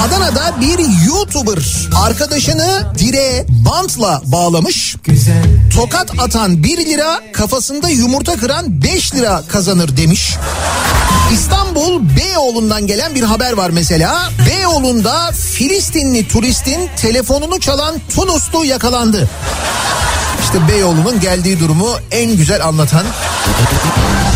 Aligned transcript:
Adana'da 0.00 0.60
bir 0.60 1.06
YouTuber 1.06 1.58
arkadaşını 2.04 2.92
direğe 2.98 3.46
bantla 3.48 4.22
bağlamış. 4.24 4.96
Tokat 5.74 6.10
atan 6.20 6.62
1 6.62 6.86
lira 6.86 7.20
kafasında 7.32 7.88
yumurta 7.88 8.36
kıran 8.36 8.82
5 8.82 9.14
lira 9.14 9.42
kazanır 9.48 9.96
demiş. 9.96 10.36
İstanbul 11.32 12.02
Beyoğlu'ndan 12.16 12.86
gelen 12.86 13.14
bir 13.14 13.22
haber 13.22 13.52
var 13.52 13.70
mesela. 13.70 14.30
Beyoğlu'nda 14.48 15.32
Filistinli 15.32 16.28
turistin 16.28 16.90
telefonunu 16.96 17.60
çalan 17.60 17.94
Tunuslu 18.14 18.64
yakalandı. 18.64 19.28
İşte 20.54 20.68
Beyoğlu'nun 20.68 21.20
geldiği 21.20 21.60
durumu 21.60 21.88
en 22.10 22.36
güzel 22.36 22.66
anlatan 22.66 23.06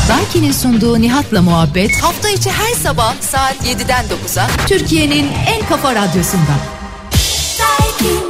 Daiki'nin 0.08 0.52
sunduğu 0.52 1.00
Nihat'la 1.00 1.42
muhabbet 1.42 2.02
hafta 2.02 2.28
içi 2.28 2.50
her 2.50 2.74
sabah 2.74 3.14
saat 3.20 3.56
7'den 3.56 4.04
9'a 4.04 4.46
Türkiye'nin 4.66 5.28
en 5.46 5.66
kafa 5.68 5.94
radyosunda. 5.94 6.52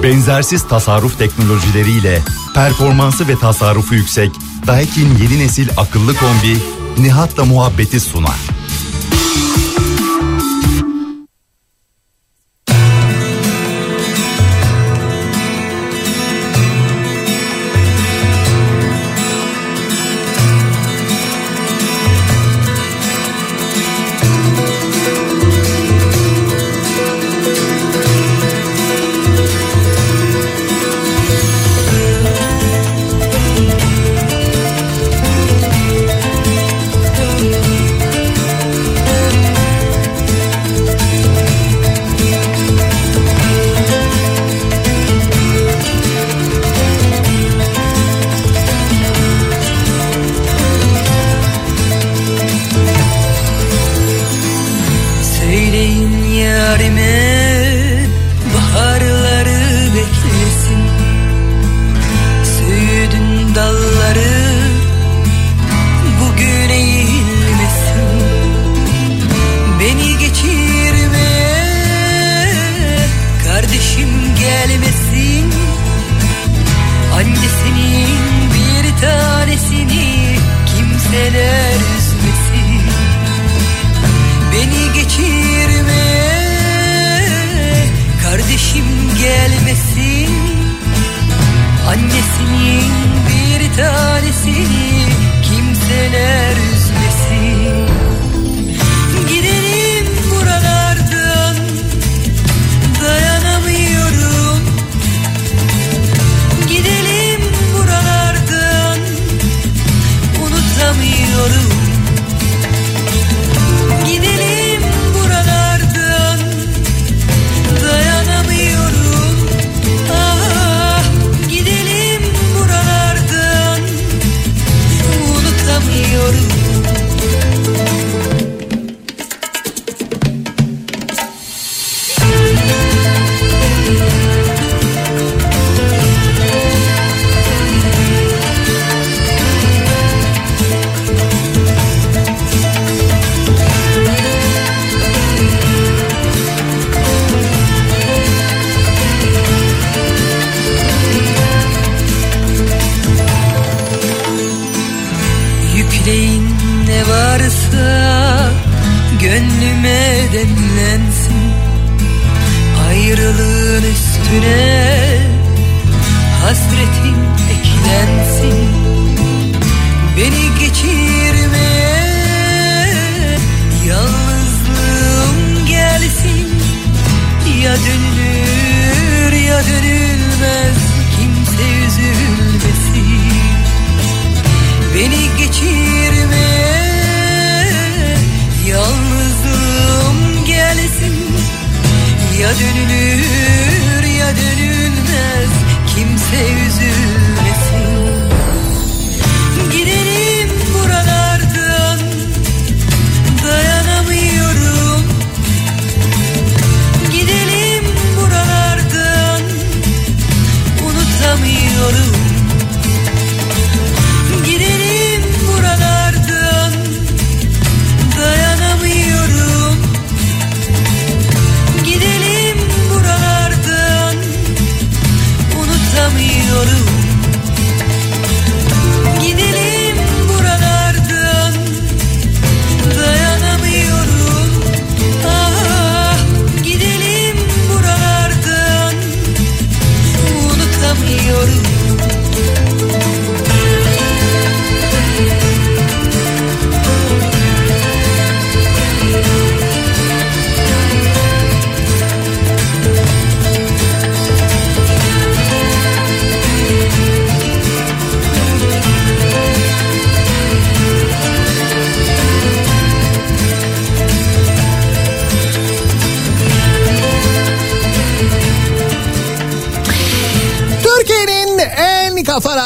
Benzersiz 0.03 0.69
tasarruf 0.69 1.19
teknolojileriyle 1.19 2.23
performansı 2.55 3.29
ve 3.29 3.39
tasarrufu 3.39 3.95
yüksek 3.95 4.31
Daikin 4.67 5.19
yeni 5.23 5.39
nesil 5.39 5.69
akıllı 5.77 6.17
kombi 6.17 6.59
Nihat'la 6.99 7.45
muhabbeti 7.45 8.01
sunar. 8.01 8.54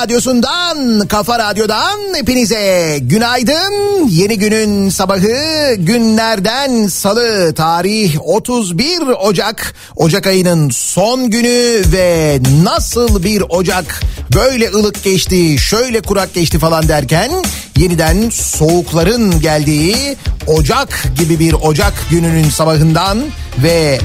Radyosu'ndan, 0.09 1.09
Kafa 1.09 1.39
Radyo'dan 1.39 2.15
hepinize 2.15 2.99
günaydın. 3.01 4.09
Yeni 4.09 4.39
günün 4.39 4.89
sabahı 4.89 5.75
günlerden 5.75 6.87
salı 6.87 7.55
tarih 7.55 8.17
31 8.21 9.01
Ocak. 9.21 9.75
Ocak 9.97 10.27
ayının 10.27 10.71
son 10.71 11.31
günü 11.31 11.83
ve 11.93 12.39
nasıl 12.63 13.23
bir 13.23 13.43
Ocak 13.49 14.01
böyle 14.35 14.71
ılık 14.71 15.05
geçti, 15.05 15.59
şöyle 15.59 16.01
kurak 16.01 16.35
geçti 16.35 16.59
falan 16.59 16.89
derken 16.89 17.31
yeniden 17.77 18.31
soğukların 18.31 19.41
geldiği 19.41 20.17
Ocak 20.47 21.05
gibi 21.19 21.39
bir 21.39 21.53
Ocak 21.53 21.95
gününün 22.11 22.51
sabahından 22.51 23.19
ve 23.63 23.99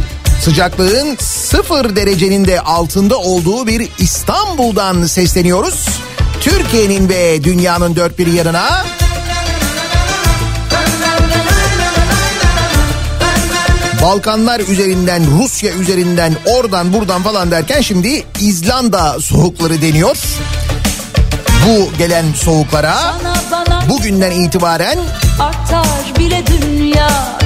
Sıcaklığın 0.43 1.17
sıfır 1.19 1.95
derecenin 1.95 2.45
de 2.45 2.61
altında 2.61 3.17
olduğu 3.17 3.67
bir 3.67 3.89
İstanbul'dan 3.99 5.05
sesleniyoruz. 5.05 5.85
Türkiye'nin 6.41 7.09
ve 7.09 7.43
dünyanın 7.43 7.95
dört 7.95 8.19
bir 8.19 8.27
yanına. 8.27 8.85
Balkanlar 14.01 14.59
üzerinden, 14.59 15.23
Rusya 15.39 15.71
üzerinden, 15.73 16.33
oradan 16.45 16.93
buradan 16.93 17.23
falan 17.23 17.51
derken 17.51 17.81
şimdi 17.81 18.23
İzlanda 18.39 19.19
soğukları 19.19 19.81
deniyor. 19.81 20.17
Bu 21.67 21.97
gelen 21.97 22.25
soğuklara 22.35 23.13
bugünden 23.89 24.31
itibaren 24.31 24.99
Artar 25.39 25.87
bile 26.19 26.43
dünya 26.47 27.37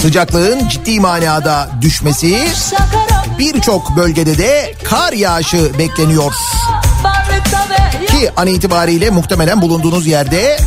sıcaklığın 0.00 0.68
ciddi 0.68 1.00
manada 1.00 1.68
düşmesi, 1.80 2.48
birçok 3.38 3.96
bölgede 3.96 4.38
de 4.38 4.74
kar 4.84 5.12
yağışı 5.12 5.78
bekleniyor. 5.78 6.34
Ki 8.06 8.30
an 8.36 8.46
itibariyle 8.46 9.10
muhtemelen 9.10 9.62
bulunduğunuz 9.62 10.06
yerde 10.06 10.58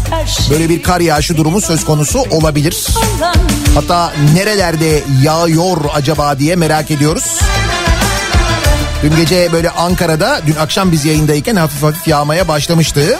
böyle 0.49 0.69
bir 0.69 0.83
kar 0.83 0.99
yağışı 0.99 1.37
durumu 1.37 1.61
söz 1.61 1.85
konusu 1.85 2.19
olabilir. 2.19 2.87
Hatta 3.75 4.13
nerelerde 4.33 5.03
yağıyor 5.23 5.77
acaba 5.93 6.39
diye 6.39 6.55
merak 6.55 6.91
ediyoruz. 6.91 7.39
Dün 9.03 9.15
gece 9.15 9.51
böyle 9.51 9.69
Ankara'da 9.69 10.41
dün 10.47 10.55
akşam 10.55 10.91
biz 10.91 11.05
yayındayken 11.05 11.55
hafif 11.55 11.83
hafif 11.83 12.07
yağmaya 12.07 12.47
başlamıştı. 12.47 13.19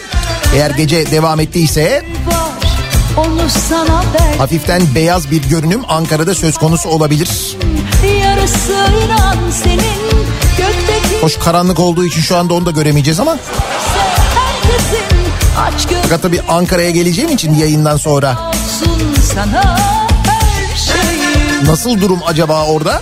Eğer 0.56 0.72
gece 0.72 1.12
devam 1.12 1.40
ettiyse 1.40 2.04
hafiften 4.38 4.82
beyaz 4.96 5.32
bir 5.32 5.42
görünüm 5.42 5.82
Ankara'da 5.88 6.36
söz 6.36 6.58
konusu 6.58 6.90
olabilir. 6.90 7.58
Senin 9.64 10.00
Hoş 11.22 11.38
karanlık 11.38 11.80
olduğu 11.80 12.06
için 12.06 12.22
şu 12.22 12.38
anda 12.38 12.54
onu 12.54 12.66
da 12.66 12.72
göremeyeceğiz 12.72 13.20
ama 13.20 13.38
fakat 16.02 16.22
tabii 16.22 16.42
Ankara'ya 16.48 16.90
geleceğim 16.90 17.32
için 17.32 17.56
yayından 17.56 17.98
sonra 17.98 18.52
sana 19.34 19.78
şeyim 20.76 21.66
nasıl 21.66 22.02
durum 22.02 22.20
acaba 22.28 22.66
orada? 22.66 23.02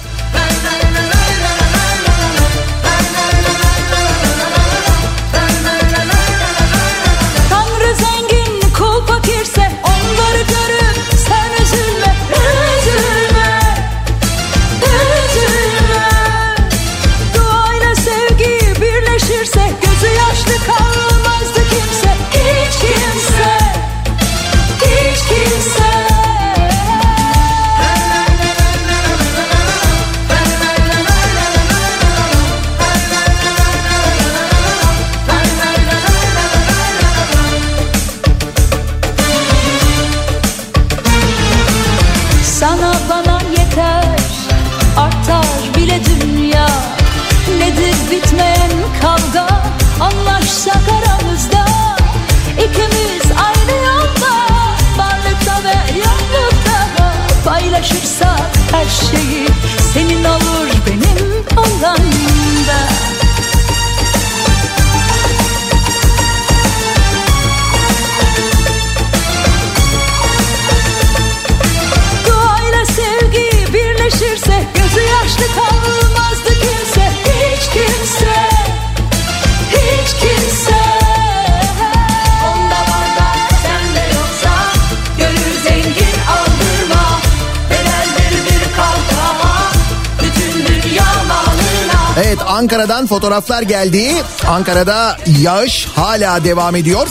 Fotoğraflar 93.07 93.61
geldi. 93.61 94.11
Ankara'da 94.47 95.18
yağış 95.42 95.87
hala 95.95 96.44
devam 96.44 96.76
ediyor. 96.76 97.07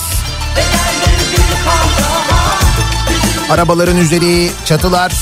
Arabaların 3.50 3.96
üzeri, 3.96 4.50
çatılar, 4.64 5.12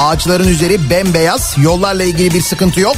ağaçların 0.00 0.48
üzeri 0.48 0.90
bembeyaz. 0.90 1.54
Yollarla 1.58 2.04
ilgili 2.04 2.34
bir 2.34 2.42
sıkıntı 2.42 2.80
yok. 2.80 2.96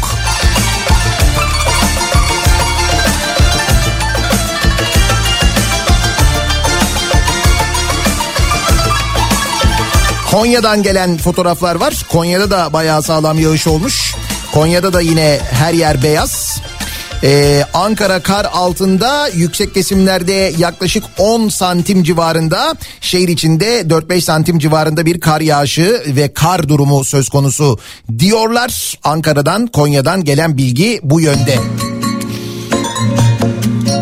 Konya'dan 10.31 10.83
gelen 10.83 11.17
fotoğraflar 11.17 11.75
var. 11.75 11.95
Konya'da 12.09 12.51
da 12.51 12.73
bayağı 12.73 13.03
sağlam 13.03 13.39
yağış 13.39 13.67
olmuş. 13.67 14.15
Konya'da 14.53 14.93
da 14.93 15.01
yine 15.01 15.41
her 15.53 15.73
yer 15.73 16.03
beyaz. 16.03 16.46
Ee, 17.23 17.65
Ankara 17.75 18.21
kar 18.21 18.45
altında 18.45 19.29
yüksek 19.29 19.75
kesimlerde 19.75 20.53
yaklaşık 20.59 21.05
10 21.19 21.49
santim 21.49 22.03
civarında 22.03 22.75
şehir 23.01 23.29
içinde 23.29 23.81
4-5 23.81 24.21
santim 24.21 24.59
civarında 24.59 25.07
bir 25.07 25.21
kar 25.21 25.41
yağışı 25.41 26.03
ve 26.07 26.33
kar 26.33 26.69
durumu 26.69 27.05
söz 27.05 27.29
konusu 27.29 27.79
diyorlar. 28.19 28.99
Ankara'dan 29.05 29.67
Konya'dan 29.67 30.25
gelen 30.25 30.57
bilgi 30.57 31.01
bu 31.03 31.21
yönde. 31.21 31.59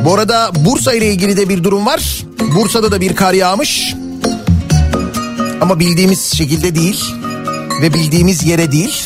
Bu 0.04 0.14
arada 0.14 0.50
Bursa 0.54 0.92
ile 0.92 1.12
ilgili 1.12 1.36
de 1.36 1.48
bir 1.48 1.64
durum 1.64 1.86
var. 1.86 2.24
Bursa'da 2.54 2.92
da 2.92 3.00
bir 3.00 3.16
kar 3.16 3.32
yağmış. 3.32 3.94
Ama 5.60 5.80
bildiğimiz 5.80 6.34
şekilde 6.36 6.74
değil 6.74 7.04
ve 7.82 7.94
bildiğimiz 7.94 8.46
yere 8.46 8.72
değil. 8.72 9.02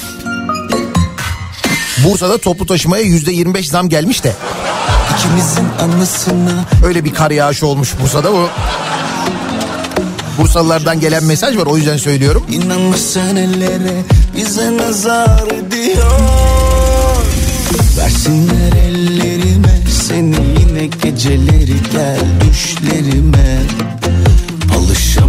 Bursa'da 2.05 2.39
toplu 2.39 2.67
taşımaya 2.67 3.03
yüzde 3.03 3.33
25 3.33 3.69
zam 3.69 3.89
gelmiş 3.89 4.25
de. 4.25 4.33
İkimizin 5.19 5.69
anısına 5.83 6.65
Öyle 6.85 7.05
bir 7.05 7.15
kar 7.15 7.31
yağışı 7.31 7.67
olmuş 7.67 7.95
Bursa'da 8.03 8.33
bu. 8.33 8.49
Bursalılardan 10.39 11.01
gelen 11.01 11.25
mesaj 11.25 11.57
var 11.57 11.67
o 11.67 11.77
yüzden 11.77 11.97
söylüyorum. 11.97 12.47
inanma 12.51 12.97
senelere 12.97 14.03
bize 14.37 14.77
nazar 14.77 15.47
ediyor 15.47 16.21
Versinler 17.99 18.73
ellerime 18.89 19.79
seni 20.09 20.37
yine 20.61 20.87
geceleri 20.87 21.77
gel 21.93 22.21
düşlerime 22.51 23.59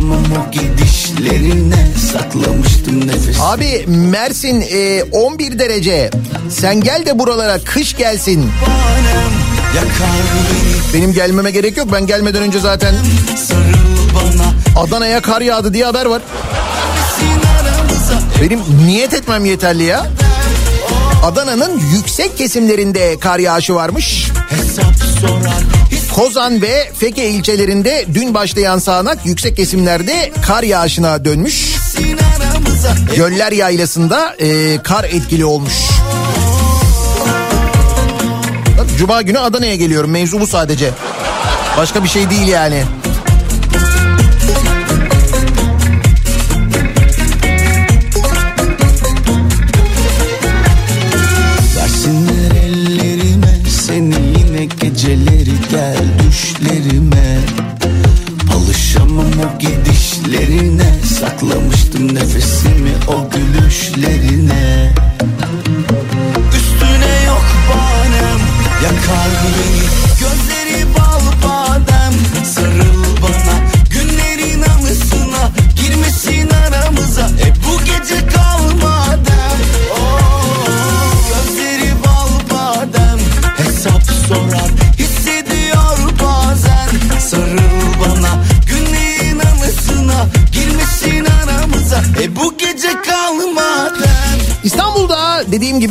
O 0.10 0.52
gidişlerine 0.52 1.88
saklamıştım 2.12 3.08
nefes 3.08 3.40
Abi 3.42 3.86
Mersin 3.88 4.62
e, 4.72 5.04
11 5.04 5.60
derece. 5.60 6.10
Sen 6.50 6.82
gel 6.82 7.06
de 7.06 7.20
buralara 7.20 7.60
kış 7.60 7.98
gelsin. 7.98 8.52
Benim 10.94 11.14
gelmeme 11.14 11.52
gerek 11.52 11.78
yok. 11.78 11.88
Ben 11.92 12.06
gelmeden 12.08 12.42
önce 12.42 12.60
zaten 12.60 12.96
Adana'ya 14.76 15.22
kar 15.22 15.42
yağdı 15.42 15.74
diye 15.74 15.86
haber 15.86 16.06
var. 16.06 16.22
Benim 18.42 18.60
niyet 18.86 19.14
etmem 19.14 19.46
yeterli 19.46 19.84
ya. 19.84 20.08
Adana'nın 21.24 21.82
yüksek 21.96 22.38
kesimlerinde 22.38 23.20
kar 23.20 23.40
yağışı 23.40 23.76
varmış. 23.76 24.32
hesap 24.50 24.96
sorar 25.22 25.79
Kozan 26.16 26.62
ve 26.62 26.92
Feke 26.98 27.30
ilçelerinde 27.30 28.06
dün 28.14 28.34
başlayan 28.34 28.80
sağanak 28.80 29.26
yüksek 29.26 29.56
kesimlerde 29.56 30.32
kar 30.48 30.64
yağışına 30.64 31.26
dönmüş. 31.26 31.76
Göller 33.16 33.52
yaylasında 33.52 34.36
e, 34.40 34.78
kar 34.84 35.04
etkili 35.04 35.46
olmuş. 35.46 35.74
Cuma 38.98 39.22
günü 39.22 39.40
Adana'ya 39.40 39.76
geliyorum. 39.76 40.12
Mevzu 40.12 40.40
bu 40.40 40.48
sadece. 40.48 40.90
Başka 41.78 42.04
bir 42.04 42.10
şey 42.10 42.30
değil 42.30 42.48
yani. 42.48 42.84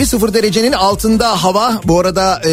Sıfır 0.08 0.34
derecenin 0.34 0.72
altında 0.72 1.44
hava. 1.44 1.80
Bu 1.84 2.00
arada 2.00 2.40
e, 2.46 2.50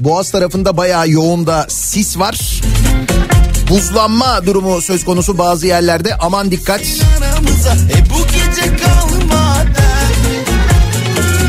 Boğaz 0.00 0.30
tarafında 0.30 0.76
bayağı 0.76 1.10
yoğun 1.10 1.46
da 1.46 1.66
sis 1.68 2.18
var. 2.18 2.60
Buzlanma 3.70 4.46
durumu 4.46 4.82
söz 4.82 5.04
konusu 5.04 5.38
bazı 5.38 5.66
yerlerde 5.66 6.14
aman 6.14 6.50
dikkat. 6.50 6.80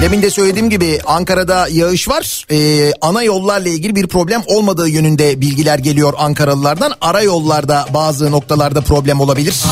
Demin 0.02 0.22
de 0.22 0.30
söylediğim 0.30 0.70
gibi 0.70 1.00
Ankara'da 1.06 1.68
yağış 1.68 2.10
var. 2.10 2.46
E, 2.52 2.92
ana 3.02 3.24
yollarla 3.24 3.70
ilgili 3.70 3.96
bir 3.96 4.08
problem 4.08 4.44
olmadığı 4.48 4.88
yönünde 4.88 5.42
bilgiler 5.42 5.80
geliyor 5.80 6.14
Ankaralılardan. 6.18 6.94
Ara 7.02 7.22
yollarda 7.22 7.86
bazı 7.94 8.32
noktalarda 8.32 8.82
problem 8.82 9.22
olabilir. 9.22 9.64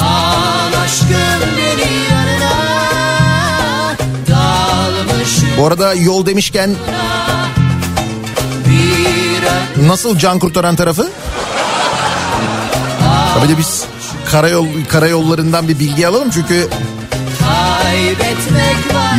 Bu 5.58 5.66
arada 5.68 5.94
yol 5.94 6.26
demişken 6.26 6.76
nasıl 9.78 10.18
can 10.18 10.40
kurtaran 10.40 10.76
tarafı? 10.76 11.10
Tabii 13.36 13.50
de 13.50 13.58
biz 13.58 13.84
karayol 14.32 14.68
karayollarından 14.90 15.68
bir 15.68 15.80
bilgi 15.80 16.08
alalım 16.08 16.30
çünkü 16.30 16.68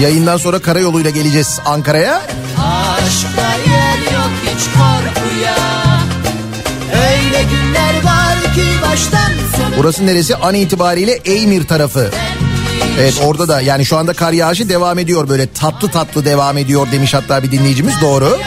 yayından 0.00 0.37
sonra 0.37 0.59
karayoluyla 0.59 1.11
geleceğiz 1.11 1.61
Ankara'ya. 1.64 2.23
Aşkta 2.59 3.71
yer 3.71 3.99
yok 4.12 4.31
hiç 4.43 4.64
korkuya 4.64 5.57
Öyle 6.93 7.43
günler 7.43 8.05
var 8.05 8.55
ki 8.55 8.64
baştan 8.83 9.33
sona 9.57 9.76
Burası 9.78 10.07
neresi? 10.07 10.37
An 10.37 10.55
itibariyle 10.55 11.12
Eymir 11.12 11.64
tarafı. 11.66 12.11
Evet 13.00 13.21
orada 13.25 13.49
da 13.49 13.61
yani 13.61 13.85
şu 13.85 13.97
anda 13.97 14.12
kar 14.12 14.33
yağışı 14.33 14.68
devam 14.68 14.99
ediyor. 14.99 15.28
Böyle 15.28 15.52
tatlı 15.52 15.88
tatlı 15.88 16.25
devam 16.25 16.59
ediyor 16.59 16.87
demiş 16.92 17.14
hatta 17.14 17.42
bir 17.42 17.52
dinleyicimiz. 17.52 17.95
Doğru. 18.02 18.38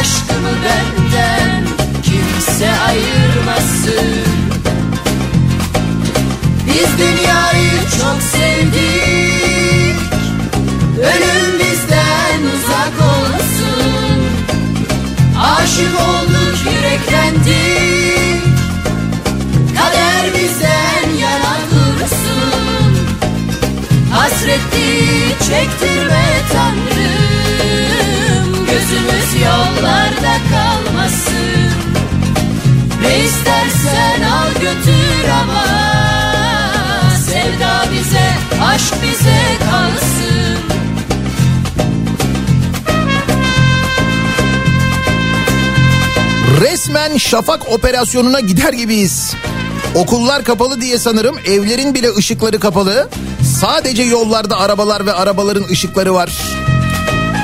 Aşkımı 0.00 0.50
benden 0.64 1.66
kimse 2.02 2.70
ayırmasın. 2.88 4.30
Biz 6.66 6.98
dünyayı 6.98 7.80
çok 8.00 8.22
sevdik 8.32 9.60
Ölüm 11.00 11.58
bizden 11.58 12.40
uzak 12.54 12.94
olsun. 13.08 14.20
Aşık 15.40 16.00
olduk 16.00 16.56
yüreklendik 16.64 18.09
Hasretli 24.40 25.28
çektirme 25.38 26.24
Tanrım. 26.52 28.66
Gözümüz 28.66 29.42
yollarda 29.42 30.36
kalmasın. 30.50 31.70
Ne 33.02 33.18
istersen 33.24 34.22
al 34.22 34.52
götür 34.52 35.28
ama 35.40 35.64
Sevda 37.26 37.84
bize, 37.92 38.30
aşk 38.62 38.94
bize 39.02 39.40
kalsın. 39.70 40.58
Resmen 46.60 47.16
şafak 47.16 47.72
operasyonuna 47.72 48.40
gider 48.40 48.72
gibiyiz. 48.72 49.34
Okullar 49.94 50.44
kapalı 50.44 50.80
diye 50.80 50.98
sanırım 50.98 51.38
evlerin 51.38 51.94
bile 51.94 52.14
ışıkları 52.16 52.60
kapalı. 52.60 53.08
Sadece 53.60 54.02
yollarda 54.02 54.58
arabalar 54.58 55.06
ve 55.06 55.12
arabaların 55.12 55.64
ışıkları 55.64 56.14
var. 56.14 56.32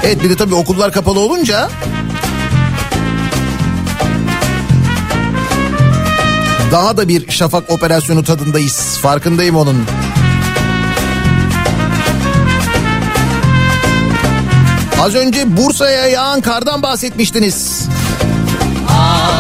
Evet 0.05 0.23
bir 0.23 0.31
de 0.31 0.37
tabii 0.37 0.55
okullar 0.55 0.93
kapalı 0.93 1.21
olunca 1.21 1.69
daha 6.73 6.97
da 6.97 7.09
bir 7.09 7.31
şafak 7.31 7.71
operasyonu 7.71 8.25
tadındayız. 8.25 8.99
Farkındayım 9.03 9.57
onun. 9.57 9.85
Az 15.01 15.15
önce 15.15 15.57
Bursa'ya 15.57 16.07
yağan 16.07 16.41
kardan 16.41 16.83
bahsetmiştiniz. 16.83 17.89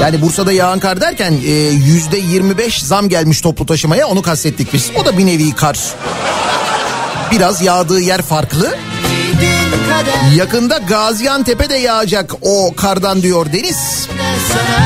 Yani 0.03 0.23
Bursa'da 0.23 0.53
yağan 0.53 0.79
kar 0.79 1.00
derken 1.00 1.33
e, 1.33 1.50
yüzde 1.71 2.19
25 2.19 2.83
zam 2.83 3.09
gelmiş 3.09 3.41
toplu 3.41 3.67
taşımaya 3.67 4.07
onu 4.07 4.23
kastettik 4.23 4.73
biz. 4.73 4.91
O 5.03 5.07
da 5.07 5.19
bir 5.19 5.26
nevi 5.26 5.55
kar. 5.55 5.79
Biraz 7.33 7.62
yağdığı 7.62 8.00
yer 8.00 8.23
farklı. 8.23 8.76
Yakında 10.35 10.79
Gaziantep'e 10.79 11.76
yağacak 11.79 12.33
o 12.43 12.75
kardan 12.76 13.23
diyor 13.23 13.53
Deniz. 13.53 14.09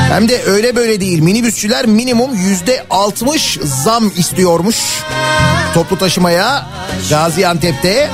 Hem 0.09 0.29
de 0.29 0.43
öyle 0.43 0.75
böyle 0.75 1.01
değil. 1.01 1.19
Minibüsçüler 1.19 1.85
minimum 1.85 2.35
yüzde 2.35 2.85
60 2.89 3.59
zam 3.83 4.11
istiyormuş. 4.17 4.77
Toplu 5.73 5.97
taşımaya 5.97 6.65
Gaziantep'te. 7.09 8.09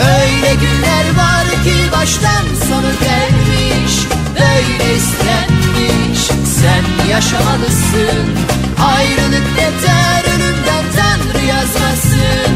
Öyle 0.00 0.54
günler 0.54 1.16
var 1.18 1.46
ki 1.64 1.92
baştan 1.92 2.44
sonu 2.68 2.92
gelmiş 3.00 3.37
Böyle 4.40 4.96
istenmiş. 4.96 6.20
Sen 6.60 7.08
yaşamalısın. 7.10 8.28
Ayrılık 8.96 9.46
yeter 9.58 10.24
önümden 10.34 10.84
Tanrı 10.96 11.44
yazmasın. 11.46 12.52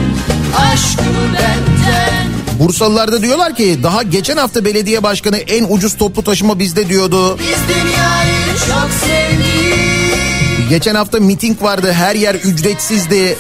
Aşkımı 0.72 1.32
benden. 1.34 2.32
Bursalılar 2.58 3.12
da 3.12 3.22
diyorlar 3.22 3.54
ki 3.56 3.80
daha 3.82 4.02
geçen 4.02 4.36
hafta 4.36 4.64
belediye 4.64 5.02
başkanı 5.02 5.36
en 5.36 5.64
ucuz 5.68 5.96
toplu 5.96 6.24
taşıma 6.24 6.58
bizde 6.58 6.88
diyordu. 6.88 7.38
Biz 7.38 7.76
dünyayı 7.76 8.58
çok 8.68 8.90
sevdik. 9.04 10.70
Geçen 10.70 10.94
hafta 10.94 11.20
miting 11.20 11.62
vardı 11.62 11.92
her 11.92 12.14
yer 12.14 12.34
ücretsizdi. 12.34 13.36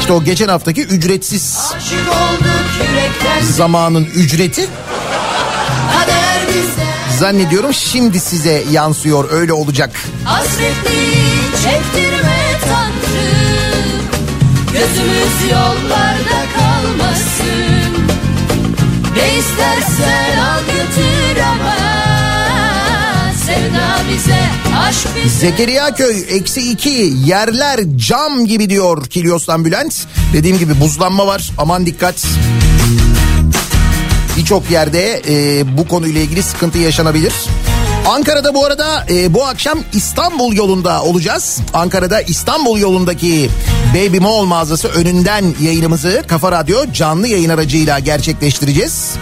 İşte 0.00 0.12
o 0.12 0.24
geçen 0.24 0.48
haftaki 0.48 0.82
ücretsiz. 0.82 1.58
Zamanın 3.56 4.04
ücreti. 4.04 4.68
Kader 5.92 6.40
bizden 6.48 6.85
zannediyorum 7.18 7.74
şimdi 7.74 8.20
size 8.20 8.64
yansıyor 8.70 9.30
öyle 9.30 9.52
olacak. 9.52 9.90
Hasretli 10.24 11.14
çektirme 11.52 12.38
Tanrım 12.68 14.06
Gözümüz 14.72 15.50
yollarda 15.52 16.44
kalmasın 16.56 18.06
Ne 19.16 19.38
istersen 19.38 20.38
al 20.38 20.60
götür 20.60 21.40
ama 21.42 21.96
Zekeriya 25.40 25.94
Köy 25.94 26.24
eksi 26.30 26.70
iki 26.70 27.12
yerler 27.24 27.80
cam 27.96 28.46
gibi 28.46 28.70
diyor 28.70 29.06
Kilyos'tan 29.06 29.64
Bülent. 29.64 30.06
Dediğim 30.32 30.58
gibi 30.58 30.80
buzlanma 30.80 31.26
var 31.26 31.50
aman 31.58 31.86
dikkat. 31.86 32.26
Birçok 34.36 34.70
yerde 34.70 35.22
e, 35.28 35.64
bu 35.78 35.88
konuyla 35.88 36.20
ilgili 36.20 36.42
sıkıntı 36.42 36.78
yaşanabilir. 36.78 37.32
Ankara'da 38.08 38.54
bu 38.54 38.64
arada 38.64 39.06
e, 39.10 39.34
bu 39.34 39.46
akşam 39.46 39.78
İstanbul 39.92 40.52
yolunda 40.52 41.02
olacağız. 41.02 41.58
Ankara'da 41.74 42.20
İstanbul 42.20 42.78
yolundaki 42.78 43.50
Baby 43.94 44.18
Mall 44.18 44.44
mağazası 44.44 44.88
önünden 44.88 45.44
yayınımızı 45.60 46.22
Kafa 46.26 46.52
Radyo 46.52 46.92
canlı 46.92 47.28
yayın 47.28 47.50
aracıyla 47.50 47.98
gerçekleştireceğiz. 47.98 49.12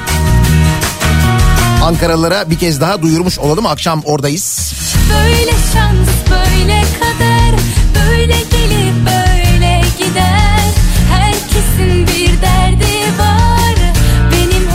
Ankaralılara 1.85 2.50
bir 2.50 2.59
kez 2.59 2.80
daha 2.80 3.02
duyurmuş 3.02 3.38
olalım 3.38 3.66
akşam 3.66 4.02
oradayız. 4.04 4.73
Böyle 5.11 5.50
şans 5.50 6.09
böyle 6.30 6.83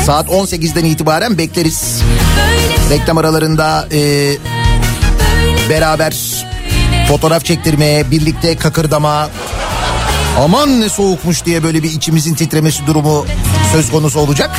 Saat 0.06 0.28
18'den 0.28 0.86
itibaren 0.86 1.38
bekleriz. 1.38 2.02
Reklam 2.90 3.18
aralarında 3.18 3.88
e, 3.92 4.32
beraber 5.70 6.16
fotoğraf 7.08 7.46
çektirmeye, 7.46 8.12
birlikte 8.12 8.58
kakırdama. 8.58 9.30
Aman 10.40 10.82
ne 10.82 10.90
soğukmuş 10.90 11.46
diye 11.46 11.64
böyle 11.64 11.84
bir 11.84 11.92
içimizin 11.92 12.34
titremesi 12.36 12.88
durumu 12.88 13.26
söz 13.72 13.92
konusu 13.92 14.20
olacak. 14.20 14.52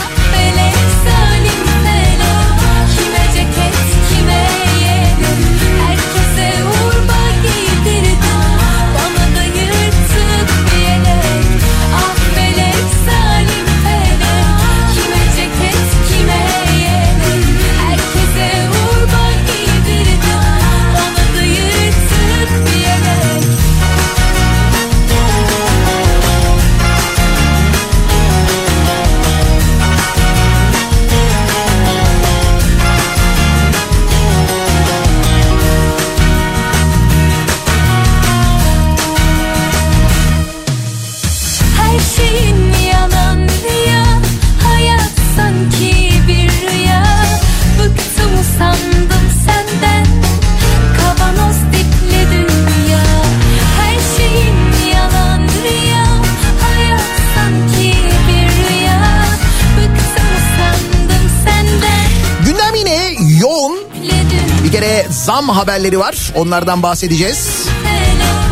Zam 65.40 65.48
haberleri 65.48 65.98
var. 65.98 66.32
Onlardan 66.34 66.82
bahsedeceğiz. 66.82 67.66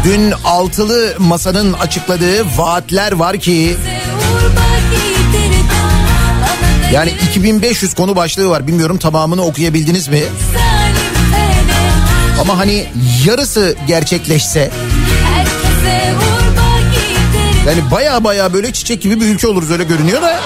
Dün 0.05 0.33
altılı 0.44 1.14
masanın 1.18 1.72
açıkladığı 1.72 2.59
vaatler 2.59 3.12
var 3.12 3.38
ki 3.38 3.77
yani 6.92 7.11
2500 7.29 7.94
konu 7.94 8.16
başlığı 8.16 8.48
var. 8.51 8.66
Bilmiyorum 8.66 8.98
tamamını 8.98 9.42
okuyabildiniz 9.42 10.09
mi? 10.09 10.22
Ama 12.40 12.59
hani 12.59 12.87
yarısı 13.27 13.77
gerçekleşse 13.87 14.70
yani 17.66 17.90
baya 17.90 18.24
baya 18.24 18.53
böyle 18.53 18.72
çiçek 18.72 19.03
gibi 19.03 19.20
bir 19.20 19.27
ülke 19.27 19.48
oluruz 19.48 19.70
öyle 19.70 19.85
görünüyor 19.85 20.22
da. 20.22 20.40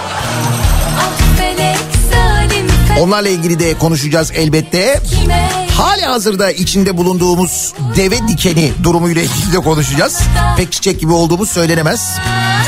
Onlarla 3.01 3.29
ilgili 3.29 3.59
de 3.59 3.75
konuşacağız 3.79 4.33
elbette. 4.35 5.01
Kime 5.11 5.62
Hali 5.77 6.03
hazırda 6.03 6.51
içinde 6.51 6.97
bulunduğumuz 6.97 7.75
deve 7.97 8.29
dikeni 8.29 8.73
durumuyla 8.83 9.23
ilgili 9.23 9.53
de 9.53 9.59
konuşacağız. 9.59 10.21
Pek 10.57 10.73
çiçek 10.73 11.01
gibi 11.01 11.13
olduğumuz 11.13 11.51
söylenemez. 11.51 12.17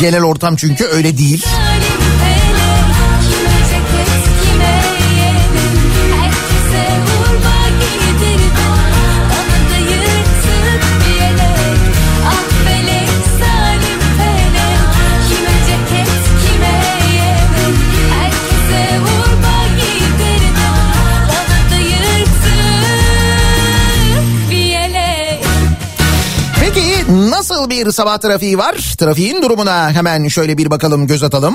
Genel 0.00 0.22
ortam 0.22 0.56
çünkü 0.56 0.84
öyle 0.84 1.18
değil. 1.18 1.46
Bir 27.70 27.92
sabah 27.92 28.18
trafiği 28.18 28.58
var? 28.58 28.94
Trafiğin 28.98 29.42
durumuna 29.42 29.92
hemen 29.92 30.28
şöyle 30.28 30.58
bir 30.58 30.70
bakalım 30.70 31.06
göz 31.06 31.22
atalım. 31.22 31.54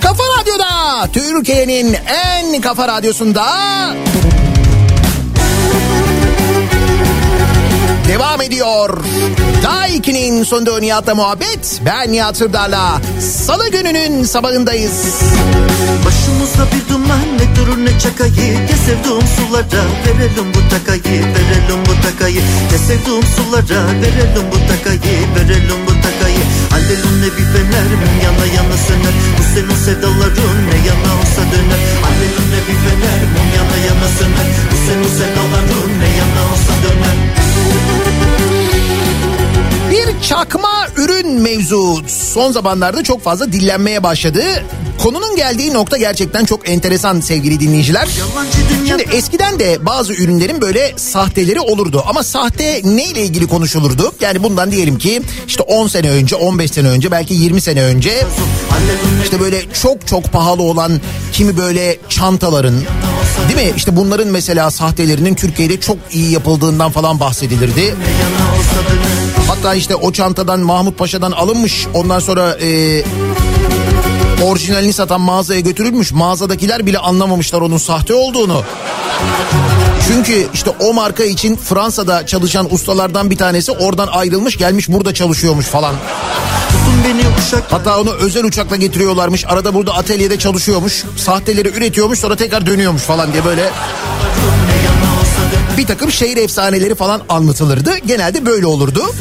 Kafa 0.00 0.22
Radyo'da 0.40 1.06
Türkiye'nin 1.12 1.96
en 2.06 2.60
kafa 2.60 2.88
radyosunda 2.88 3.44
devam 8.08 8.42
ediyor. 8.42 8.98
Daiki'nin 9.62 10.44
sonunda 10.44 10.80
Nihat'la 10.80 11.14
muhabbet. 11.14 11.80
Ben 11.86 12.12
Nihat 12.12 12.36
Sırdar'la 12.36 13.00
Salı 13.46 13.68
gününün 13.70 14.24
sabahındayız. 14.24 14.96
Başımızda 16.06 16.64
bir 16.72 16.94
duman 16.94 17.28
ne 17.38 17.56
durur 17.56 17.78
ne 17.84 17.98
çakayı. 18.00 18.66
Ne 18.68 18.76
sevduğum 18.86 19.24
sulara 19.36 19.82
verelim 20.04 20.48
bu 20.54 20.60
takayı 20.74 21.20
Verelim 21.34 21.80
bu 21.88 21.94
takayı. 22.06 22.42
Ne 22.72 22.78
sevduğum 22.86 23.24
sulara 23.36 23.80
verelim 24.02 24.46
bu 24.52 24.58
takayı 24.70 25.18
Verelim 25.36 25.80
bu 25.86 25.92
takayı. 26.04 26.44
Alelun 26.76 27.16
ne 27.22 27.30
bir 27.36 27.46
fener 27.52 27.88
mum 28.00 28.14
yana 28.24 28.46
yana 28.56 28.76
söner. 28.86 29.14
Bu 29.38 29.42
senin 29.54 29.78
sevdaların 29.84 30.58
ne 30.70 30.78
yana 30.88 31.10
olsa 31.20 31.42
döner. 31.52 31.80
Alelun 32.08 32.46
ne 32.52 32.60
bir 32.68 32.78
fener 32.84 33.20
mum 33.34 33.48
yana 33.58 33.78
yana 33.88 34.08
söner. 34.18 34.48
Bu 34.70 34.76
senin 34.86 35.10
sevdaların 35.18 35.90
ne 36.00 36.08
yana 36.18 36.42
olsa 36.52 36.74
döner 36.84 37.47
Thank 37.60 38.52
you. 38.52 38.57
Bir 40.08 40.22
çakma 40.22 40.86
ürün 40.96 41.40
mevzu 41.40 42.02
son 42.06 42.52
zamanlarda 42.52 43.02
çok 43.02 43.22
fazla 43.22 43.52
dillenmeye 43.52 44.02
başladı. 44.02 44.42
Konunun 45.02 45.36
geldiği 45.36 45.74
nokta 45.74 45.96
gerçekten 45.96 46.44
çok 46.44 46.68
enteresan 46.68 47.20
sevgili 47.20 47.60
dinleyiciler. 47.60 48.08
Şimdi 48.88 49.02
eskiden 49.12 49.58
de 49.58 49.86
bazı 49.86 50.12
ürünlerin 50.12 50.60
böyle 50.60 50.92
sahteleri 50.96 51.60
olurdu 51.60 52.04
ama 52.08 52.22
sahte 52.22 52.80
ne 52.84 53.04
ile 53.04 53.22
ilgili 53.22 53.46
konuşulurdu? 53.46 54.12
Yani 54.20 54.42
bundan 54.42 54.70
diyelim 54.70 54.98
ki 54.98 55.22
işte 55.46 55.62
10 55.62 55.86
sene 55.86 56.10
önce, 56.10 56.36
15 56.36 56.70
sene 56.70 56.88
önce, 56.88 57.10
belki 57.10 57.34
20 57.34 57.60
sene 57.60 57.82
önce 57.82 58.26
işte 59.24 59.40
böyle 59.40 59.62
çok 59.82 60.06
çok 60.06 60.32
pahalı 60.32 60.62
olan 60.62 61.00
kimi 61.32 61.56
böyle 61.56 61.98
çantaların 62.08 62.74
değil 63.48 63.68
mi? 63.68 63.72
İşte 63.76 63.96
bunların 63.96 64.28
mesela 64.28 64.70
sahtelerinin 64.70 65.34
Türkiye'de 65.34 65.80
çok 65.80 65.96
iyi 66.12 66.30
yapıldığından 66.30 66.90
falan 66.90 67.20
bahsedilirdi. 67.20 67.94
Hatta 69.58 69.74
işte 69.74 69.94
o 69.94 70.12
çantadan 70.12 70.60
Mahmut 70.60 70.98
Paşa'dan 70.98 71.32
alınmış 71.32 71.86
ondan 71.94 72.18
sonra 72.18 72.56
e, 72.60 73.02
orijinalini 74.42 74.92
satan 74.92 75.20
mağazaya 75.20 75.60
götürülmüş. 75.60 76.12
Mağazadakiler 76.12 76.86
bile 76.86 76.98
anlamamışlar 76.98 77.60
onun 77.60 77.76
sahte 77.76 78.14
olduğunu. 78.14 78.62
Çünkü 80.08 80.46
işte 80.54 80.70
o 80.80 80.92
marka 80.92 81.24
için 81.24 81.56
Fransa'da 81.56 82.26
çalışan 82.26 82.74
ustalardan 82.74 83.30
bir 83.30 83.36
tanesi 83.36 83.72
oradan 83.72 84.06
ayrılmış 84.06 84.56
gelmiş 84.56 84.88
burada 84.88 85.14
çalışıyormuş 85.14 85.66
falan. 85.66 85.94
Hatta 87.70 88.00
onu 88.00 88.12
özel 88.12 88.44
uçakla 88.44 88.76
getiriyorlarmış. 88.76 89.44
Arada 89.48 89.74
burada 89.74 89.94
atölyede 89.94 90.38
çalışıyormuş. 90.38 91.04
Sahteleri 91.16 91.68
üretiyormuş 91.68 92.18
sonra 92.18 92.36
tekrar 92.36 92.66
dönüyormuş 92.66 93.02
falan 93.02 93.32
diye 93.32 93.44
böyle 93.44 93.70
bir 95.78 95.86
takım 95.86 96.12
şehir 96.12 96.36
efsaneleri 96.36 96.94
falan 96.94 97.22
anlatılırdı. 97.28 97.98
Genelde 97.98 98.46
böyle 98.46 98.66
olurdu. 98.66 99.14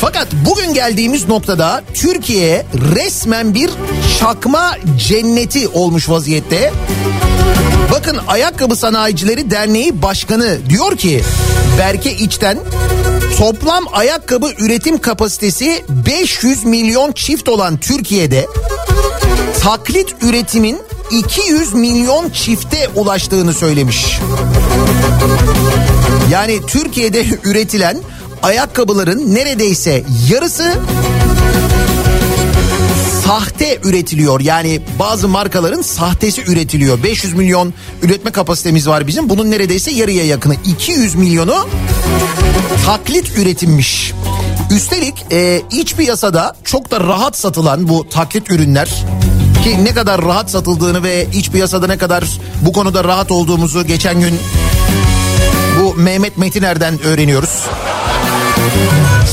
Fakat 0.00 0.28
bugün 0.32 0.74
geldiğimiz 0.74 1.28
noktada 1.28 1.82
Türkiye 1.94 2.66
resmen 2.94 3.54
bir 3.54 3.70
çakma 4.20 4.76
cenneti 5.08 5.68
olmuş 5.68 6.08
vaziyette. 6.08 6.72
Bakın 7.92 8.18
Ayakkabı 8.26 8.76
Sanayicileri 8.76 9.50
Derneği 9.50 10.02
Başkanı 10.02 10.58
diyor 10.68 10.96
ki 10.96 11.22
Berke 11.78 12.12
İçten 12.12 12.58
toplam 13.38 13.84
ayakkabı 13.92 14.50
üretim 14.58 14.98
kapasitesi 14.98 15.84
500 16.06 16.64
milyon 16.64 17.12
çift 17.12 17.48
olan 17.48 17.76
Türkiye'de 17.76 18.46
taklit 19.62 20.14
üretimin 20.22 20.78
200 21.10 21.74
milyon 21.74 22.30
çifte 22.30 22.88
ulaştığını 22.94 23.54
söylemiş. 23.54 24.18
Yani 26.30 26.60
Türkiye'de 26.66 27.24
üretilen 27.44 27.98
ayakkabıların 28.42 29.34
neredeyse 29.34 30.04
yarısı 30.30 30.74
sahte 33.24 33.78
üretiliyor. 33.84 34.40
Yani 34.40 34.80
bazı 34.98 35.28
markaların 35.28 35.82
sahtesi 35.82 36.42
üretiliyor. 36.42 37.02
500 37.02 37.34
milyon 37.34 37.74
üretme 38.02 38.30
kapasitemiz 38.30 38.88
var 38.88 39.06
bizim. 39.06 39.28
Bunun 39.28 39.50
neredeyse 39.50 39.90
yarıya 39.90 40.26
yakını 40.26 40.54
200 40.64 41.14
milyonu 41.14 41.68
taklit 42.86 43.38
üretilmiş. 43.38 44.12
Üstelik 44.70 45.14
e, 45.32 45.62
iç 45.70 45.94
piyasada 45.94 46.56
çok 46.64 46.90
da 46.90 47.00
rahat 47.00 47.36
satılan 47.36 47.88
bu 47.88 48.08
taklit 48.08 48.50
ürünler 48.50 49.04
ki 49.66 49.84
ne 49.84 49.94
kadar 49.94 50.22
rahat 50.22 50.50
satıldığını 50.50 51.02
ve 51.02 51.26
iç 51.32 51.50
piyasada 51.50 51.86
ne 51.86 51.98
kadar 51.98 52.24
bu 52.62 52.72
konuda 52.72 53.04
rahat 53.04 53.30
olduğumuzu 53.30 53.86
geçen 53.86 54.20
gün 54.20 54.38
bu 55.80 55.94
Mehmet 55.94 56.38
Metiner'den 56.38 57.02
öğreniyoruz. 57.02 57.64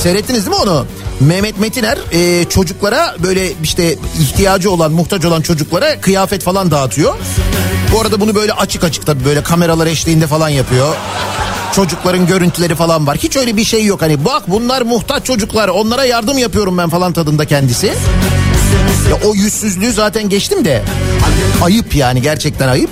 Seyrettiniz 0.04 0.46
değil 0.46 0.58
mi 0.58 0.64
onu? 0.64 0.86
Mehmet 1.20 1.60
Metiner 1.60 1.98
e, 2.12 2.46
çocuklara 2.50 3.16
böyle 3.24 3.52
işte 3.64 3.96
ihtiyacı 4.20 4.72
olan 4.72 4.92
muhtaç 4.92 5.26
olan 5.26 5.42
çocuklara 5.42 6.02
kıyafet 6.02 6.44
falan 6.44 6.72
dağıtıyor. 6.72 7.16
Bu 7.94 8.02
arada 8.02 8.22
bunu 8.22 8.36
böyle 8.36 8.54
açık 8.54 8.84
açık 8.84 9.06
tabii 9.06 9.26
böyle 9.26 9.44
kameralar 9.44 9.88
eşliğinde 9.88 10.28
falan 10.28 10.50
yapıyor. 10.50 10.96
Çocukların 11.74 12.28
görüntüleri 12.28 12.76
falan 12.76 13.08
var. 13.08 13.18
Hiç 13.18 13.38
öyle 13.38 13.58
bir 13.58 13.64
şey 13.64 13.86
yok. 13.86 14.02
Hani 14.02 14.26
bak 14.26 14.44
bunlar 14.48 14.82
muhtaç 14.82 15.26
çocuklar 15.26 15.68
onlara 15.68 16.06
yardım 16.06 16.38
yapıyorum 16.38 16.78
ben 16.78 16.90
falan 16.90 17.14
tadında 17.14 17.46
kendisi. 17.46 17.94
Ya 19.10 19.30
o 19.30 19.36
yüzsüzlüğü 19.36 19.94
zaten 19.94 20.30
geçtim 20.30 20.66
de 20.66 20.84
ayıp 21.62 21.96
yani 21.96 22.22
gerçekten 22.22 22.68
ayıp. 22.68 22.90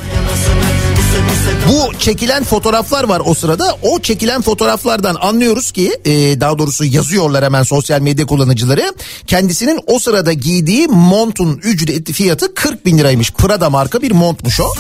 Bu 1.70 2.00
çekilen 2.00 2.44
fotoğraflar 2.44 3.04
var 3.04 3.22
o 3.26 3.34
sırada. 3.34 3.78
O 3.82 4.00
çekilen 4.00 4.42
fotoğraflardan 4.42 5.18
anlıyoruz 5.22 5.72
ki 5.72 5.98
e, 6.06 6.12
daha 6.42 6.60
doğrusu 6.60 6.86
yazıyorlar 6.86 7.46
hemen 7.46 7.64
sosyal 7.64 8.02
medya 8.02 8.26
kullanıcıları. 8.26 8.94
Kendisinin 9.28 9.80
o 9.88 10.00
sırada 10.00 10.34
giydiği 10.34 10.88
montun 10.88 11.58
ücreti 11.64 12.14
fiyatı 12.14 12.54
40 12.54 12.86
bin 12.86 12.98
liraymış. 12.98 13.32
Prada 13.32 13.70
marka 13.70 14.02
bir 14.02 14.12
montmuş 14.12 14.60
o. 14.60 14.74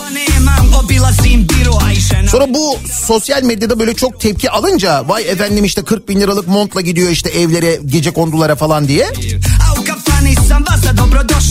Sonra 2.27 2.53
bu 2.53 2.77
sosyal 3.07 3.43
medyada 3.43 3.79
böyle 3.79 3.93
çok 3.93 4.19
tepki 4.19 4.49
alınca 4.51 5.09
vay 5.09 5.29
efendim 5.29 5.65
işte 5.65 5.81
40 5.81 6.09
bin 6.09 6.19
liralık 6.21 6.47
montla 6.47 6.81
gidiyor 6.81 7.09
işte 7.09 7.29
evlere 7.29 7.79
gece 7.85 8.11
kondulara 8.11 8.55
falan 8.55 8.87
diye. 8.87 9.05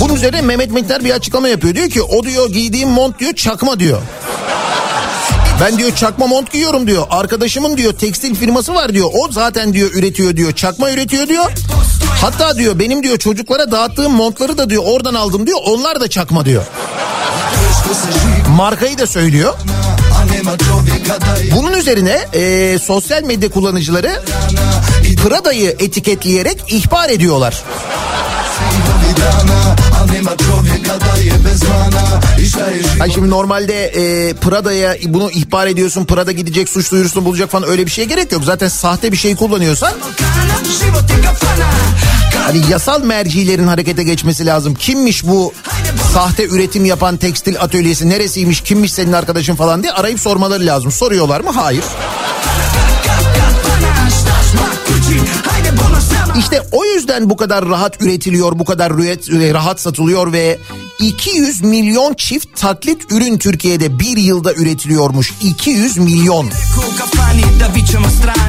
Bunun 0.00 0.14
üzerine 0.14 0.40
Mehmet 0.40 0.72
Mekler 0.72 1.04
bir 1.04 1.10
açıklama 1.10 1.48
yapıyor. 1.48 1.74
Diyor 1.74 1.90
ki 1.90 2.02
o 2.02 2.22
diyor 2.22 2.48
giydiğim 2.52 2.88
mont 2.88 3.18
diyor 3.18 3.32
çakma 3.32 3.80
diyor. 3.80 4.02
Ben 5.60 5.78
diyor 5.78 5.94
çakma 5.94 6.26
mont 6.26 6.52
giyiyorum 6.52 6.86
diyor. 6.86 7.06
Arkadaşımın 7.10 7.76
diyor 7.76 7.92
tekstil 7.92 8.34
firması 8.34 8.74
var 8.74 8.94
diyor. 8.94 9.10
O 9.12 9.32
zaten 9.32 9.72
diyor 9.72 9.90
üretiyor 9.94 10.36
diyor. 10.36 10.52
Çakma 10.52 10.90
üretiyor 10.90 11.28
diyor. 11.28 11.52
Hatta 12.20 12.56
diyor 12.56 12.78
benim 12.78 13.02
diyor 13.02 13.18
çocuklara 13.18 13.70
dağıttığım 13.70 14.12
montları 14.12 14.58
da 14.58 14.70
diyor 14.70 14.82
oradan 14.86 15.14
aldım 15.14 15.46
diyor. 15.46 15.58
Onlar 15.66 16.00
da 16.00 16.08
çakma 16.10 16.44
diyor. 16.44 16.62
Markayı 18.56 18.98
da 18.98 19.06
söylüyor. 19.06 19.54
Bunun 21.56 21.72
üzerine 21.72 22.18
e, 22.32 22.78
sosyal 22.78 23.22
medya 23.22 23.50
kullanıcıları 23.50 24.22
Prada'yı 25.24 25.76
etiketleyerek 25.78 26.62
ihbar 26.68 27.08
ediyorlar. 27.08 27.64
Hani 32.98 33.12
şimdi 33.12 33.30
normalde 33.30 33.84
e, 33.86 34.34
Prada'ya 34.34 34.96
bunu 35.06 35.30
ihbar 35.30 35.66
ediyorsun 35.66 36.04
Prada 36.04 36.32
gidecek 36.32 36.68
suç 36.68 36.92
duyurusunu 36.92 37.24
bulacak 37.24 37.50
falan 37.50 37.68
öyle 37.68 37.86
bir 37.86 37.90
şeye 37.90 38.04
gerek 38.04 38.32
yok. 38.32 38.44
Zaten 38.44 38.68
sahte 38.68 39.12
bir 39.12 39.16
şey 39.16 39.36
kullanıyorsan 39.36 39.92
hani 42.44 42.70
yasal 42.70 43.04
mercilerin 43.04 43.66
harekete 43.66 44.02
geçmesi 44.02 44.46
lazım. 44.46 44.74
Kimmiş 44.74 45.26
bu 45.26 45.52
sahte 46.14 46.44
üretim 46.48 46.84
yapan 46.84 47.16
tekstil 47.16 47.60
atölyesi 47.60 48.08
neresiymiş 48.08 48.60
kimmiş 48.60 48.92
senin 48.92 49.12
arkadaşın 49.12 49.54
falan 49.56 49.82
diye 49.82 49.92
arayıp 49.92 50.20
sormaları 50.20 50.66
lazım. 50.66 50.92
Soruyorlar 50.92 51.40
mı? 51.40 51.50
Hayır. 51.50 51.84
İşte 56.38 56.62
o 56.72 56.84
yüzden 56.84 57.30
bu 57.30 57.36
kadar 57.36 57.68
rahat 57.68 58.02
üretiliyor, 58.02 58.58
bu 58.58 58.64
kadar 58.64 58.92
rahat 59.52 59.80
satılıyor 59.80 60.32
ve 60.32 60.58
200 61.00 61.62
milyon 61.62 62.14
çift 62.14 62.56
taklit 62.56 63.12
ürün 63.12 63.38
Türkiye'de 63.38 63.98
bir 63.98 64.16
yılda 64.16 64.54
üretiliyormuş. 64.54 65.32
200 65.42 65.98
milyon. 65.98 66.50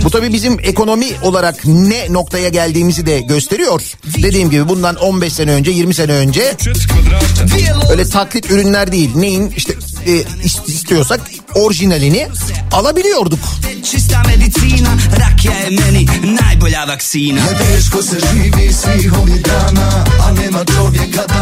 Bu 0.03 0.09
tabii 0.09 0.33
bizim 0.33 0.59
ekonomi 0.59 1.07
olarak 1.21 1.65
ne 1.65 2.13
noktaya 2.13 2.49
geldiğimizi 2.49 3.05
de 3.05 3.21
gösteriyor. 3.21 3.81
Dediğim 4.23 4.49
gibi 4.49 4.69
bundan 4.69 4.95
15 4.95 5.33
sene 5.33 5.51
önce 5.51 5.71
20 5.71 5.93
sene 5.93 6.11
önce 6.11 6.55
öyle 7.91 8.09
taklit 8.09 8.51
ürünler 8.51 8.91
değil. 8.91 9.11
Neyin 9.15 9.53
işte 9.57 9.73
e, 10.07 10.23
istiyorsak 10.67 11.21
orijinalini 11.55 12.27
alabiliyorduk. 12.71 13.39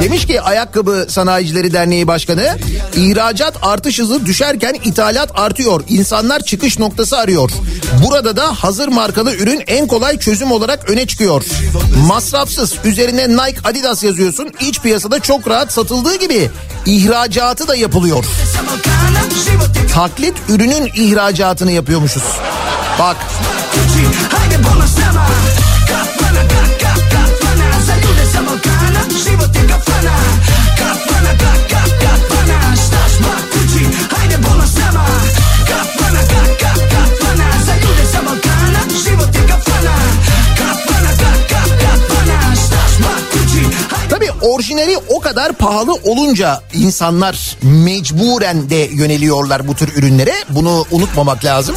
Demiş 0.01 0.25
ki 0.25 0.41
Ayakkabı 0.41 1.07
Sanayicileri 1.09 1.73
Derneği 1.73 2.07
Başkanı 2.07 2.57
ihracat 2.95 3.57
artış 3.61 3.99
hızı 3.99 4.25
düşerken 4.25 4.73
ithalat 4.85 5.31
artıyor. 5.35 5.83
İnsanlar 5.89 6.39
çıkış 6.39 6.79
noktası 6.79 7.17
arıyor. 7.17 7.51
Burada 8.05 8.37
da 8.37 8.53
hazır 8.63 8.87
markalı 8.87 9.35
ürün 9.35 9.63
en 9.67 9.87
kolay 9.87 10.19
çözüm 10.19 10.51
olarak 10.51 10.89
öne 10.89 11.07
çıkıyor. 11.07 11.43
Masrafsız 12.07 12.73
üzerine 12.83 13.29
Nike 13.29 13.59
Adidas 13.63 14.03
yazıyorsun. 14.03 14.49
İç 14.61 14.81
piyasada 14.81 15.19
çok 15.19 15.47
rahat 15.47 15.73
satıldığı 15.73 16.15
gibi 16.15 16.49
ihracatı 16.85 17.67
da 17.67 17.75
yapılıyor. 17.75 18.25
Taklit 19.93 20.33
ürünün 20.49 20.91
ihracatını 20.95 21.71
yapıyormuşuz. 21.71 22.23
Bak. 22.99 23.17
Tabii 30.79 31.08
orijinali 44.59 44.97
o 45.09 45.19
kadar 45.19 45.53
pahalı 45.53 45.93
olunca 45.93 46.61
insanlar 46.73 47.57
mecburen 47.63 48.69
de 48.69 48.75
yöneliyorlar 48.75 49.67
bu 49.67 49.75
tür 49.75 49.93
ürünlere. 49.95 50.33
Bunu 50.49 50.85
unutmamak 50.91 51.45
lazım. 51.45 51.75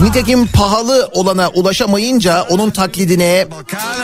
Nitekim 0.00 0.46
pahalı 0.46 1.10
olana 1.12 1.48
ulaşamayınca 1.48 2.42
onun 2.42 2.70
taklidine 2.70 3.46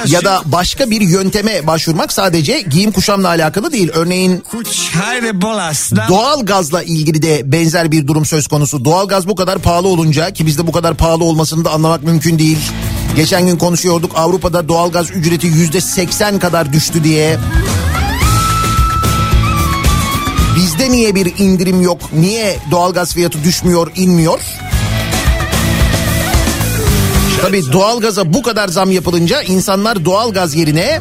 ya 0.06 0.24
da 0.24 0.42
başka 0.44 0.90
bir 0.90 1.00
yönteme 1.00 1.66
başvurmak 1.66 2.12
sadece 2.12 2.60
giyim 2.60 2.92
kuşamla 2.92 3.28
alakalı 3.28 3.72
değil. 3.72 3.90
Örneğin 3.94 4.44
doğal 6.08 6.46
gazla 6.46 6.82
ilgili 6.82 7.22
de 7.22 7.52
benzer 7.52 7.92
bir 7.92 8.06
durum 8.06 8.24
söz 8.24 8.46
konusu. 8.46 8.84
Doğal 8.84 9.08
gaz 9.08 9.28
bu 9.28 9.34
kadar 9.34 9.58
pahalı 9.58 9.88
olunca 9.88 10.30
ki 10.30 10.46
bizde 10.46 10.66
bu 10.66 10.72
kadar 10.72 10.94
pahalı 10.94 11.24
olmasını 11.24 11.64
da 11.64 11.70
anlamak 11.70 12.02
mümkün 12.02 12.38
değil. 12.38 12.58
Geçen 13.16 13.46
gün 13.46 13.57
konuşuyorduk 13.57 14.12
Avrupa'da 14.14 14.68
doğalgaz 14.68 15.11
ücreti 15.11 15.46
yüzde 15.46 15.81
seksen 15.81 16.38
kadar 16.38 16.72
düştü 16.72 17.05
diye. 17.05 17.38
Bizde 20.57 20.90
niye 20.90 21.14
bir 21.14 21.38
indirim 21.38 21.83
yok? 21.83 22.01
Niye 22.12 22.57
doğalgaz 22.70 23.14
fiyatı 23.14 23.44
düşmüyor, 23.44 23.92
inmiyor? 23.96 24.40
Tabii 27.42 27.72
doğalgaza 27.72 28.33
bu 28.33 28.42
kadar 28.42 28.68
zam 28.68 28.90
yapılınca 28.92 29.42
insanlar 29.42 30.05
doğalgaz 30.05 30.55
yerine 30.55 31.01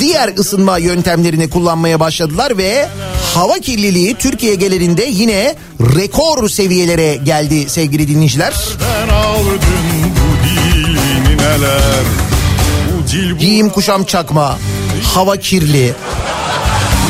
diğer 0.00 0.36
ısınma 0.38 0.78
yöntemlerini 0.78 1.50
kullanmaya 1.50 2.00
başladılar 2.00 2.58
ve 2.58 2.88
hava 3.34 3.54
kirliliği 3.54 4.14
Türkiye 4.14 4.54
genelinde 4.54 5.04
yine 5.04 5.54
rekor 5.80 6.48
seviyelere 6.48 7.16
geldi 7.16 7.68
sevgili 7.68 8.08
dinleyiciler. 8.08 8.54
Nineler 11.48 12.04
Bu 12.92 13.08
dil 13.08 13.34
Giyim 13.34 13.70
kuşam 13.70 14.04
çakma. 14.04 14.58
Hava 15.14 15.36
kirli. 15.36 15.94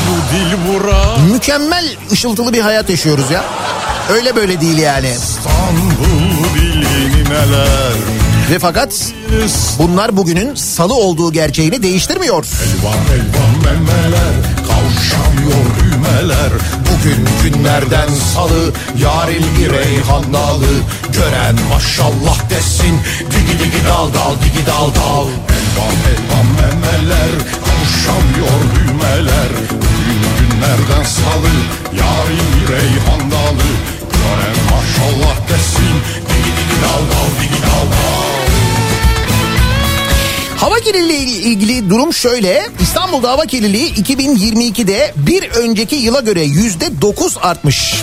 bu 0.08 0.34
dil 0.36 0.72
bura 0.72 1.16
Mükemmel 1.32 1.84
ışıltılı 2.12 2.52
bir 2.52 2.60
hayat 2.60 2.90
yaşıyoruz 2.90 3.30
ya. 3.30 3.44
Öyle 4.12 4.36
böyle 4.36 4.60
değil 4.60 4.78
yani. 4.78 5.10
İstanbul 5.16 6.54
nineler 6.54 7.92
Ve 8.50 8.58
fakat 8.58 9.12
bunlar 9.78 10.16
bugünün 10.16 10.54
salı 10.54 10.94
olduğu 10.94 11.32
gerçeğini 11.32 11.82
değiştirmiyor. 11.82 12.44
Elvan 12.44 12.98
elvan 13.14 13.64
memeler 13.64 14.32
kavuşamıyor 14.56 15.67
düğmeler 16.08 16.50
Bugün 16.80 17.28
günlerden 17.42 18.08
salı, 18.08 18.72
yarın 18.98 19.44
bir 19.58 19.70
reyhan 19.70 20.32
dalı. 20.32 20.72
Gören 21.12 21.56
maşallah 21.70 22.50
desin, 22.50 23.00
digi 23.30 23.58
digi 23.58 23.84
dal 23.84 24.14
dal 24.14 24.34
digi 24.44 24.66
dal 24.66 24.94
dal. 24.94 25.26
Elvan 25.56 25.98
elvan 26.12 26.46
memeler 26.46 27.32
kavuşamıyor 27.64 28.60
düğmeler 28.74 29.50
Bugün 29.70 30.22
günlerden 30.38 31.04
salı 31.04 31.54
yarın 31.92 32.48
bir 32.54 32.72
reyhan 32.72 33.30
dalı 33.30 33.68
Gören 34.12 34.56
maşallah 34.70 35.36
desin 35.48 35.94
digi 36.28 36.52
digi 36.56 36.82
dal 36.82 37.02
dal 37.10 37.42
digi 37.42 37.62
dal 37.62 37.86
dal 37.92 38.27
Hava 40.60 40.80
kirliliği 40.80 41.22
ile 41.22 41.30
ilgili 41.30 41.90
durum 41.90 42.12
şöyle. 42.12 42.66
İstanbul'da 42.80 43.30
hava 43.30 43.46
kirliliği 43.46 43.94
2022'de 43.94 45.14
bir 45.16 45.50
önceki 45.50 45.96
yıla 45.96 46.20
göre 46.20 46.42
yüzde 46.42 47.00
9 47.02 47.36
artmış. 47.42 47.94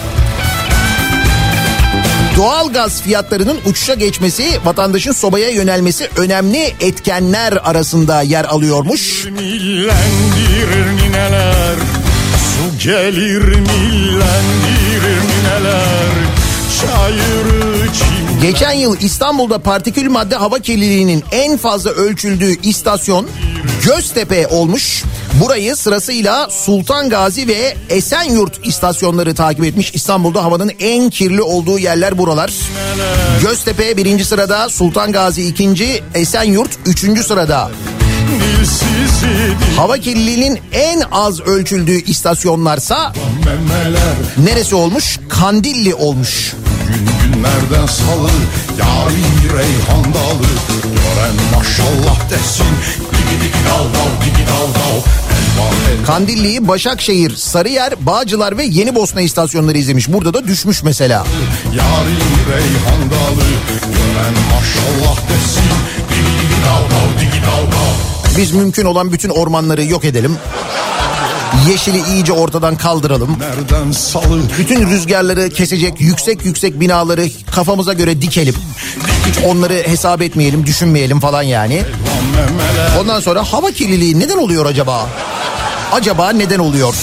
Doğalgaz 2.35 3.01
fiyatlarının 3.01 3.57
uçuşa 3.65 3.93
geçmesi, 3.93 4.59
vatandaşın 4.65 5.11
sobaya 5.11 5.49
yönelmesi 5.49 6.09
önemli 6.17 6.73
etkenler 6.79 7.53
arasında 7.63 8.21
yer 8.21 8.45
alıyormuş. 8.45 9.25
Millendirir 9.25 10.97
nineler 11.03 11.75
Su 12.37 12.87
gelir 12.87 13.41
millendirir 13.41 15.21
nineler 15.27 16.11
Çayırı 16.81 17.93
çim 17.93 18.24
Geçen 18.45 18.71
yıl 18.71 18.97
İstanbul'da 19.01 19.59
partikül 19.59 20.09
madde 20.09 20.35
hava 20.35 20.59
kirliliğinin 20.59 21.23
en 21.31 21.57
fazla 21.57 21.89
ölçüldüğü 21.89 22.61
istasyon 22.61 23.27
Göztepe 23.85 24.47
olmuş. 24.47 25.03
Burayı 25.41 25.75
sırasıyla 25.75 26.49
Sultan 26.49 27.09
Gazi 27.09 27.47
ve 27.47 27.75
Esenyurt 27.89 28.67
istasyonları 28.67 29.35
takip 29.35 29.65
etmiş. 29.65 29.91
İstanbul'da 29.93 30.43
havanın 30.43 30.71
en 30.79 31.09
kirli 31.09 31.41
olduğu 31.41 31.79
yerler 31.79 32.17
buralar. 32.17 32.53
Göztepe 33.41 33.97
birinci 33.97 34.25
sırada, 34.25 34.69
Sultan 34.69 35.11
Gazi 35.11 35.47
ikinci, 35.47 36.03
Esenyurt 36.15 36.71
üçüncü 36.85 37.23
sırada. 37.23 37.71
Hava 39.77 39.97
kirliliğinin 39.97 40.59
en 40.73 41.01
az 41.11 41.41
ölçüldüğü 41.41 42.01
istasyonlarsa 42.03 43.13
neresi 44.37 44.75
olmuş? 44.75 45.19
Kandilli 45.29 45.95
olmuş. 45.95 46.55
Gün 46.87 47.24
günlerden 47.35 47.85
salı 47.85 48.29
yarın 48.79 49.15
bir 49.43 49.49
reyhan 49.49 50.03
dalı 50.03 50.47
Gören 50.83 51.57
maşallah 51.57 52.29
desin 52.29 52.65
digi 53.11 53.41
digi 53.43 53.59
dal 53.69 53.83
dal 53.83 54.25
digi 54.25 54.47
dal 54.47 54.67
dal 54.67 55.01
Kandilli'yi 56.05 56.67
Başakşehir, 56.67 57.35
Sarıyer, 57.35 58.05
Bağcılar 58.05 58.57
ve 58.57 58.63
Yenibosna 58.63 59.21
istasyonları 59.21 59.77
izlemiş. 59.77 60.07
Burada 60.09 60.33
da 60.33 60.47
düşmüş 60.47 60.83
mesela. 60.83 61.25
yarın 61.75 62.15
bir 62.15 62.53
reyhan 62.53 63.01
dalı 63.11 63.47
Gören 63.81 64.33
maşallah 64.51 65.17
desin 65.29 65.63
digi 66.09 66.41
digi 66.41 66.61
dal 66.65 66.83
dal 66.83 67.21
digi 67.21 67.41
dal 67.41 67.71
dal 67.71 68.37
Biz 68.37 68.51
mümkün 68.51 68.85
olan 68.85 69.11
bütün 69.11 69.29
ormanları 69.29 69.83
yok 69.83 70.05
edelim. 70.05 70.37
Yeşili 71.69 72.01
iyice 72.13 72.33
ortadan 72.33 72.75
kaldıralım. 72.77 73.37
Bütün 74.59 74.89
rüzgarları 74.89 75.49
kesecek 75.49 76.01
yüksek 76.01 76.45
yüksek 76.45 76.79
binaları 76.79 77.27
kafamıza 77.51 77.93
göre 77.93 78.21
dikelim. 78.21 78.55
Hiç 79.27 79.37
onları 79.45 79.73
hesap 79.73 80.21
etmeyelim, 80.21 80.65
düşünmeyelim 80.65 81.19
falan 81.19 81.41
yani. 81.41 81.81
Ondan 83.01 83.19
sonra 83.19 83.43
hava 83.43 83.71
kirliliği 83.71 84.19
neden 84.19 84.37
oluyor 84.37 84.65
acaba? 84.65 85.09
Acaba 85.91 86.29
neden 86.29 86.59
oluyor? 86.59 86.95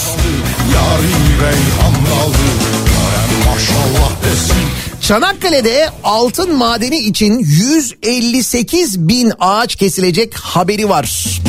Çanakkale'de 5.01 5.89
altın 6.03 6.55
madeni 6.55 6.97
için 6.97 7.39
158 7.39 8.99
bin 9.07 9.33
ağaç 9.39 9.75
kesilecek 9.75 10.35
haberi 10.35 10.89
var. 10.89 11.39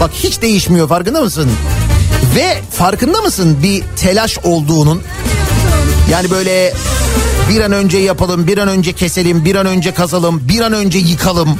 Bak 0.00 0.10
hiç 0.14 0.42
değişmiyor 0.42 0.88
farkında 0.88 1.20
mısın? 1.20 1.50
Ve 2.34 2.60
farkında 2.70 3.20
mısın 3.20 3.58
bir 3.62 3.82
telaş 3.96 4.38
olduğunun? 4.38 5.02
Yani 6.10 6.30
böyle 6.30 6.74
bir 7.50 7.60
an 7.60 7.72
önce 7.72 7.98
yapalım, 7.98 8.46
bir 8.46 8.58
an 8.58 8.68
önce 8.68 8.92
keselim, 8.92 9.44
bir 9.44 9.54
an 9.54 9.66
önce 9.66 9.94
kazalım, 9.94 10.48
bir 10.48 10.60
an 10.60 10.72
önce 10.72 10.98
yıkalım. 10.98 11.58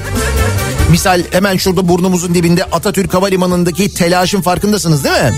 Misal 0.90 1.22
hemen 1.30 1.56
şurada 1.56 1.88
burnumuzun 1.88 2.34
dibinde 2.34 2.64
Atatürk 2.64 3.14
Havalimanı'ndaki 3.14 3.94
telaşın 3.94 4.40
farkındasınız 4.40 5.04
değil 5.04 5.14
mi? 5.24 5.32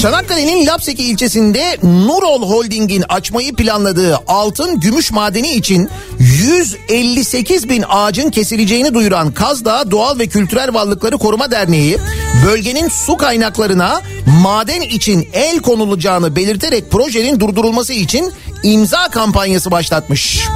Çanakkale'nin 0.00 0.66
Lapseki 0.66 1.02
ilçesinde 1.02 1.78
Nurol 1.82 2.42
Holding'in 2.42 3.04
açmayı 3.08 3.54
planladığı 3.54 4.18
altın 4.26 4.80
gümüş 4.80 5.12
madeni 5.12 5.52
için 5.52 5.88
158 6.18 7.68
bin 7.68 7.84
ağacın 7.88 8.30
kesileceğini 8.30 8.94
duyuran 8.94 9.32
Kazdağ 9.32 9.90
Doğal 9.90 10.18
ve 10.18 10.26
Kültürel 10.26 10.74
Varlıkları 10.74 11.18
Koruma 11.18 11.50
Derneği 11.50 11.98
bölgenin 12.46 12.88
su 12.88 13.16
kaynaklarına 13.16 14.02
maden 14.42 14.80
için 14.80 15.28
el 15.32 15.60
konulacağını 15.60 16.36
belirterek 16.36 16.90
projenin 16.90 17.40
durdurulması 17.40 17.92
için 17.92 18.32
imza 18.62 19.08
kampanyası 19.08 19.70
başlatmış. 19.70 20.48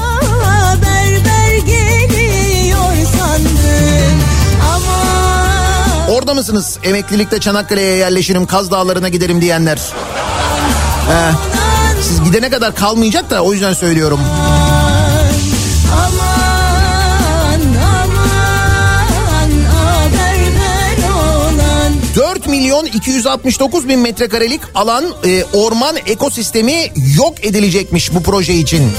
Berber 0.82 1.56
geliyor 1.56 2.23
Orada 6.14 6.34
mısınız 6.34 6.78
emeklilikte 6.82 7.40
Çanakkale'ye 7.40 7.96
yerleşirim 7.96 8.46
Kaz 8.46 8.70
Dağları'na 8.70 9.08
giderim 9.08 9.40
diyenler? 9.40 9.78
He. 11.08 11.32
Siz 12.02 12.24
gidene 12.24 12.50
kadar 12.50 12.74
kalmayacak 12.74 13.30
da 13.30 13.42
o 13.42 13.52
yüzden 13.52 13.72
söylüyorum. 13.72 14.20
aman 15.92 17.60
aman 17.94 19.50
a 19.50 20.06
berber 20.12 21.08
olan 21.08 21.92
4 22.16 22.46
milyon 22.46 22.86
269 22.86 23.88
bin 23.88 24.00
metrekarelik 24.00 24.60
alan 24.74 25.04
e, 25.24 25.44
orman 25.44 25.96
ekosistemi 26.06 26.92
yok 27.16 27.44
edilecekmiş 27.44 28.14
bu 28.14 28.22
proje 28.22 28.54
için. 28.54 28.92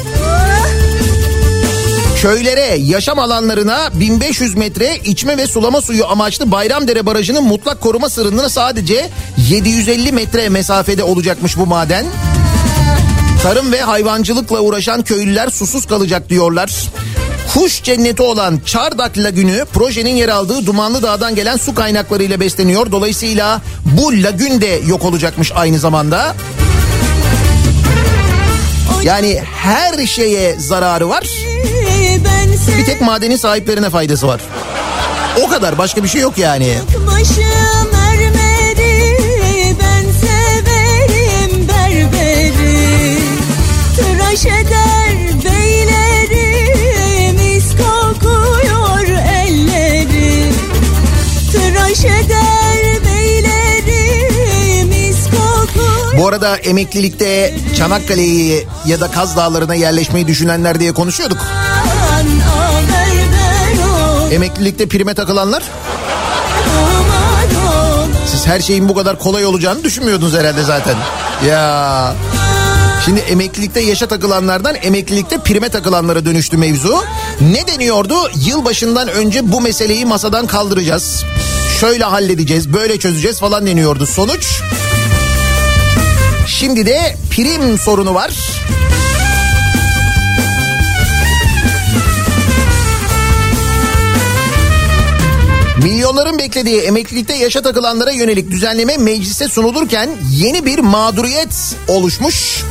Köylere, 2.21 2.75
yaşam 2.75 3.19
alanlarına 3.19 3.89
1500 3.93 4.55
metre 4.55 4.97
içme 5.05 5.37
ve 5.37 5.47
sulama 5.47 5.81
suyu 5.81 6.07
amaçlı 6.07 6.51
Bayramdere 6.51 7.05
Barajı'nın 7.05 7.43
mutlak 7.43 7.81
koruma 7.81 8.09
sırrına 8.09 8.49
sadece 8.49 9.09
750 9.49 10.11
metre 10.11 10.49
mesafede 10.49 11.03
olacakmış 11.03 11.57
bu 11.57 11.65
maden. 11.65 12.05
Tarım 13.43 13.71
ve 13.71 13.81
hayvancılıkla 13.81 14.59
uğraşan 14.59 15.03
köylüler 15.03 15.49
susuz 15.49 15.85
kalacak 15.85 16.29
diyorlar. 16.29 16.71
Kuş 17.53 17.83
cenneti 17.83 18.21
olan 18.21 18.59
Çardak 18.65 19.17
Lagünü 19.17 19.65
projenin 19.73 20.15
yer 20.15 20.29
aldığı 20.29 20.65
Dumanlı 20.65 21.03
Dağ'dan 21.03 21.35
gelen 21.35 21.57
su 21.57 21.75
kaynaklarıyla 21.75 22.39
besleniyor. 22.39 22.91
Dolayısıyla 22.91 23.61
bu 23.85 24.23
lagün 24.23 24.61
de 24.61 24.79
yok 24.87 25.05
olacakmış 25.05 25.51
aynı 25.55 25.79
zamanda. 25.79 26.35
Yani 29.03 29.41
her 29.55 30.05
şeye 30.05 30.59
zararı 30.59 31.09
var. 31.09 31.54
Bir 32.67 32.85
tek 32.85 33.01
madenin 33.01 33.37
sahiplerine 33.37 33.89
faydası 33.89 34.27
var. 34.27 34.41
O 35.45 35.49
kadar 35.49 35.77
başka 35.77 36.03
bir 36.03 36.07
şey 36.07 36.21
yok 36.21 36.37
yani. 36.37 36.77
başım 37.07 37.93
ermedi 38.09 39.75
ben 39.81 40.05
severim 40.27 41.67
berberi 41.67 43.17
tıraş 43.95 44.45
eder 44.45 45.15
beyleri 45.45 47.33
mis 47.33 47.65
kokuyor 47.71 49.07
elleri 49.45 50.51
tıraş 51.51 51.99
eder 52.05 53.03
beyleri 53.05 54.83
mis 54.85 55.23
kokuyor 55.25 56.17
Bu 56.17 56.27
arada 56.27 56.57
emeklilikte 56.57 57.53
Çanakkale'yi 57.77 58.67
ya 58.85 58.99
da 58.99 59.11
Kaz 59.11 59.37
Dağları'na 59.37 59.75
yerleşmeyi 59.75 60.27
düşünenler 60.27 60.79
diye 60.79 60.91
konuşuyorduk. 60.91 61.37
a 61.37 61.45
berber 61.45 61.81
olan 61.81 61.84
Emeklilikte 64.35 64.87
prime 64.87 65.13
takılanlar 65.13 65.63
siz 68.25 68.47
her 68.47 68.59
şeyin 68.59 68.89
bu 68.89 68.95
kadar 68.95 69.19
kolay 69.19 69.45
olacağını 69.45 69.83
düşünmüyordunuz 69.83 70.33
herhalde 70.33 70.63
zaten. 70.63 70.95
Ya 71.47 72.13
Şimdi 73.05 73.19
emeklilikte 73.19 73.81
yaşa 73.81 74.07
takılanlardan 74.07 74.75
emeklilikte 74.81 75.37
prime 75.37 75.69
takılanlara 75.69 76.25
dönüştü 76.25 76.57
mevzu. 76.57 77.03
Ne 77.41 77.67
deniyordu? 77.67 78.15
Yılbaşından 78.35 79.07
önce 79.07 79.51
bu 79.51 79.61
meseleyi 79.61 80.05
masadan 80.05 80.47
kaldıracağız. 80.47 81.23
Şöyle 81.79 82.03
halledeceğiz, 82.03 82.73
böyle 82.73 82.99
çözeceğiz 82.99 83.39
falan 83.39 83.67
deniyordu. 83.67 84.05
Sonuç 84.05 84.61
Şimdi 86.47 86.85
de 86.85 87.17
prim 87.31 87.77
sorunu 87.79 88.13
var. 88.13 88.31
Milyonların 95.85 96.39
beklediği 96.39 96.81
emeklilikte 96.81 97.35
yaşa 97.35 97.61
takılanlara 97.61 98.11
yönelik 98.11 98.51
düzenleme 98.51 98.97
meclise 98.97 99.47
sunulurken 99.47 100.09
yeni 100.31 100.65
bir 100.65 100.79
mağduriyet 100.79 101.75
oluşmuş. 101.87 102.63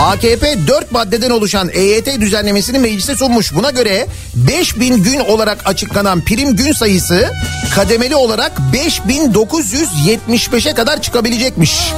AKP 0.00 0.66
4 0.66 0.92
maddeden 0.92 1.30
oluşan 1.30 1.70
EYT 1.72 2.20
düzenlemesini 2.20 2.78
meclise 2.78 3.16
sunmuş. 3.16 3.54
Buna 3.54 3.70
göre 3.70 4.06
5000 4.34 5.02
gün 5.02 5.20
olarak 5.20 5.58
açıklanan 5.64 6.24
prim 6.24 6.56
gün 6.56 6.72
sayısı 6.72 7.30
kademeli 7.74 8.16
olarak 8.16 8.52
5975'e 8.72 10.74
kadar 10.74 11.02
çıkabilecekmiş. 11.02 11.92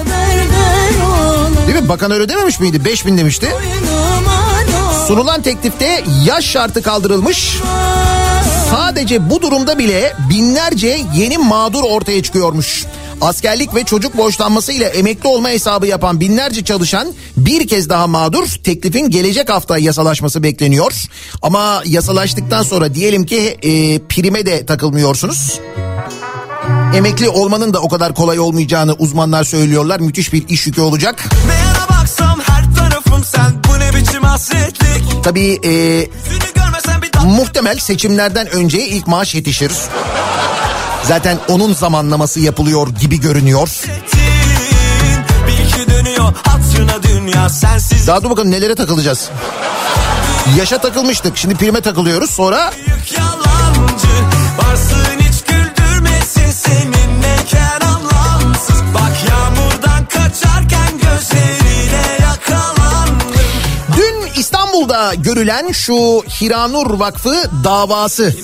Değil 1.66 1.83
mi? 1.83 1.88
Bakan 1.88 2.11
öyle 2.11 2.29
dememiş 2.29 2.61
miydi? 2.61 2.85
5000 2.85 3.18
demişti. 3.18 3.48
Sunulan 5.07 5.42
teklifte 5.42 6.05
yaş 6.24 6.44
şartı 6.44 6.83
kaldırılmış. 6.83 7.59
Sadece 8.77 9.31
bu 9.31 9.43
durumda 9.43 9.79
bile 9.79 10.12
binlerce 10.31 11.01
yeni 11.15 11.39
mağdur 11.39 11.83
ortaya 11.85 12.23
çıkıyormuş. 12.23 12.85
Askerlik 13.21 13.75
ve 13.75 13.85
çocuk 13.85 14.17
borçlanması 14.17 14.73
ile 14.73 14.85
emekli 14.85 15.29
olma 15.29 15.49
hesabı 15.49 15.87
yapan 15.87 16.21
binlerce 16.21 16.65
çalışan 16.65 17.09
bir 17.37 17.69
kez 17.69 17.89
daha 17.89 18.07
mağdur. 18.07 18.49
Teklifin 18.65 19.11
gelecek 19.11 19.51
hafta 19.51 19.79
yasalaşması 19.79 20.43
bekleniyor. 20.43 20.93
Ama 21.43 21.83
yasalaştıktan 21.87 22.62
sonra 22.62 22.95
diyelim 22.95 23.27
ki 23.27 23.39
e, 23.62 23.99
prime 23.99 24.47
de 24.47 24.67
takılmıyorsunuz. 24.67 25.61
Emekli 26.95 27.29
olmanın 27.29 27.75
da 27.75 27.81
o 27.81 27.89
kadar 27.89 28.15
kolay 28.15 28.39
olmayacağını 28.39 28.93
uzmanlar 28.93 29.45
söylüyorlar. 29.45 30.01
Müthiş 30.01 30.33
bir 30.33 30.49
iş 30.49 30.67
yükü 30.67 30.81
olacak. 30.81 31.25
Ne 31.47 31.55
yana 31.55 32.01
baksam 32.01 32.41
her 32.47 32.77
tarafım 32.77 33.25
sen 33.25 33.62
bu 33.69 33.81
ne 33.81 34.01
biçim 34.01 34.23
hasretlik 34.23 35.25
Tabii 35.25 35.61
e, 35.65 35.71
muhtemel 37.27 37.79
seçimlerden 37.79 38.47
önce 38.47 38.87
ilk 38.87 39.07
maaş 39.07 39.35
yetişir. 39.35 39.73
Zaten 41.03 41.39
onun 41.49 41.75
zamanlaması 41.75 42.41
yapılıyor 42.41 42.89
gibi 42.89 43.21
görünüyor. 43.21 43.69
Daha 48.07 48.23
dur 48.23 48.31
bakalım 48.31 48.51
nelere 48.51 48.75
takılacağız. 48.75 49.31
Yaşa 50.57 50.79
takılmıştık. 50.79 51.37
Şimdi 51.37 51.55
prime 51.55 51.81
takılıyoruz. 51.81 52.31
Sonra 52.31 52.73
yalancı 53.17 54.07
Varsın 54.59 55.19
hiç 55.19 55.43
güldürmesin 55.43 56.51
senin 56.51 57.21
neken 57.23 57.86
İstanbul'da 64.87 65.14
görülen 65.14 65.72
şu 65.72 65.94
Hiranur 66.40 66.99
Vakfı 66.99 67.35
davası 67.64 68.35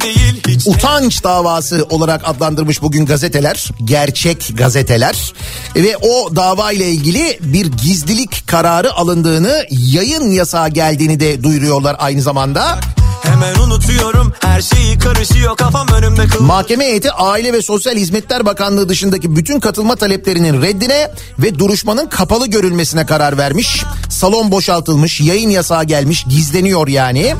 değil 0.00 0.66
utanç 0.66 1.24
davası 1.24 1.86
olarak 1.90 2.28
adlandırmış 2.28 2.82
bugün 2.82 3.06
gazeteler. 3.06 3.68
Gerçek 3.84 4.50
gazeteler. 4.54 5.32
Ve 5.76 5.96
o 5.96 6.36
dava 6.36 6.72
ile 6.72 6.88
ilgili 6.90 7.38
bir 7.40 7.66
gizlilik 7.66 8.48
kararı 8.48 8.92
alındığını, 8.92 9.66
yayın 9.70 10.30
yasağı 10.30 10.68
geldiğini 10.68 11.20
de 11.20 11.42
duyuruyorlar 11.42 11.96
aynı 11.98 12.22
zamanda. 12.22 12.80
Hemen 13.24 13.54
unutuyorum 13.54 14.32
her 14.40 14.60
şeyi 14.62 14.98
karışıyor 14.98 15.56
kafam 15.56 15.88
önümde 15.88 16.26
kıl 16.26 16.44
Mahkeme 16.44 16.84
heyeti 16.84 17.12
Aile 17.12 17.52
ve 17.52 17.62
Sosyal 17.62 17.96
Hizmetler 17.96 18.46
Bakanlığı 18.46 18.88
dışındaki 18.88 19.36
bütün 19.36 19.60
katılma 19.60 19.96
taleplerinin 19.96 20.62
reddine 20.62 21.10
ve 21.38 21.58
duruşmanın 21.58 22.06
kapalı 22.06 22.46
görülmesine 22.46 23.06
karar 23.06 23.38
vermiş. 23.38 23.84
Salon 24.10 24.50
boşaltılmış, 24.50 25.20
yayın 25.20 25.50
yasağı 25.50 25.84
gelmiş, 25.84 26.24
gizleniyor 26.28 26.88
yani. 26.88 27.34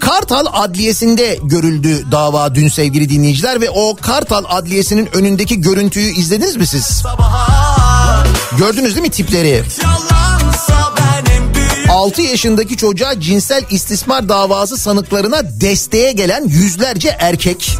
Kartal 0.00 0.46
Adliyesi'nde 0.52 1.38
görüldü 1.42 2.12
dava 2.12 2.54
dün 2.54 2.68
sevgili 2.68 3.08
dinleyiciler 3.08 3.60
ve 3.60 3.70
o 3.70 3.96
Kartal 4.00 4.44
Adliyesi'nin 4.48 5.08
önündeki 5.16 5.60
görüntüyü 5.60 6.14
izlediniz 6.14 6.56
mi 6.56 6.66
siz? 6.66 7.02
Gördünüz 8.58 8.94
değil 8.94 9.06
mi 9.06 9.10
tipleri? 9.10 9.48
En 9.48 9.64
büyük 9.64 10.91
6 11.92 12.22
yaşındaki 12.22 12.76
çocuğa 12.76 13.20
cinsel 13.20 13.64
istismar 13.70 14.28
davası 14.28 14.76
sanıklarına 14.76 15.60
desteğe 15.60 16.12
gelen 16.12 16.44
yüzlerce 16.48 17.16
erkek. 17.18 17.78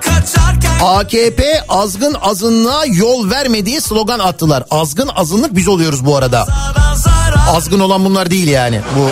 Kaçarken 0.00 0.78
AKP 0.84 1.64
azgın 1.68 2.14
azınlığa 2.22 2.86
yol 2.86 3.30
vermediği 3.30 3.80
slogan 3.80 4.18
attılar. 4.18 4.64
Azgın 4.70 5.08
azınlık 5.08 5.56
biz 5.56 5.68
oluyoruz 5.68 6.06
bu 6.06 6.16
arada. 6.16 6.46
Azgın 7.48 7.80
olan 7.80 8.04
bunlar 8.04 8.30
değil 8.30 8.48
yani. 8.48 8.80
Bu 8.98 9.10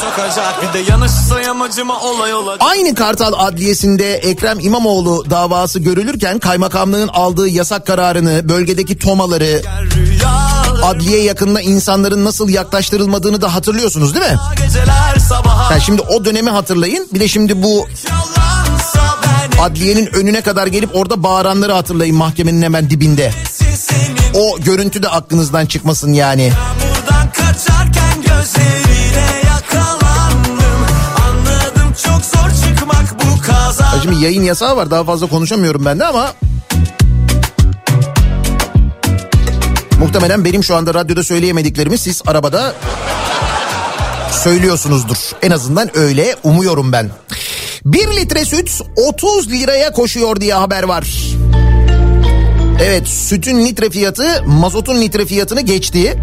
sokacak 0.00 0.62
bir 0.62 0.72
de 0.72 0.90
yanışsa 0.90 1.40
yamacıma 1.40 2.00
olay 2.00 2.34
olacak 2.34 2.60
Aynı 2.60 2.94
Kartal 2.94 3.32
Adliyesi'nde 3.36 4.14
Ekrem 4.14 4.60
İmamoğlu 4.60 5.30
davası 5.30 5.78
görülürken 5.78 6.38
kaymakamlığın 6.38 7.08
aldığı 7.08 7.48
yasak 7.48 7.86
kararını, 7.86 8.48
bölgedeki 8.48 8.98
tomaları, 8.98 9.62
adliye 10.82 11.22
yakınına 11.22 11.60
insanların 11.60 12.24
nasıl 12.24 12.48
yaklaştırılmadığını 12.48 13.42
da 13.42 13.54
hatırlıyorsunuz 13.54 14.14
değil 14.14 14.26
mi? 14.32 14.38
Yani 15.70 15.82
şimdi 15.82 16.02
o 16.02 16.24
dönemi 16.24 16.50
hatırlayın. 16.50 17.08
Bir 17.14 17.20
de 17.20 17.28
şimdi 17.28 17.62
bu 17.62 17.86
adliyenin 19.60 20.06
önüne 20.14 20.40
kadar 20.40 20.66
gelip 20.66 20.96
orada 20.96 21.22
bağıranları 21.22 21.72
hatırlayın 21.72 22.16
mahkemenin 22.16 22.62
hemen 22.62 22.90
dibinde. 22.90 23.32
O 24.34 24.58
görüntü 24.60 25.02
de 25.02 25.08
aklınızdan 25.08 25.66
çıkmasın 25.66 26.12
yani. 26.12 26.42
Yağmurdan 26.42 27.32
kaçarken 27.32 28.22
gözlerine 28.22 29.39
Şimdi 34.02 34.24
yayın 34.24 34.42
yasağı 34.42 34.76
var 34.76 34.90
daha 34.90 35.04
fazla 35.04 35.26
konuşamıyorum 35.26 35.84
ben 35.84 35.98
de 35.98 36.06
ama... 36.06 36.34
Muhtemelen 39.98 40.44
benim 40.44 40.64
şu 40.64 40.76
anda 40.76 40.94
radyoda 40.94 41.24
söyleyemediklerimi 41.24 41.98
siz 41.98 42.22
arabada 42.26 42.74
söylüyorsunuzdur. 44.32 45.16
En 45.42 45.50
azından 45.50 45.98
öyle 45.98 46.36
umuyorum 46.42 46.92
ben. 46.92 47.10
1 47.84 47.98
litre 48.16 48.44
süt 48.44 48.80
30 48.96 49.50
liraya 49.50 49.92
koşuyor 49.92 50.40
diye 50.40 50.54
haber 50.54 50.82
var. 50.82 51.08
Evet 52.82 53.08
sütün 53.08 53.64
litre 53.64 53.90
fiyatı 53.90 54.42
mazotun 54.46 55.00
litre 55.00 55.26
fiyatını 55.26 55.60
geçti. 55.60 56.18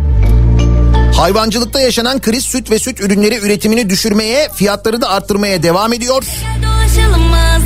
Hayvancılıkta 1.17 1.79
yaşanan 1.79 2.21
kriz 2.21 2.43
süt 2.43 2.71
ve 2.71 2.79
süt 2.79 3.01
ürünleri 3.01 3.35
üretimini 3.35 3.89
düşürmeye, 3.89 4.49
fiyatları 4.53 5.01
da 5.01 5.09
arttırmaya 5.09 5.63
devam 5.63 5.93
ediyor. 5.93 6.23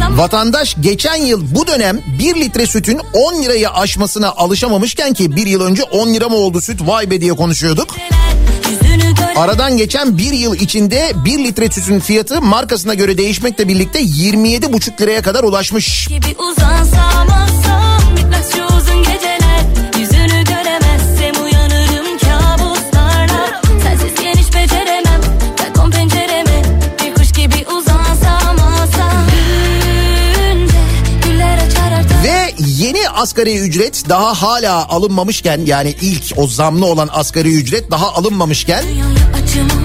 Vatandaş 0.10 0.76
geçen 0.80 1.16
yıl 1.16 1.56
bu 1.56 1.68
dönem 1.68 2.00
1 2.20 2.36
litre 2.36 2.66
sütün 2.66 3.00
10 3.14 3.44
lirayı 3.44 3.70
aşmasına 3.70 4.32
alışamamışken 4.32 5.14
ki 5.14 5.36
bir 5.36 5.48
yıl 5.48 5.62
önce 5.62 5.84
10 5.84 6.14
lira 6.14 6.30
mı 6.30 6.36
oldu 6.36 6.62
süt 6.62 6.82
vay 6.82 7.12
be 7.12 7.22
diye 7.22 7.34
konuşuyorduk. 7.34 7.96
Aradan 9.36 9.78
geçen 9.78 10.18
bir 10.18 10.32
yıl 10.32 10.56
içinde 10.56 11.12
1 11.26 11.40
litre 11.40 11.72
sütün 11.72 12.00
fiyatı 12.00 12.42
markasına 12.42 12.94
göre 12.94 13.18
değişmekle 13.18 13.68
birlikte 13.68 14.02
27,5 14.02 15.02
liraya 15.02 15.22
kadar 15.22 15.44
ulaşmış. 15.44 16.08
gibi 16.08 16.36
uzansam 16.40 17.30
alsam 17.30 17.92
asgari 33.22 33.60
ücret 33.60 34.10
daha 34.10 34.42
hala 34.42 34.90
alınmamışken 34.90 35.62
yani 35.66 35.96
ilk 36.02 36.34
o 36.38 36.48
zamlı 36.48 36.86
olan 36.86 37.10
asgari 37.12 37.56
ücret 37.56 37.92
daha 37.92 38.14
alınmamışken 38.14 38.86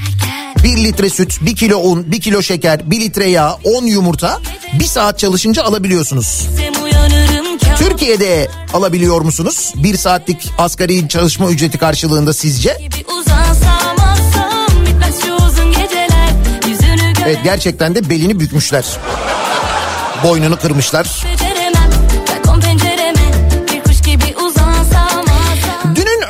1 0.63 0.77
litre 0.77 1.09
süt, 1.09 1.37
1 1.41 1.55
kilo 1.55 1.77
un, 1.77 2.11
1 2.11 2.21
kilo 2.21 2.41
şeker, 2.41 2.91
1 2.91 2.99
litre 2.99 3.29
yağ, 3.29 3.57
10 3.63 3.85
yumurta 3.85 4.41
bir 4.79 4.85
saat 4.85 5.19
çalışınca 5.19 5.63
alabiliyorsunuz. 5.63 6.47
Uyanırım 6.83 7.36
Türkiye'de 7.79 8.47
alabiliyor 8.73 9.21
musunuz? 9.21 9.73
Bir 9.75 9.97
saatlik 9.97 10.51
asgari 10.57 11.09
çalışma 11.09 11.49
ücreti 11.49 11.77
karşılığında 11.77 12.33
sizce? 12.33 12.77
Evet 17.25 17.39
gerçekten 17.43 17.95
de 17.95 18.09
belini 18.09 18.39
bükmüşler. 18.39 18.85
Boynunu 20.23 20.57
kırmışlar. 20.59 21.25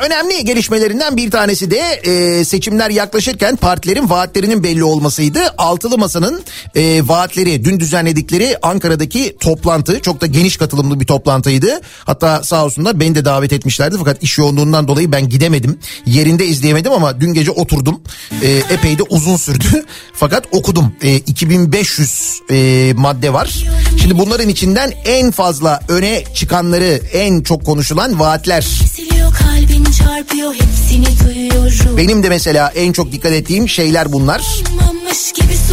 Önemli 0.08 0.44
gelişmelerinden 0.44 1.16
bir 1.16 1.30
tanesi 1.30 1.70
de 1.70 1.78
e, 1.78 2.44
seçimler 2.44 2.90
yaklaşırken 2.90 3.56
partilerin 3.56 4.10
vaatlerinin 4.10 4.62
belli 4.62 4.84
olmasıydı. 4.84 5.40
Altılı 5.58 5.98
Masa'nın 5.98 6.42
e, 6.74 7.08
vaatleri 7.08 7.64
dün 7.64 7.80
düzenledikleri 7.80 8.56
Ankara'daki 8.62 9.36
toplantı 9.40 10.00
çok 10.00 10.20
da 10.20 10.26
geniş 10.26 10.56
katılımlı 10.56 11.00
bir 11.00 11.06
toplantıydı. 11.06 11.80
Hatta 12.04 12.42
sağ 12.42 12.64
olsunlar 12.64 13.00
beni 13.00 13.14
de 13.14 13.24
davet 13.24 13.52
etmişlerdi 13.52 13.96
fakat 13.98 14.22
iş 14.22 14.38
yoğunluğundan 14.38 14.88
dolayı 14.88 15.12
ben 15.12 15.28
gidemedim. 15.28 15.78
Yerinde 16.06 16.46
izleyemedim 16.46 16.92
ama 16.92 17.20
dün 17.20 17.34
gece 17.34 17.50
oturdum. 17.50 18.00
E, 18.42 18.48
epey 18.50 18.98
de 18.98 19.02
uzun 19.02 19.36
sürdü 19.36 19.84
fakat 20.12 20.44
okudum. 20.52 20.92
E, 21.02 21.16
2500 21.16 22.40
e, 22.50 22.92
madde 22.96 23.32
var. 23.32 23.64
Şimdi 24.02 24.18
bunların 24.18 24.48
içinden 24.48 24.92
en 25.04 25.30
fazla 25.30 25.80
öne 25.88 26.24
çıkanları 26.34 27.00
en 27.12 27.42
çok 27.42 27.66
konuşulan 27.66 28.20
vaatler. 28.20 28.62
Siliyor 28.62 29.34
kalbin 29.34 29.77
çarpıyor 29.98 30.54
hepsini 30.54 31.06
duyuyorum 31.24 31.96
Benim 31.96 32.22
de 32.22 32.28
mesela 32.28 32.68
en 32.68 32.92
çok 32.92 33.12
dikkat 33.12 33.32
ettiğim 33.32 33.68
şeyler 33.68 34.12
bunlar. 34.12 34.42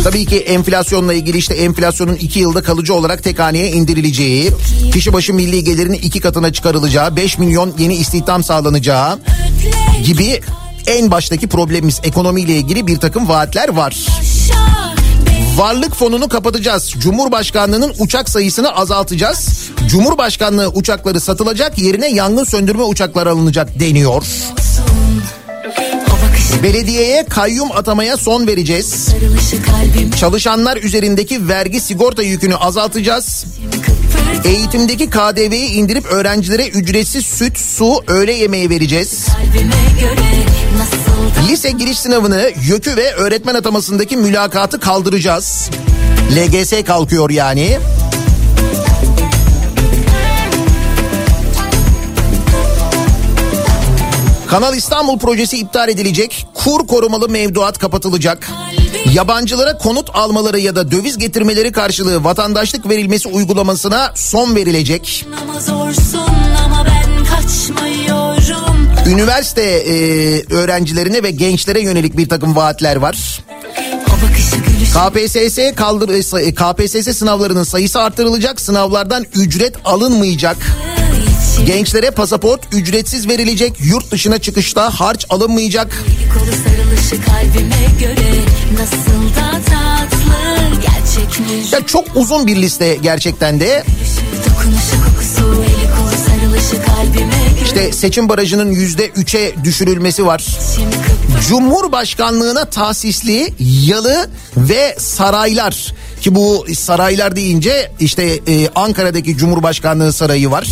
Tabii 0.03 0.25
ki 0.25 0.37
enflasyonla 0.37 1.13
ilgili 1.13 1.37
işte 1.37 1.53
enflasyonun 1.53 2.15
iki 2.15 2.39
yılda 2.39 2.63
kalıcı 2.63 2.93
olarak 2.93 3.23
tek 3.23 3.39
haneye 3.39 3.71
indirileceği, 3.71 4.51
kişi 4.93 5.13
başı 5.13 5.33
milli 5.33 5.63
gelirinin 5.63 5.97
iki 5.97 6.19
katına 6.19 6.53
çıkarılacağı, 6.53 7.15
5 7.15 7.37
milyon 7.37 7.73
yeni 7.79 7.95
istihdam 7.95 8.43
sağlanacağı 8.43 9.19
gibi 10.05 10.41
en 10.87 11.11
baştaki 11.11 11.47
problemimiz 11.47 12.01
ekonomiyle 12.03 12.55
ilgili 12.55 12.87
bir 12.87 12.97
takım 12.97 13.29
vaatler 13.29 13.69
var. 13.69 13.95
Beni 13.95 14.94
Varlık 15.55 15.95
fonunu 15.95 16.29
kapatacağız. 16.29 16.93
Cumhurbaşkanlığının 16.97 17.93
uçak 17.99 18.29
sayısını 18.29 18.75
azaltacağız. 18.75 19.69
Cumhurbaşkanlığı 19.87 20.67
uçakları 20.67 21.19
satılacak 21.19 21.77
yerine 21.77 22.09
yangın 22.09 22.43
söndürme 22.43 22.83
uçakları 22.83 23.29
alınacak 23.29 23.79
deniyor. 23.79 24.25
Belediyeye 26.63 27.25
kayyum 27.25 27.71
atamaya 27.71 28.17
son 28.17 28.47
vereceğiz. 28.47 29.09
Çalışanlar 30.19 30.77
üzerindeki 30.77 31.47
vergi 31.47 31.81
sigorta 31.81 32.23
yükünü 32.23 32.55
azaltacağız. 32.55 33.45
Eğitimdeki 34.45 35.09
KDV'yi 35.09 35.69
indirip 35.69 36.05
öğrencilere 36.05 36.67
ücretsiz 36.67 37.25
süt, 37.25 37.57
su, 37.57 38.03
öğle 38.07 38.33
yemeği 38.33 38.69
vereceğiz. 38.69 39.25
kalbime 39.27 39.99
göre 40.01 40.29
nasıl 40.77 41.14
Lise 41.47 41.71
giriş 41.71 41.99
sınavını, 41.99 42.51
YÖK'ü 42.63 42.95
ve 42.95 43.13
öğretmen 43.13 43.55
atamasındaki 43.55 44.17
mülakatı 44.17 44.79
kaldıracağız. 44.79 45.69
LGS 46.35 46.83
kalkıyor 46.85 47.29
yani. 47.29 47.79
Kanal 54.47 54.75
İstanbul 54.75 55.19
projesi 55.19 55.57
iptal 55.57 55.89
edilecek. 55.89 56.47
Kur 56.53 56.87
korumalı 56.87 57.29
mevduat 57.29 57.77
kapatılacak. 57.77 58.49
Yabancılara 59.13 59.77
konut 59.77 60.09
almaları 60.13 60.59
ya 60.59 60.75
da 60.75 60.91
döviz 60.91 61.17
getirmeleri 61.17 61.71
karşılığı 61.71 62.23
vatandaşlık 62.23 62.89
verilmesi 62.89 63.29
uygulamasına 63.29 64.11
son 64.15 64.55
verilecek. 64.55 65.25
ama 65.41 65.59
zorsun 65.59 66.19
ama 66.65 66.85
ben 66.85 67.25
kaçmıyorum 67.25 67.84
Üniversite 69.07 69.61
e, 69.63 69.95
öğrencilerine 70.53 71.23
ve 71.23 71.31
gençlere 71.31 71.81
yönelik 71.81 72.17
bir 72.17 72.29
takım 72.29 72.55
vaatler 72.55 72.95
var. 72.95 73.39
KPSS 74.93 75.59
kaldır 75.75 76.09
e, 76.09 76.23
say- 76.23 76.53
KPSS 76.55 77.17
sınavlarının 77.17 77.63
sayısı 77.63 77.99
artırılacak. 78.01 78.61
Sınavlardan 78.61 79.25
ücret 79.35 79.75
alınmayacak. 79.85 80.57
Gençlere 81.65 82.11
pasaport 82.11 82.61
ücretsiz 82.71 83.27
verilecek. 83.29 83.73
Yurt 83.79 84.11
dışına 84.11 84.37
çıkışta 84.39 84.89
harç 84.99 85.25
alınmayacak. 85.29 86.03
Ya 91.71 91.85
çok 91.85 92.05
uzun 92.15 92.47
bir 92.47 92.55
liste 92.55 92.97
gerçekten 93.01 93.59
de. 93.59 93.83
Dokunuşu 94.49 95.05
kokusu 95.05 95.63
İşte 97.65 97.91
seçim 97.91 98.29
barajının 98.29 98.71
yüzde 98.71 99.07
üçe 99.07 99.55
düşürülmesi 99.63 100.25
var. 100.25 100.45
Cumhurbaşkanlığına 101.49 102.65
tahsisli 102.65 103.53
yalı 103.59 104.29
ve 104.57 104.95
saraylar 104.99 105.93
ki 106.21 106.35
bu 106.35 106.65
saraylar 106.75 107.35
deyince 107.35 107.91
işte 107.99 108.23
e, 108.47 108.69
Ankara'daki 108.75 109.37
Cumhurbaşkanlığı 109.37 110.13
sarayı 110.13 110.51
var. 110.51 110.67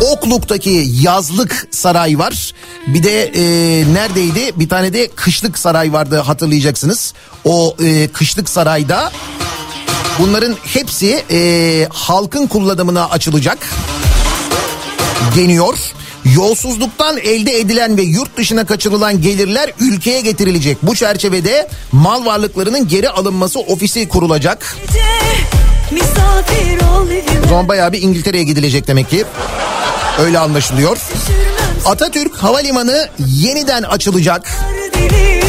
Okluk'taki 0.00 0.84
yazlık 1.00 1.68
saray 1.70 2.18
var. 2.18 2.52
Bir 2.86 3.02
de 3.02 3.24
e, 3.24 3.42
neredeydi? 3.94 4.52
Bir 4.56 4.68
tane 4.68 4.92
de 4.92 5.08
kışlık 5.16 5.58
saray 5.58 5.92
vardı 5.92 6.18
hatırlayacaksınız. 6.18 7.14
O 7.44 7.76
e, 7.84 8.08
kışlık 8.08 8.48
sarayda 8.48 9.12
bunların 10.18 10.56
hepsi 10.64 11.24
e, 11.30 11.88
halkın 11.90 12.46
kullanımına 12.46 13.08
açılacak 13.08 13.58
deniyor. 15.36 15.78
Yolsuzluktan 16.34 17.18
elde 17.18 17.58
edilen 17.58 17.96
ve 17.96 18.02
yurt 18.02 18.36
dışına 18.36 18.66
kaçırılan 18.66 19.22
gelirler 19.22 19.72
ülkeye 19.80 20.20
getirilecek. 20.20 20.78
Bu 20.82 20.94
çerçevede 20.94 21.68
mal 21.92 22.26
varlıklarının 22.26 22.88
geri 22.88 23.10
alınması 23.10 23.60
ofisi 23.60 24.08
kurulacak. 24.08 24.76
O 27.54 27.68
bayağı 27.68 27.92
bir 27.92 28.02
İngiltere'ye 28.02 28.44
gidilecek 28.44 28.86
demek 28.86 29.10
ki. 29.10 29.24
Öyle 30.18 30.38
anlaşılıyor. 30.38 30.98
Atatürk 31.86 32.36
Havalimanı 32.36 33.08
yeniden 33.18 33.82
açılacak. 33.82 34.52
deli 34.94 35.45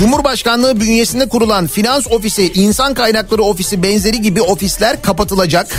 Cumhurbaşkanlığı 0.00 0.80
bünyesinde 0.80 1.28
kurulan 1.28 1.66
finans 1.66 2.06
ofisi, 2.10 2.52
insan 2.54 2.94
kaynakları 2.94 3.42
ofisi 3.42 3.82
benzeri 3.82 4.22
gibi 4.22 4.42
ofisler 4.42 5.02
kapatılacak. 5.02 5.76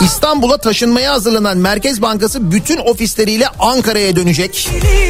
İstanbul'a 0.00 0.58
taşınmaya 0.58 1.12
hazırlanan 1.12 1.58
Merkez 1.58 2.02
Bankası 2.02 2.52
bütün 2.52 2.76
ofisleriyle 2.76 3.48
Ankara'ya 3.58 4.16
dönecek. 4.16 4.68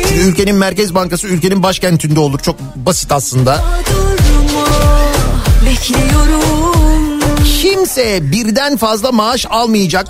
Çünkü 0.09 0.21
ülkenin 0.21 0.55
Merkez 0.57 0.95
Bankası 0.95 1.27
ülkenin 1.27 1.63
başkentinde 1.63 2.21
olur. 2.21 2.39
Çok 2.39 2.57
basit 2.77 3.13
aslında. 3.13 3.65
Durma 3.87 4.67
bekliyorum 5.67 6.46
kimse 7.87 8.33
birden 8.33 8.77
fazla 8.77 9.13
maaş 9.13 9.47
almayacak. 9.51 10.07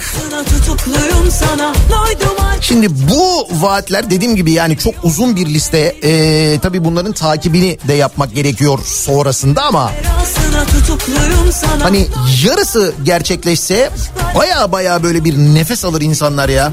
Şimdi 2.61 2.89
bu 2.91 3.49
vaatler 3.53 4.11
dediğim 4.11 4.37
gibi 4.37 4.53
yani 4.53 4.79
çok 4.79 4.95
uzun 5.03 5.37
bir 5.37 5.47
liste. 5.47 5.97
Ee, 6.03 6.59
tabii 6.63 6.85
bunların 6.85 7.13
takibini 7.13 7.79
de 7.89 7.93
yapmak 7.93 8.35
gerekiyor 8.35 8.79
sonrasında 8.85 9.63
ama 9.63 9.93
hani 11.83 12.07
yarısı 12.45 12.95
gerçekleşse 13.03 13.91
baya 14.35 14.73
baya 14.73 15.03
böyle 15.03 15.25
bir 15.25 15.37
nefes 15.39 15.85
alır 15.85 16.01
insanlar 16.01 16.49
ya. 16.49 16.73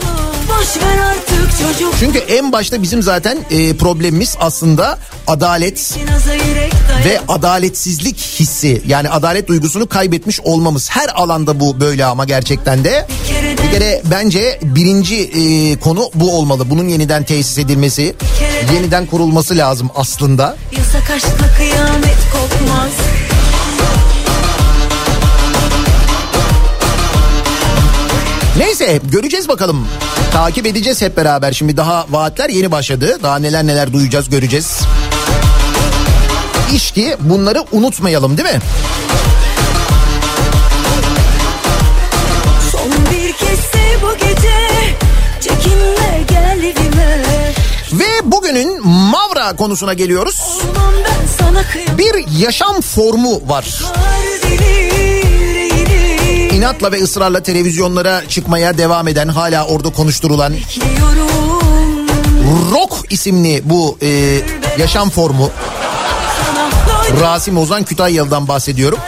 Çünkü 2.00 2.20
en 2.20 2.52
başta 2.52 2.82
bizim 2.82 3.04
zaten 3.04 3.38
e, 3.52 3.78
problemimiz 3.78 4.36
aslında 4.40 5.00
adalet 5.28 5.98
ve 7.06 7.20
adaletsizlik 7.28 8.18
hissi. 8.20 8.82
Yani 8.88 9.10
adalet 9.10 9.48
duygusunu 9.48 9.88
kaybetmiş 9.90 10.40
olmamız. 10.40 10.90
Her 10.90 11.10
alanda 11.16 11.60
bu 11.60 11.80
böyle 11.80 12.06
ama 12.06 12.26
gerçekten 12.26 12.84
de. 12.84 13.08
Bir 13.64 13.72
kere 13.72 14.02
bence 14.12 14.60
birinci 14.64 15.16
e, 15.16 15.80
konu 15.80 16.10
bu 16.16 16.38
olmalı. 16.38 16.70
Bunun 16.70 16.88
yeniden 16.88 17.24
tesis 17.24 17.58
edilmesi, 17.58 18.16
yeniden 18.74 19.06
kurulması 19.06 19.58
lazım 19.58 19.90
aslında. 19.96 20.56
Yasak 20.78 21.12
aşkla 21.12 21.56
kıyamet 21.58 22.18
kopmaz 22.34 22.92
Neyse 28.58 29.00
göreceğiz 29.12 29.48
bakalım. 29.48 29.88
Takip 30.34 30.66
edeceğiz 30.66 31.02
hep 31.02 31.18
beraber. 31.18 31.52
Şimdi 31.54 31.78
daha 31.78 32.06
vaatler 32.10 32.50
yeni 32.50 32.72
başladı. 32.72 33.20
Daha 33.24 33.40
neler 33.40 33.68
neler 33.68 33.94
duyacağız 33.94 34.30
göreceğiz. 34.30 34.80
İş 36.74 36.92
ki 36.92 37.16
bunları 37.20 37.64
unutmayalım 37.72 38.38
değil 38.38 38.50
mi? 38.50 38.60
Son 42.72 42.92
bir 42.92 43.34
kez 43.34 43.60
sev 43.60 44.02
bu 44.02 44.18
gece 44.18 44.56
Çekinme 45.42 46.24
gel 46.30 46.60
evime 46.64 47.24
Ve 47.94 48.32
bugünün 48.32 48.88
Mavra 48.88 49.56
konusuna 49.56 49.94
geliyoruz. 49.94 50.62
Bir 51.98 52.40
yaşam 52.40 52.82
formu 52.82 53.42
var. 53.48 53.66
yüreğini 54.24 54.33
İnatla 56.54 56.92
ve 56.92 57.04
ısrarla 57.04 57.44
televizyonlara 57.44 58.28
çıkmaya 58.28 58.78
devam 58.78 59.08
eden, 59.08 59.28
hala 59.28 59.66
orada 59.68 59.90
konuşturulan 59.90 60.54
Rock 62.72 62.94
isimli 63.10 63.62
bu 63.66 63.98
e, 64.02 64.40
yaşam 64.78 65.10
formu. 65.10 65.50
Rasim 67.22 67.58
Ozan 67.58 67.84
Kütahyalı'dan 67.84 68.48
bahsediyorum. 68.48 69.00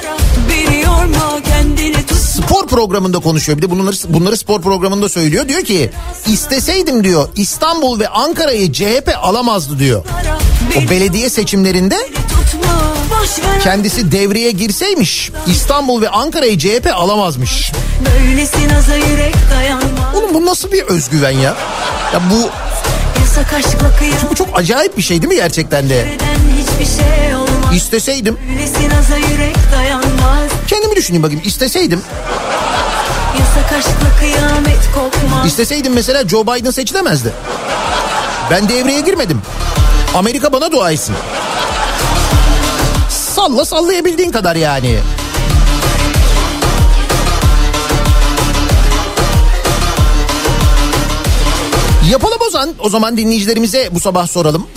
Spor 2.20 2.68
programında 2.68 3.20
konuşuyor. 3.20 3.58
Bir 3.58 3.62
de 3.62 3.70
bunları, 3.70 3.96
bunları 4.10 4.38
spor 4.38 4.62
programında 4.62 5.10
söylüyor. 5.10 5.48
Diyor 5.48 5.62
ki 5.62 5.92
isteseydim 6.28 7.04
diyor 7.04 7.30
İstanbul 7.36 8.00
ve 8.00 8.08
Ankara'yı 8.08 8.74
CHP 8.74 9.12
alamazdı 9.22 9.80
diyor. 9.80 10.06
O 10.78 10.90
belediye 10.90 11.30
seçimlerinde 11.30 11.98
kendisi 13.64 14.12
devreye 14.12 14.52
girseymiş 14.52 15.32
İstanbul 15.48 16.02
ve 16.02 16.10
Ankara'yı 16.10 16.58
CHP 16.58 16.90
alamazmış. 16.94 17.72
Oğlum 20.14 20.34
bu 20.34 20.46
nasıl 20.46 20.72
bir 20.72 20.84
özgüven 20.84 21.32
ya? 21.32 21.56
Ya 22.14 22.22
bu 22.32 22.50
bu 24.32 24.36
çok 24.36 24.60
acayip 24.60 24.98
bir 24.98 25.02
şey 25.02 25.22
değil 25.22 25.30
mi 25.34 25.36
gerçekten 25.36 25.90
de? 25.90 25.96
şey 27.72 27.78
İsteseydim 27.78 28.38
kendimi 30.68 30.96
düşüneyim 30.96 31.24
bakayım 31.24 31.42
isteseydim 31.46 32.02
İsteseydim 35.46 35.94
mesela 35.94 36.28
Joe 36.28 36.44
Biden 36.44 36.72
seçilemezdi. 36.72 37.34
Ben 38.52 38.70
devreye 38.70 39.02
girmedim. 39.02 39.42
Amerika 40.16 40.54
bana 40.54 40.72
dua 40.72 40.92
etsin. 40.92 41.16
Salla 43.46 43.66
sallayabildiğin 43.66 44.32
kadar 44.32 44.56
yani. 44.56 45.00
Yapalım 52.12 52.38
o 52.48 52.50
zaman, 52.50 52.70
o 52.80 52.90
zaman 52.90 53.18
dinleyicilerimize 53.18 53.90
bu 53.92 54.00
sabah 54.00 54.28
soralım. 54.28 54.68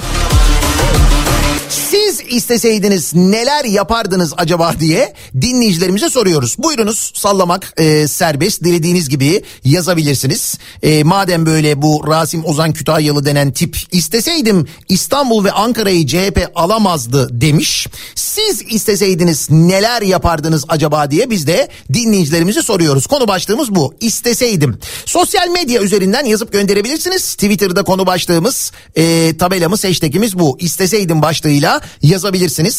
İsteseydiniz 2.30 3.14
neler 3.14 3.64
yapardınız 3.64 4.32
acaba 4.36 4.74
diye 4.80 5.14
dinleyicilerimize 5.40 6.10
soruyoruz. 6.10 6.56
Buyurunuz 6.58 7.12
sallamak 7.14 7.72
e, 7.76 8.08
serbest 8.08 8.64
dilediğiniz 8.64 9.08
gibi 9.08 9.42
yazabilirsiniz. 9.64 10.58
E, 10.82 11.04
madem 11.04 11.46
böyle 11.46 11.82
bu 11.82 12.04
Rasim 12.08 12.44
Ozan 12.44 12.72
Kütahyalı 12.72 13.24
denen 13.24 13.52
tip 13.52 13.76
isteseydim 13.92 14.66
İstanbul 14.88 15.44
ve 15.44 15.52
Ankara'yı 15.52 16.06
CHP 16.06 16.50
alamazdı 16.54 17.40
demiş. 17.40 17.86
Siz 18.14 18.62
isteseydiniz 18.70 19.50
neler 19.50 20.02
yapardınız 20.02 20.64
acaba 20.68 21.10
diye 21.10 21.30
biz 21.30 21.46
de 21.46 21.68
dinleyicilerimize 21.92 22.62
soruyoruz. 22.62 23.06
Konu 23.06 23.28
başlığımız 23.28 23.74
bu. 23.74 23.94
İsteseydim. 24.00 24.78
Sosyal 25.04 25.48
medya 25.48 25.82
üzerinden 25.82 26.24
yazıp 26.24 26.52
gönderebilirsiniz. 26.52 27.34
Twitter'da 27.34 27.82
konu 27.82 28.06
başlığımız 28.06 28.72
e, 28.96 29.36
tabelamız 29.38 29.84
hashtagimiz 29.84 30.38
bu. 30.38 30.56
İsteseydim 30.60 31.22
başlığıyla 31.22 31.80
yazabilirsiniz. 32.02 32.17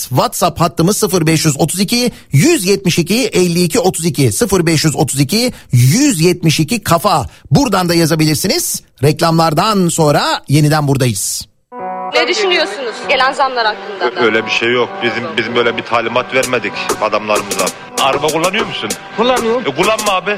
WhatsApp 0.09 0.59
hattımız 0.59 1.03
0532 1.03 2.11
172 2.31 3.15
52 3.15 3.79
32 3.79 4.23
0532 4.23 5.53
172 5.71 6.83
kafa. 6.83 7.25
Buradan 7.51 7.89
da 7.89 7.93
yazabilirsiniz. 7.93 8.81
Reklamlardan 9.03 9.87
sonra 9.87 10.43
yeniden 10.47 10.87
buradayız. 10.87 11.49
Ne 12.13 12.27
düşünüyorsunuz 12.27 12.95
gelen 13.09 13.31
zamlar 13.31 13.65
hakkında 13.65 14.15
da? 14.15 14.25
Öyle 14.25 14.45
bir 14.45 14.51
şey 14.51 14.71
yok. 14.73 14.89
Bizim 15.03 15.23
bizim 15.37 15.55
böyle 15.55 15.77
bir 15.77 15.83
talimat 15.83 16.33
vermedik 16.33 16.73
adamlarımıza. 17.01 17.65
Araba 18.01 18.27
kullanıyor 18.27 18.65
musun? 18.65 18.89
Kullanıyorum. 19.17 19.61
E 19.61 19.75
kullanma 19.75 20.13
abi. 20.13 20.37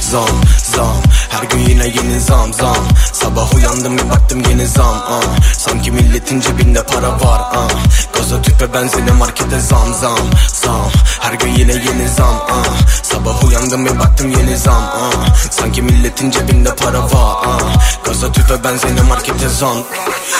Zam 0.00 0.28
zam 0.58 1.02
her 1.32 1.42
gün 1.42 1.58
yine 1.58 1.86
yeni 1.86 2.20
zam 2.20 2.52
zam 2.52 2.88
Sabah 3.12 3.54
uyandım 3.54 3.98
bir 3.98 4.10
baktım 4.10 4.42
yeni 4.50 4.66
zam 4.66 4.96
ah. 5.08 5.22
Sanki 5.58 5.90
milletin 5.90 6.40
cebinde 6.40 6.82
para 6.82 7.08
var 7.08 7.42
ah. 7.54 7.68
Gaza 8.14 8.42
tüpe 8.42 8.74
benzine 8.74 9.10
markete 9.10 9.60
zam 9.60 9.94
zam 10.00 10.18
zam 10.48 10.90
Her 11.20 11.32
gün 11.32 11.48
yine 11.48 11.72
yeni 11.72 12.08
zam 12.08 12.46
ah. 12.50 12.64
Sabah 13.02 13.44
uyandım 13.44 13.86
bir 13.86 13.98
baktım 13.98 14.30
yeni 14.30 14.56
zam 14.56 14.82
ah. 14.94 15.36
Sanki 15.50 15.82
milletin 15.82 16.30
cebinde 16.30 16.74
para 16.74 17.02
var 17.02 17.36
ah. 17.46 18.04
Gaza 18.04 18.32
tüpe 18.32 18.64
benzine 18.64 19.00
markete 19.00 19.48
zam 19.48 19.76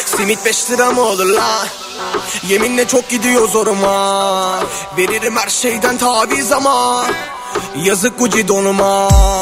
Simit 0.06 0.44
5 0.44 0.70
lira 0.70 0.90
mı 0.90 1.00
olur 1.00 1.26
la? 1.26 1.66
Yeminle 2.48 2.88
çok 2.88 3.10
gidiyor 3.10 3.48
zoruma 3.48 4.60
Veririm 4.98 5.36
her 5.36 5.48
şeyden 5.48 5.98
taviz 5.98 6.52
ama 6.52 7.04
Yazık 7.76 8.18
Gucci 8.18 8.48
donuma 8.48 9.08
Al 9.08 9.41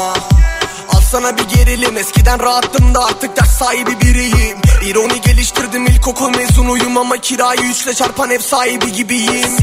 sana 1.11 1.37
bir 1.37 1.43
gerilim. 1.43 1.97
Eskiden 1.97 2.39
rahattım 2.39 2.95
da 2.95 3.05
artık 3.05 3.37
ders 3.37 3.57
sahibi 3.57 4.01
biriyim. 4.01 4.57
İroni 4.85 5.21
geliştirdim 5.21 5.85
ilkokul 5.85 6.29
mezunuyum 6.29 6.97
Ama 6.97 7.17
kirayı 7.17 7.61
üçle 7.61 7.93
çarpan 7.93 8.31
ev 8.31 8.39
sahibi 8.39 8.91
gibiyim. 8.91 9.57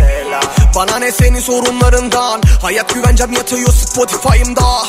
Bana 0.74 0.98
ne 0.98 1.12
senin 1.12 1.40
sorunlarından? 1.40 2.40
Hayat 2.62 2.94
güvencem 2.94 3.32
yatıyor 3.32 3.72
Spotify'ımda. 3.72 4.82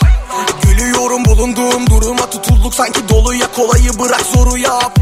Gülüyorum 0.61 1.25
bulunduğum 1.25 1.89
duruma 1.89 2.29
tutulduk 2.29 2.73
sanki 2.73 3.09
doluya. 3.09 3.51
Kolayı 3.55 3.99
bırak 3.99 4.21
zoru 4.35 4.57
yap. 4.57 4.99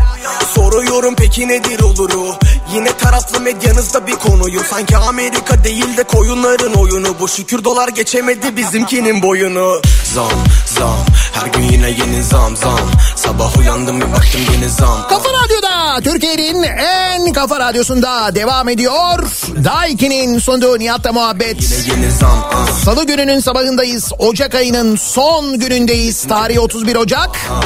Soruyorum 0.55 1.15
peki 1.17 1.47
nedir 1.47 1.79
oluru? 1.79 2.35
Yine 2.73 2.97
taraflı 2.97 3.39
medyanızda 3.39 4.07
bir 4.07 4.15
konuyum. 4.15 4.63
Sanki 4.69 4.97
Amerika 4.97 5.63
değil 5.63 5.97
de 5.97 6.03
koyunların 6.03 6.73
oyunu. 6.73 7.19
Bu 7.19 7.27
şükür 7.27 7.63
dolar 7.63 7.87
geçemedi 7.87 8.57
bizimkinin 8.57 9.21
boyunu 9.21 9.81
Zam 10.13 10.31
zam 10.65 11.05
her 11.33 11.47
gün 11.47 11.61
yine 11.61 11.89
yeni 11.89 12.23
zam 12.23 12.57
zam 12.57 12.79
Sabah 13.15 13.57
uyandım 13.57 14.01
bir 14.01 14.11
baktım 14.11 14.41
yeni 14.53 14.69
zam 14.69 15.07
Kafa 15.09 15.29
Radyo'da 15.29 16.01
Türkiye'nin 16.03 16.63
en 16.63 17.33
kafa 17.33 17.59
radyosunda 17.59 18.35
devam 18.35 18.69
ediyor. 18.69 19.31
Daiki'nin 19.63 20.39
sunduğu 20.39 20.79
Nihat'la 20.79 21.13
muhabbet. 21.13 21.87
Yeni 21.87 22.11
zam 22.11 22.45
ah, 22.53 22.67
Salı 22.85 23.05
gününün 23.05 23.39
sabahındayız. 23.39 24.11
Ocak 24.19 24.55
ayının 24.55 24.95
son 24.95 25.59
günündeyiz. 25.59 26.27
Tarih 26.27 26.59
31 26.59 26.95
Ocak. 26.95 27.29
ah. 27.51 27.61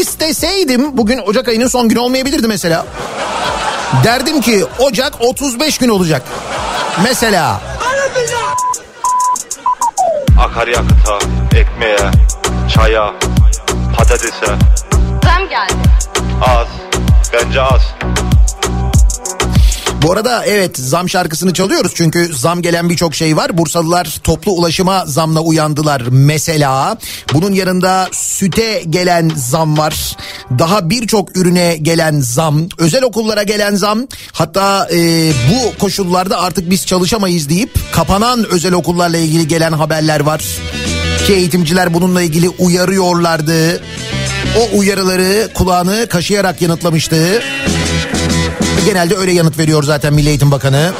İsteseydim 0.00 0.96
bugün 0.96 1.18
Ocak 1.18 1.48
ayının 1.48 1.68
son 1.68 1.88
günü 1.88 1.98
olmayabilirdi 1.98 2.46
mesela. 2.48 2.86
Derdim 4.04 4.40
ki 4.40 4.64
Ocak 4.78 5.12
35 5.20 5.78
gün 5.78 5.88
olacak. 5.88 6.22
Mesela. 7.04 7.60
Akaryakıta, 10.38 11.18
ekmeğe, 11.54 12.10
çaya, 12.74 13.14
patatese. 13.96 14.46
Zam 15.24 15.48
geldi. 15.48 15.72
Az. 16.40 16.68
Bence 17.32 17.62
az. 17.62 17.94
Bu 20.02 20.12
arada 20.12 20.44
evet 20.44 20.78
zam 20.78 21.08
şarkısını 21.08 21.52
çalıyoruz 21.52 21.92
çünkü 21.94 22.34
zam 22.34 22.62
gelen 22.62 22.90
birçok 22.90 23.14
şey 23.14 23.36
var. 23.36 23.58
Bursalılar 23.58 24.20
toplu 24.24 24.52
ulaşıma 24.52 25.06
zamla 25.06 25.40
uyandılar 25.40 26.02
mesela. 26.10 26.98
Bunun 27.32 27.52
yanında 27.52 28.08
süte 28.12 28.82
gelen 28.90 29.32
zam 29.36 29.78
var. 29.78 30.16
Daha 30.58 30.90
birçok 30.90 31.36
ürüne 31.36 31.76
gelen 31.76 32.20
zam, 32.20 32.68
özel 32.78 33.02
okullara 33.02 33.42
gelen 33.42 33.74
zam. 33.74 34.06
Hatta 34.32 34.88
e, 34.92 35.30
bu 35.50 35.78
koşullarda 35.78 36.40
artık 36.40 36.70
biz 36.70 36.86
çalışamayız 36.86 37.48
deyip 37.48 37.70
kapanan 37.92 38.44
özel 38.44 38.72
okullarla 38.72 39.16
ilgili 39.16 39.48
gelen 39.48 39.72
haberler 39.72 40.20
var. 40.20 40.44
Ki 41.26 41.32
eğitimciler 41.32 41.94
bununla 41.94 42.22
ilgili 42.22 42.48
uyarıyorlardı. 42.48 43.82
O 44.58 44.78
uyarıları 44.78 45.48
kulağını 45.54 46.06
kaşıyarak 46.08 46.62
yanıtlamıştı. 46.62 47.42
Genelde 48.86 49.16
öyle 49.16 49.32
yanıt 49.32 49.58
veriyor 49.58 49.82
zaten 49.82 50.14
Milli 50.14 50.28
Eğitim 50.28 50.50
Bakanı. 50.50 50.92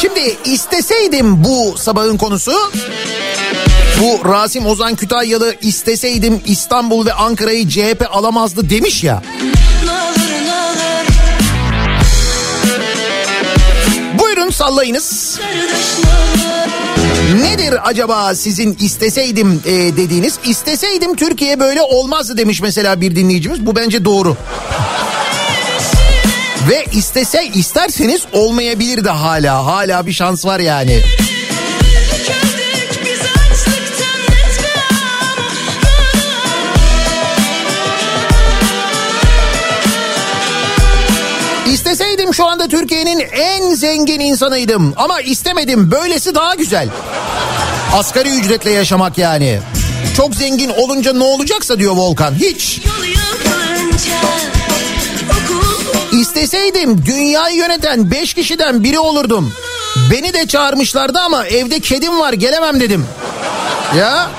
Şimdi 0.00 0.36
isteseydim 0.44 1.44
bu 1.44 1.74
sabahın 1.78 2.16
konusu 2.16 2.52
bu 4.00 4.28
Rasim 4.28 4.66
Ozan 4.66 4.94
Kütahyalı 4.94 5.54
isteseydim 5.62 6.40
İstanbul 6.46 7.06
ve 7.06 7.12
Ankara'yı 7.12 7.68
CHP 7.68 8.06
alamazdı 8.10 8.70
demiş 8.70 9.04
ya. 9.04 9.22
Buyurun 14.18 14.50
sallayınız. 14.50 15.38
Nedir 17.32 17.88
acaba 17.88 18.34
sizin 18.34 18.76
isteseydim 18.80 19.62
e, 19.66 19.72
dediğiniz? 19.72 20.38
İsteseydim 20.44 21.16
Türkiye 21.16 21.60
böyle 21.60 21.82
olmazdı 21.82 22.36
demiş 22.36 22.60
mesela 22.60 23.00
bir 23.00 23.16
dinleyicimiz. 23.16 23.66
Bu 23.66 23.76
bence 23.76 24.04
doğru. 24.04 24.36
Ve 26.70 26.84
istese 26.92 27.46
isterseniz 27.54 28.22
olmayabilir 28.32 29.04
de 29.04 29.10
hala. 29.10 29.66
Hala 29.66 30.06
bir 30.06 30.12
şans 30.12 30.44
var 30.44 30.60
yani. 30.60 31.00
Anda 42.64 42.76
Türkiye'nin 42.76 43.18
en 43.32 43.74
zengin 43.74 44.20
insanıydım 44.20 44.94
ama 44.96 45.20
istemedim. 45.20 45.90
Böylesi 45.90 46.34
daha 46.34 46.54
güzel. 46.54 46.88
Asgari 47.94 48.28
ücretle 48.28 48.72
yaşamak 48.72 49.18
yani. 49.18 49.60
Çok 50.16 50.34
zengin 50.34 50.70
olunca 50.70 51.12
ne 51.12 51.24
olacaksa 51.24 51.78
diyor 51.78 51.96
Volkan. 51.96 52.34
Hiç. 52.34 52.80
İsteseydim 56.12 57.04
dünyayı 57.06 57.56
yöneten 57.56 58.10
5 58.10 58.34
kişiden 58.34 58.84
biri 58.84 58.98
olurdum. 58.98 59.52
Beni 60.10 60.32
de 60.32 60.46
çağırmışlardı 60.46 61.18
ama 61.18 61.46
evde 61.46 61.80
kedim 61.80 62.20
var 62.20 62.32
gelemem 62.32 62.80
dedim. 62.80 63.06
Ya 63.98 64.30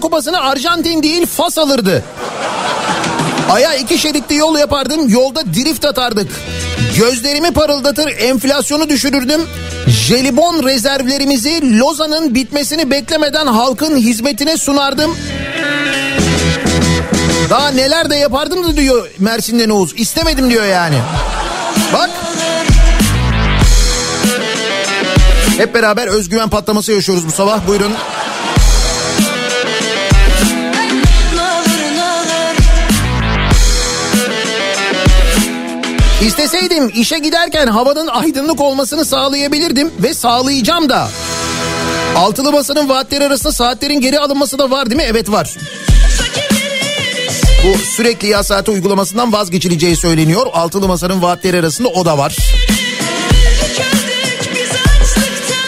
Dünya 0.00 0.10
Kupası'nı 0.10 0.40
Arjantin 0.40 1.02
değil 1.02 1.26
Fas 1.26 1.58
alırdı. 1.58 2.04
Aya 3.50 3.74
iki 3.74 3.98
şeritli 3.98 4.34
yol 4.34 4.58
yapardım, 4.58 5.08
yolda 5.08 5.40
drift 5.54 5.84
atardık. 5.84 6.32
Gözlerimi 6.96 7.50
parıldatır, 7.50 8.08
enflasyonu 8.18 8.88
düşürürdüm. 8.88 9.40
Jelibon 9.86 10.62
rezervlerimizi 10.62 11.78
Lozan'ın 11.78 12.34
bitmesini 12.34 12.90
beklemeden 12.90 13.46
halkın 13.46 13.96
hizmetine 13.96 14.56
sunardım. 14.56 15.16
Daha 17.50 17.68
neler 17.68 18.10
de 18.10 18.16
yapardım 18.16 18.64
da 18.64 18.76
diyor 18.76 19.10
Mersin'den 19.18 19.70
Oğuz. 19.70 19.94
İstemedim 19.96 20.50
diyor 20.50 20.66
yani. 20.66 20.96
Bak. 21.92 22.10
Hep 25.56 25.74
beraber 25.74 26.06
özgüven 26.06 26.48
patlaması 26.48 26.92
yaşıyoruz 26.92 27.26
bu 27.26 27.32
sabah. 27.32 27.66
Buyurun. 27.66 27.92
İsteseydim 36.26 36.88
işe 36.94 37.18
giderken 37.18 37.66
havanın 37.66 38.06
aydınlık 38.06 38.60
olmasını 38.60 39.04
sağlayabilirdim 39.04 39.90
ve 40.02 40.14
sağlayacağım 40.14 40.88
da. 40.88 41.08
Altılı 42.16 42.52
masanın 42.52 42.88
vaatleri 42.88 43.24
arasında 43.24 43.52
saatlerin 43.52 44.00
geri 44.00 44.18
alınması 44.18 44.58
da 44.58 44.70
var 44.70 44.90
değil 44.90 44.96
mi? 44.96 45.06
Evet 45.08 45.30
var. 45.30 45.56
Bu 47.64 47.78
sürekli 47.78 48.28
yaz 48.28 48.46
saati 48.46 48.70
uygulamasından 48.70 49.32
vazgeçileceği 49.32 49.96
söyleniyor. 49.96 50.46
Altılı 50.52 50.88
masanın 50.88 51.22
vaatleri 51.22 51.58
arasında 51.58 51.88
o 51.88 52.04
da 52.04 52.18
var. 52.18 52.36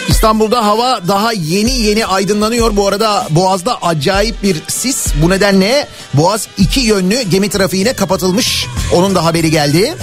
İstanbul'da 0.09 0.65
hava 0.65 1.07
daha 1.07 1.33
yeni 1.33 1.71
yeni 1.81 2.05
aydınlanıyor. 2.05 2.75
Bu 2.75 2.87
arada 2.87 3.27
Boğaz'da 3.29 3.81
acayip 3.81 4.43
bir 4.43 4.57
sis. 4.67 5.07
Bu 5.21 5.29
nedenle 5.29 5.87
Boğaz 6.13 6.47
iki 6.57 6.79
yönlü 6.79 7.21
gemi 7.21 7.49
trafiğine 7.49 7.93
kapatılmış. 7.93 8.67
Onun 8.91 9.15
da 9.15 9.25
haberi 9.25 9.51
geldi. 9.51 9.95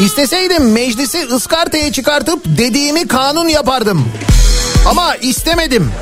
İsteseydim 0.00 0.72
meclisi 0.72 1.26
ıskartaya 1.26 1.92
çıkartıp 1.92 2.42
dediğimi 2.44 3.08
kanun 3.08 3.48
yapardım. 3.48 4.08
Ama 4.86 5.16
istemedim. 5.16 5.92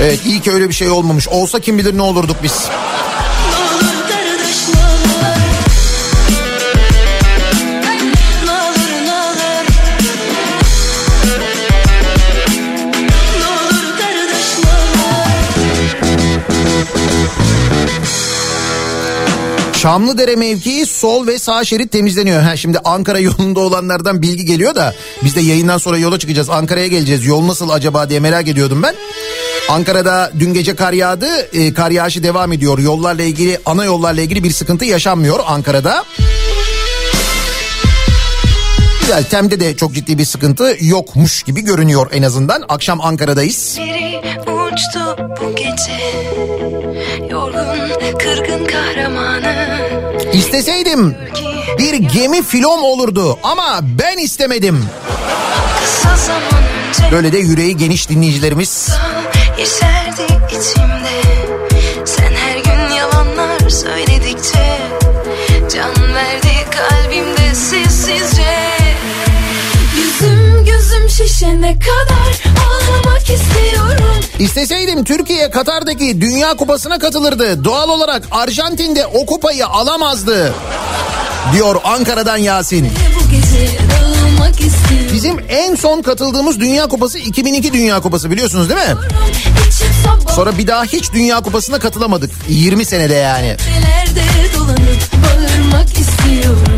Evet 0.00 0.20
iyi 0.26 0.40
ki 0.40 0.52
öyle 0.52 0.68
bir 0.68 0.74
şey 0.74 0.90
olmamış. 0.90 1.28
Olsa 1.28 1.60
kim 1.60 1.78
bilir 1.78 1.98
ne 1.98 2.02
olurduk 2.02 2.36
biz. 2.42 2.52
Çamlıdere 19.86 20.36
mevkii 20.36 20.86
sol 20.86 21.26
ve 21.26 21.38
sağ 21.38 21.64
şerit 21.64 21.92
temizleniyor. 21.92 22.42
Ha 22.42 22.56
şimdi 22.56 22.78
Ankara 22.78 23.18
yolunda 23.20 23.60
olanlardan 23.60 24.22
bilgi 24.22 24.44
geliyor 24.44 24.74
da 24.74 24.94
biz 25.24 25.36
de 25.36 25.40
yayından 25.40 25.78
sonra 25.78 25.98
yola 25.98 26.18
çıkacağız. 26.18 26.50
Ankara'ya 26.50 26.86
geleceğiz. 26.86 27.26
Yol 27.26 27.46
nasıl 27.46 27.70
acaba 27.70 28.08
diye 28.08 28.20
merak 28.20 28.48
ediyordum 28.48 28.82
ben. 28.82 28.94
Ankara'da 29.68 30.32
dün 30.38 30.54
gece 30.54 30.76
kar 30.76 30.92
yağdı. 30.92 31.26
E, 31.52 31.74
kar 31.74 31.90
yağışı 31.90 32.22
devam 32.22 32.52
ediyor. 32.52 32.78
Yollarla 32.78 33.22
ilgili 33.22 33.58
ana 33.66 33.84
yollarla 33.84 34.20
ilgili 34.20 34.44
bir 34.44 34.50
sıkıntı 34.50 34.84
yaşanmıyor 34.84 35.40
Ankara'da. 35.46 36.04
Güzel 39.00 39.24
Tem'de 39.24 39.60
de 39.60 39.76
çok 39.76 39.94
ciddi 39.94 40.18
bir 40.18 40.24
sıkıntı 40.24 40.76
yokmuş 40.80 41.42
gibi 41.42 41.60
görünüyor 41.60 42.10
en 42.12 42.22
azından. 42.22 42.64
Akşam 42.68 43.00
Ankara'dayız. 43.00 43.78
Biri 43.78 44.20
uçtu 44.42 45.16
bu 45.40 45.54
gece 45.56 46.26
Yorgun 47.36 48.18
kırgın 48.18 48.64
kahramanı. 48.64 49.78
İsteseydim 50.32 51.16
bir 51.78 51.94
gemi 51.94 52.42
filom 52.42 52.82
olurdu 52.84 53.38
ama 53.42 53.80
ben 53.82 54.18
istemedim. 54.18 54.84
Böyle 57.12 57.32
de 57.32 57.38
yüreği 57.38 57.76
geniş 57.76 58.08
dinleyicilerimiz. 58.08 58.90
İçimde. 60.48 61.22
Sen 62.04 62.32
her 62.32 62.56
gün 62.56 62.94
yalanlar 62.94 63.70
söyledikçe 63.70 64.78
Can 65.74 66.14
verdi 66.14 66.48
kalbimde. 66.70 67.54
Sessizce 67.54 67.85
şişene 71.28 71.78
kadar 71.78 72.54
Ağlamak 72.66 73.30
istiyorum 73.30 74.14
İsteseydim 74.38 75.04
Türkiye 75.04 75.50
Katar'daki 75.50 76.20
Dünya 76.20 76.56
Kupası'na 76.56 76.98
katılırdı. 76.98 77.64
Doğal 77.64 77.88
olarak 77.88 78.22
Arjantin'de 78.30 79.06
o 79.06 79.26
kupayı 79.26 79.66
alamazdı. 79.66 80.54
Diyor 81.52 81.76
Ankara'dan 81.84 82.36
Yasin. 82.36 82.92
Bizim 85.12 85.40
en 85.48 85.74
son 85.74 86.02
katıldığımız 86.02 86.60
Dünya 86.60 86.86
Kupası 86.86 87.18
2002 87.18 87.72
Dünya 87.72 88.00
Kupası 88.00 88.30
biliyorsunuz 88.30 88.68
değil 88.68 88.80
mi? 88.80 88.96
Sonra 90.34 90.58
bir 90.58 90.66
daha 90.66 90.84
hiç 90.84 91.12
Dünya 91.12 91.40
Kupası'na 91.40 91.78
katılamadık. 91.78 92.30
20 92.48 92.84
senede 92.84 93.14
yani. 93.14 93.56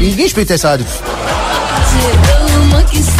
İlginç 0.00 0.36
bir 0.36 0.46
tesadüf. 0.46 0.86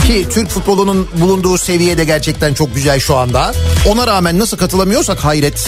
Ki 0.09 0.27
Türk 0.31 0.49
futbolunun 0.49 1.09
bulunduğu 1.21 1.59
seviye 1.59 1.99
de 1.99 2.05
gerçekten 2.05 2.55
çok 2.55 2.75
güzel 2.75 3.01
şu 3.01 3.17
anda. 3.17 3.53
Ona 3.89 4.07
rağmen 4.07 4.39
nasıl 4.39 4.57
katılamıyorsak 4.57 5.19
hayret. 5.19 5.67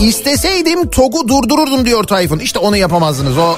İsteseydim 0.00 0.90
TOG'u 0.90 1.28
durdururdum 1.28 1.86
diyor 1.86 2.04
Tayfun. 2.04 2.38
İşte 2.38 2.58
onu 2.58 2.76
yapamazdınız 2.76 3.38
o. 3.38 3.56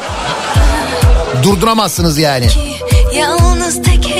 Durduramazsınız 1.43 2.19
yani. 2.19 2.47
Yalnız 3.15 3.83
tek 3.83 4.20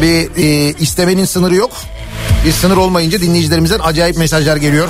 Tabii 0.00 0.30
e, 0.36 0.74
istemenin 0.80 1.24
sınırı 1.24 1.54
yok. 1.54 1.70
Bir 2.44 2.52
sınır 2.52 2.76
olmayınca 2.76 3.20
dinleyicilerimizden 3.20 3.78
acayip 3.78 4.16
mesajlar 4.16 4.56
geliyor. 4.56 4.88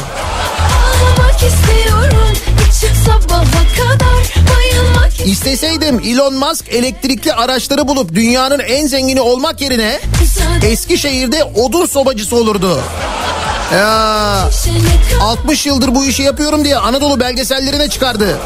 İsteseydim 5.24 6.00
Elon 6.04 6.34
Musk 6.34 6.68
elektrikli 6.68 7.32
araçları 7.32 7.88
bulup 7.88 8.14
dünyanın 8.14 8.58
en 8.58 8.86
zengini 8.86 9.20
olmak 9.20 9.60
yerine 9.60 10.00
Eskişehir'de 10.62 11.44
odun 11.44 11.86
sobacısı 11.86 12.36
olurdu. 12.36 12.80
Ya 13.74 14.48
60 15.20 15.66
yıldır 15.66 15.94
bu 15.94 16.04
işi 16.04 16.22
yapıyorum 16.22 16.64
diye 16.64 16.76
Anadolu 16.76 17.20
belgesellerine 17.20 17.88
çıkardı. 17.88 18.38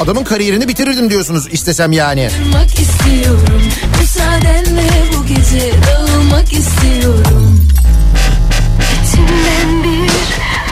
Adamın 0.00 0.24
kariyerini 0.24 0.68
bitirirdim 0.68 1.10
diyorsunuz 1.10 1.48
istesem 1.52 1.92
yani. 1.92 2.30
İstiyorum 2.78 3.62
Müsaadenle 4.00 4.88
bu 5.16 5.26
gece 5.26 5.72
dağılmak 5.86 6.52
istiyorum 6.52 7.68
İçimden 9.04 9.84
bir 9.84 10.10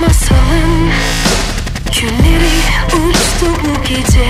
masalın 0.00 0.90
külleri 1.92 2.56
uçtu 2.86 3.46
bu 3.64 3.82
gece 3.88 4.26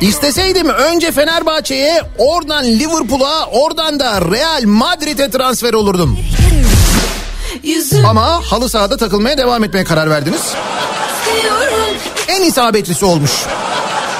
İsteseydim 0.00 0.68
önce 0.68 1.12
Fenerbahçe'ye, 1.12 2.02
oradan 2.18 2.64
Liverpool'a, 2.64 3.46
oradan 3.46 4.00
da 4.00 4.20
Real 4.20 4.62
Madrid'e 4.64 5.30
transfer 5.30 5.72
olurdum. 5.72 6.18
Ama 8.08 8.40
halı 8.50 8.68
sahada 8.68 8.96
takılmaya 8.96 9.38
devam 9.38 9.64
etmeye 9.64 9.84
karar 9.84 10.10
verdiniz. 10.10 10.40
En 12.28 12.42
isabetlisi 12.42 13.04
olmuş. 13.04 13.30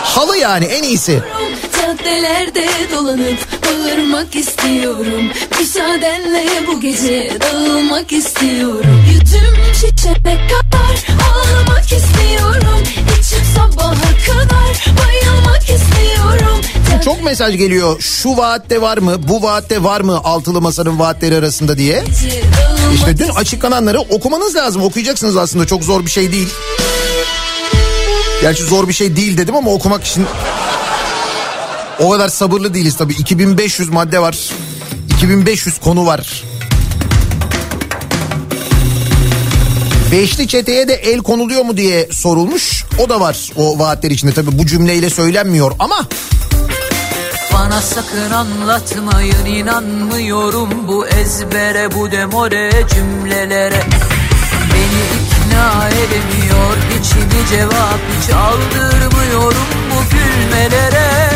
Halı 0.04 0.36
yani 0.36 0.64
en 0.64 0.82
iyisi. 0.82 1.22
Caddelerde 1.80 2.68
dolanıp 2.92 3.38
bağırmak 3.64 4.36
istiyorum 4.36 5.22
Müsaadenle 5.60 6.46
bu 6.66 6.80
gece 6.80 7.30
dağılmak 7.40 8.12
istiyorum 8.12 9.04
Yüzüm 9.12 9.56
şişene 9.74 10.38
kadar 10.48 11.06
ağlamak 11.30 11.84
istiyorum 11.84 12.82
İçim 13.20 13.44
sabaha 13.56 13.94
kadar 14.26 14.84
bayılmak 14.98 15.62
istiyorum 15.62 16.60
Çok 17.04 17.22
mesaj 17.22 17.56
geliyor. 17.56 18.00
Şu 18.00 18.36
vaatte 18.36 18.80
var 18.80 18.98
mı, 18.98 19.28
bu 19.28 19.42
vaatte 19.42 19.82
var 19.82 20.00
mı 20.00 20.20
altılı 20.24 20.60
masanın 20.60 20.98
vaatleri 20.98 21.36
arasında 21.36 21.78
diye. 21.78 22.04
İşte 22.94 23.18
dün 23.18 23.28
açıklananları 23.28 24.00
okumanız 24.00 24.56
lazım. 24.56 24.82
Okuyacaksınız 24.82 25.36
aslında 25.36 25.66
çok 25.66 25.84
zor 25.84 26.04
bir 26.04 26.10
şey 26.10 26.32
değil. 26.32 26.48
Gerçi 28.44 28.64
zor 28.64 28.88
bir 28.88 28.92
şey 28.92 29.16
değil 29.16 29.38
dedim 29.38 29.56
ama 29.56 29.70
okumak 29.70 30.04
için 30.04 30.26
o 32.00 32.10
kadar 32.10 32.28
sabırlı 32.28 32.74
değiliz 32.74 32.96
tabii. 32.96 33.12
2500 33.12 33.88
madde 33.88 34.18
var. 34.18 34.50
2500 35.16 35.78
konu 35.78 36.06
var. 36.06 36.44
Beşli 40.12 40.48
çeteye 40.48 40.88
de 40.88 40.94
el 40.94 41.18
konuluyor 41.18 41.64
mu 41.64 41.76
diye 41.76 42.08
sorulmuş. 42.12 42.84
O 42.98 43.08
da 43.08 43.20
var 43.20 43.50
o 43.56 43.78
vaatler 43.78 44.10
içinde 44.10 44.32
tabii 44.32 44.58
bu 44.58 44.66
cümleyle 44.66 45.10
söylenmiyor 45.10 45.72
ama 45.78 46.08
Bana 47.52 47.82
sakın 47.82 48.30
anlatmayın 48.30 49.44
inanmıyorum 49.44 50.88
bu 50.88 51.06
ezbere 51.06 51.94
bu 51.94 52.10
demore 52.10 52.70
cümlelere 52.94 53.82
Beni 54.74 55.23
ikna 55.64 55.88
edemiyor 55.88 56.76
içimi 57.00 57.46
cevap 57.50 57.98
hiç 58.20 58.30
aldırmıyorum 58.34 59.66
bu 59.90 60.10
gülmelere 60.10 61.30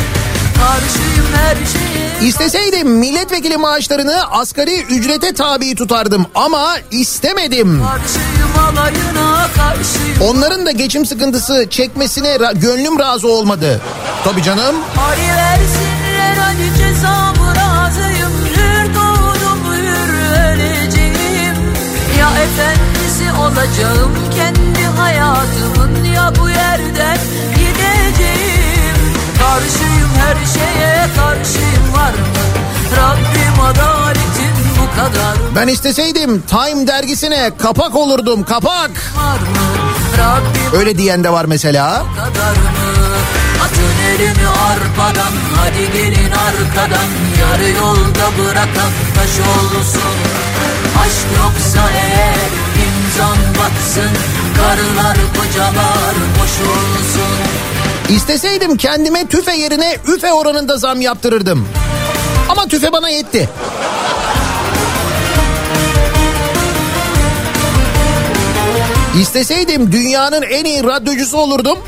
Karşıyım 0.58 1.26
her 1.36 1.54
şeye 1.56 2.28
isteseydim 2.28 2.88
milletvekili 2.90 3.56
maaşlarını 3.56 4.30
asgari 4.30 4.82
ücrete 4.82 5.32
tabi 5.34 5.74
tutardım 5.74 6.26
ama 6.34 6.76
istemedim. 6.90 7.82
Karşıyım 7.84 8.78
alayına 8.78 9.48
karşıyım 9.56 10.20
Onların 10.30 10.66
da 10.66 10.70
geçim 10.70 11.06
sıkıntısı 11.06 11.66
çekmesine 11.70 12.28
ra- 12.28 12.60
gönlüm 12.60 12.98
razı 12.98 13.28
olmadı. 13.28 13.80
Tabii 14.24 14.42
canım. 14.42 14.76
Hadi 14.96 15.20
versinler 15.20 16.36
hadi 16.36 16.78
cezamı 16.78 17.54
razıyım 17.56 18.32
Hür 18.56 18.94
doğdum 18.94 19.72
hür 19.72 20.14
öleceğim 20.38 21.54
Ya 22.18 22.28
efendisi 22.30 22.87
olacağım 23.48 24.12
kendi 24.36 24.84
hayatımın 24.84 26.04
Ya 26.04 26.32
bu 26.40 26.48
yerden 26.48 27.18
gideceğim. 27.54 28.96
Karşıyım 29.38 30.10
her 30.18 30.36
şeye 30.46 31.06
karşıyım 31.16 31.94
var 31.94 32.10
mı? 32.10 32.38
Rabbim 32.96 33.60
adaletin 33.64 34.54
bu 34.80 34.96
kadar. 34.96 35.36
Ben 35.56 35.68
isteseydim 35.68 36.42
Time 36.42 36.86
dergisine 36.86 37.50
kapak 37.58 37.94
olurdum 37.94 38.42
kapak. 38.42 38.90
Rabbim 40.18 40.80
Öyle 40.80 40.98
diyen 40.98 41.24
de 41.24 41.32
var 41.32 41.44
mesela. 41.44 42.04
Atın 43.64 43.82
elini 44.10 44.48
arpadan 44.48 45.32
hadi 45.56 45.92
gelin 45.92 46.30
arkadan. 46.30 47.08
Yarı 47.40 47.68
yolda 47.70 48.38
bırakan 48.38 48.92
taş 49.14 49.30
olsun. 49.30 50.16
Aşk 51.02 51.26
yoksa 51.42 51.90
eğer 51.90 52.67
imzan 53.18 53.38
batsın 53.58 54.10
Karılar 54.56 55.16
kocalar 55.38 56.14
boş 56.40 56.50
olsun 56.68 58.16
İsteseydim 58.16 58.76
kendime 58.76 59.26
tüfe 59.26 59.56
yerine 59.56 59.96
üfe 60.08 60.32
oranında 60.32 60.76
zam 60.76 61.00
yaptırırdım. 61.00 61.68
Ama 62.48 62.66
tüfe 62.66 62.92
bana 62.92 63.08
yetti. 63.08 63.48
İsteseydim 69.20 69.92
dünyanın 69.92 70.42
en 70.42 70.64
iyi 70.64 70.84
radyocusu 70.84 71.38
olurdum. 71.38 71.78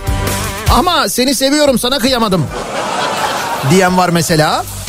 Ama 0.70 1.08
seni 1.08 1.34
seviyorum 1.34 1.78
sana 1.78 1.98
kıyamadım. 1.98 2.46
Diyen 3.70 3.98
var 3.98 4.08
mesela. 4.08 4.48
Gelemem 4.56 4.79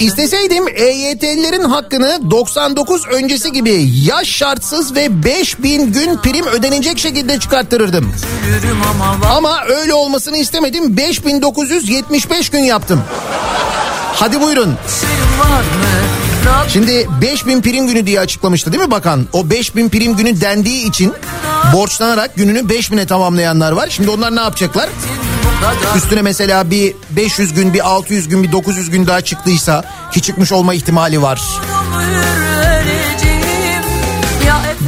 İsteseydim 0.00 0.68
EYT'lilerin 0.68 1.64
hakkını 1.64 2.30
99 2.30 3.06
öncesi 3.06 3.52
gibi 3.52 3.90
yaş 4.04 4.28
şartsız 4.28 4.94
ve 4.94 5.24
5000 5.24 5.92
gün 5.92 6.16
prim 6.16 6.46
ödenecek 6.46 6.98
şekilde 6.98 7.38
çıkarttırırdım. 7.38 8.12
Ama 9.36 9.64
öyle 9.64 9.94
olmasını 9.94 10.36
istemedim. 10.36 10.96
5975 10.96 12.50
gün 12.50 12.58
yaptım. 12.58 13.02
Hadi 14.14 14.40
buyurun. 14.40 14.74
Rabbim 16.46 16.70
Şimdi 16.70 17.08
5000 17.22 17.62
prim 17.62 17.86
günü 17.86 18.06
diye 18.06 18.20
açıklamıştı 18.20 18.72
değil 18.72 18.84
mi 18.84 18.90
bakan? 18.90 19.26
O 19.32 19.50
5000 19.50 19.88
prim 19.88 20.16
günü 20.16 20.40
dendiği 20.40 20.88
için 20.88 21.12
borçlanarak 21.72 22.36
gününü 22.36 22.58
5000'e 22.58 23.06
tamamlayanlar 23.06 23.72
var. 23.72 23.88
Şimdi 23.90 24.10
onlar 24.10 24.36
ne 24.36 24.40
yapacaklar? 24.40 24.88
Üstüne 25.96 26.22
mesela 26.22 26.70
bir 26.70 26.94
500 27.10 27.54
gün, 27.54 27.74
bir 27.74 27.88
600 27.88 28.28
gün, 28.28 28.42
bir 28.42 28.52
900 28.52 28.90
gün 28.90 29.06
daha 29.06 29.20
çıktıysa 29.20 29.84
ki 30.12 30.20
çıkmış 30.22 30.52
olma 30.52 30.74
ihtimali 30.74 31.22
var. 31.22 31.42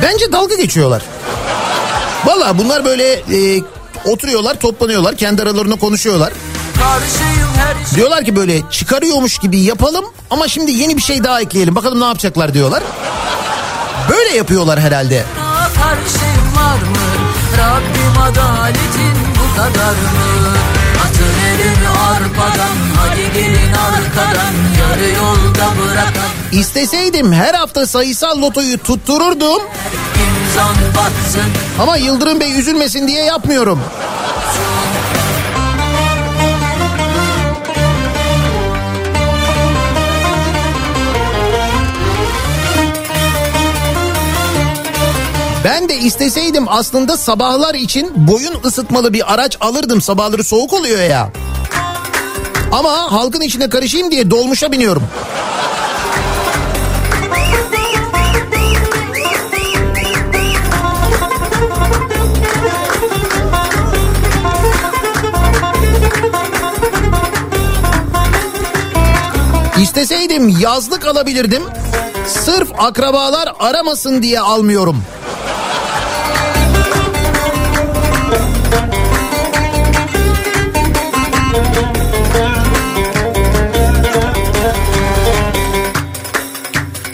Bence 0.02 0.32
dalga 0.32 0.54
geçiyorlar. 0.54 1.02
Valla 2.24 2.58
bunlar 2.58 2.84
böyle 2.84 3.12
e, 3.12 3.62
oturuyorlar, 4.04 4.54
toplanıyorlar, 4.60 5.16
kendi 5.16 5.42
aralarında 5.42 5.76
konuşuyorlar. 5.76 6.32
her 7.56 7.96
Diyorlar 7.96 8.24
ki 8.24 8.36
böyle 8.36 8.62
çıkarıyormuş 8.70 9.38
gibi 9.38 9.60
yapalım 9.60 10.04
ama 10.30 10.48
şimdi 10.48 10.70
yeni 10.72 10.96
bir 10.96 11.02
şey 11.02 11.24
daha 11.24 11.40
ekleyelim. 11.40 11.76
Bakalım 11.76 12.00
ne 12.00 12.04
yapacaklar 12.04 12.54
diyorlar. 12.54 12.82
Böyle 14.10 14.36
yapıyorlar 14.36 14.80
herhalde. 14.80 15.24
şuna 15.34 15.84
karşıyım 15.84 16.56
var 16.56 16.78
mı? 16.78 16.98
Rabbim 17.58 18.22
adaletin 18.22 19.27
kadar 19.58 19.90
mı? 19.92 20.54
Atın 21.04 21.34
elini 21.48 21.88
arpadan 21.88 22.76
hadi 22.96 23.32
gelin 23.34 23.72
arkadan 23.72 24.52
yarı 24.80 25.08
yolda 25.16 25.72
bırakan 25.78 26.28
İsteseydim 26.52 27.32
her 27.32 27.54
hafta 27.54 27.86
sayısal 27.86 28.42
lotoyu 28.42 28.78
tuttururdum 28.78 29.62
ama 31.80 31.96
Yıldırım 31.96 32.40
Bey 32.40 32.58
üzülmesin 32.60 33.08
diye 33.08 33.24
yapmıyorum. 33.24 33.80
Ben 45.64 45.88
de 45.88 45.96
isteseydim 45.96 46.68
aslında 46.68 47.16
sabahlar 47.16 47.74
için 47.74 48.12
boyun 48.16 48.54
ısıtmalı 48.64 49.12
bir 49.12 49.34
araç 49.34 49.56
alırdım. 49.60 50.00
Sabahları 50.00 50.44
soğuk 50.44 50.72
oluyor 50.72 51.02
ya. 51.02 51.32
Ama 52.72 53.12
halkın 53.12 53.40
içine 53.40 53.68
karışayım 53.68 54.10
diye 54.10 54.30
dolmuşa 54.30 54.72
biniyorum. 54.72 55.02
İsteseydim 69.82 70.48
yazlık 70.60 71.06
alabilirdim. 71.06 71.62
Sırf 72.26 72.68
akrabalar 72.78 73.52
aramasın 73.58 74.22
diye 74.22 74.40
almıyorum. 74.40 75.02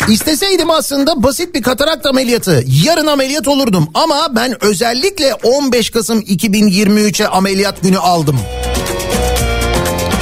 İsteseydim 0.09 0.70
aslında 0.70 1.22
basit 1.22 1.55
bir 1.55 1.62
katarakt 1.62 2.07
ameliyatı. 2.07 2.64
Yarın 2.84 3.07
ameliyat 3.07 3.48
olurdum 3.48 3.88
ama 3.94 4.36
ben 4.36 4.64
özellikle 4.64 5.34
15 5.34 5.90
Kasım 5.90 6.20
2023'e 6.20 7.26
ameliyat 7.26 7.82
günü 7.82 7.98
aldım. 7.98 8.40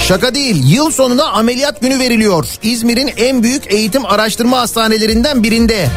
Şaka 0.09 0.35
değil. 0.35 0.63
Yıl 0.75 0.91
sonuna 0.91 1.25
ameliyat 1.25 1.81
günü 1.81 1.99
veriliyor. 1.99 2.47
İzmir'in 2.63 3.11
en 3.17 3.43
büyük 3.43 3.73
eğitim 3.73 4.07
araştırma 4.07 4.61
hastanelerinden 4.61 5.43
birinde. 5.43 5.89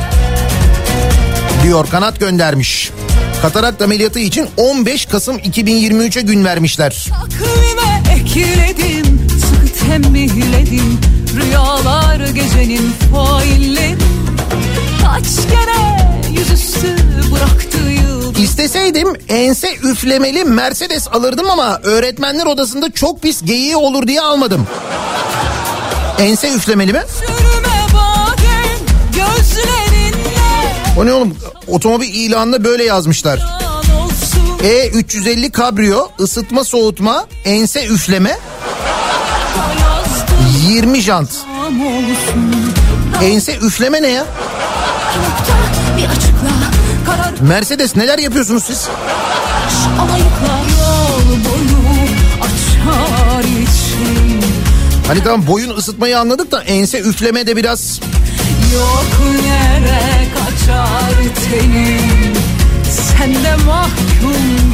Diyor 1.64 1.90
kanat 1.90 2.20
göndermiş. 2.20 2.92
Katarakt 3.42 3.82
ameliyatı 3.82 4.20
için 4.20 4.48
15 4.58 5.06
Kasım 5.06 5.38
2023'e 5.38 6.22
gün 6.22 6.46
vermişler. 6.46 7.08
Kalbime 7.40 8.20
ekledim 8.22 9.28
Sıkı 9.30 9.86
tembihledim 9.86 11.00
Rüyalar 11.36 12.20
gecenin 12.20 12.92
failleri 13.14 13.96
Kaç 15.04 15.26
kere 15.52 16.10
yüzüstü 16.32 16.96
bıraktı 17.32 17.78
yıl 17.78 18.36
İsteseydim 18.36 19.08
ense 19.30 19.76
üflemeli 19.76 20.44
Mercedes 20.44 21.08
alırdım 21.08 21.50
ama 21.50 21.80
öğretmenler 21.84 22.46
odasında 22.46 22.92
çok 22.92 23.22
pis 23.22 23.42
geyiği 23.46 23.76
olur 23.76 24.08
diye 24.08 24.22
almadım. 24.22 24.68
Ense 26.20 26.50
üflemeli 26.54 26.94
mi? 26.94 27.02
O 31.00 31.06
ne 31.06 31.14
oğlum? 31.14 31.38
Otomobil 31.68 32.14
ilanında 32.14 32.64
böyle 32.64 32.84
yazmışlar. 32.84 33.38
Yalan 33.38 34.04
olsun 34.04 34.58
E350 34.64 35.52
kabrio 35.52 36.10
ısıtma 36.20 36.64
soğutma 36.64 37.28
ense 37.46 37.86
üfleme 37.86 38.38
20 40.66 41.02
jant. 41.02 41.30
Ense 43.22 43.58
üfleme 43.58 44.02
ne 44.02 44.08
ya? 44.08 44.26
Mercedes 47.42 47.96
neler 47.96 48.18
yapıyorsunuz 48.18 48.64
siz? 48.64 48.90
Hani 55.08 55.24
tamam 55.24 55.48
boyun 55.48 55.78
ısıtmayı 55.78 56.20
anladık 56.20 56.52
da 56.52 56.64
ense 56.64 57.00
üfleme 57.00 57.48
de 57.48 57.56
biraz 57.56 58.00
Yok 58.74 59.06
yere 59.46 60.28
kaçar 60.36 61.14
tenim 61.50 62.34
Sen 62.90 63.34
de 63.34 63.56
mahkum 63.66 64.65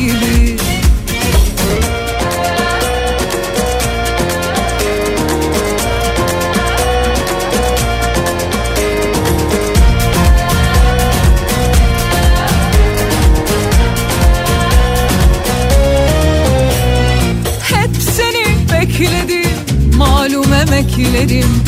bekledim 18.91 19.51
Malum 19.97 20.53
emeklerim 20.53 21.63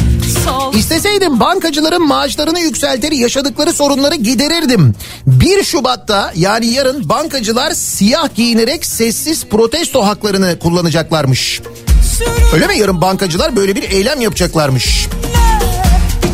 İsteseydim 0.74 1.40
bankacıların 1.40 2.08
maaşlarını 2.08 2.60
yükseltir 2.60 3.12
yaşadıkları 3.12 3.74
sorunları 3.74 4.16
giderirdim. 4.16 4.96
1 5.28 5.64
Şubat'ta 5.64 6.32
yani 6.36 6.66
yarın 6.66 7.10
bankacılar 7.10 7.72
siyah 7.72 8.36
giyinerek 8.36 8.86
sessiz 8.86 9.46
protesto 9.46 10.06
haklarını 10.06 10.60
kullanacaklarmış. 10.60 11.62
Öyle 12.54 12.68
mi 12.68 12.78
yarın 12.78 13.02
bankacılar 13.02 13.56
böyle 13.56 13.76
bir 13.76 13.84
eylem 13.84 14.22
yapacaklarmış. 14.22 15.08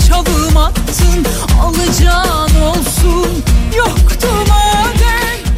Çalım 0.10 0.58
attın 0.58 1.26
alacağın 1.64 2.62
olsun 2.62 3.44
madem 3.78 4.19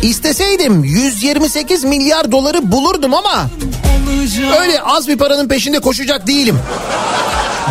İsteseydim 0.02 0.84
128 0.84 1.84
milyar 1.84 2.32
doları 2.32 2.72
bulurdum 2.72 3.14
ama 3.14 3.50
öyle 4.62 4.82
az 4.82 5.08
bir 5.08 5.18
paranın 5.18 5.48
peşinde 5.48 5.80
koşacak 5.80 6.28
değilim. 6.28 6.60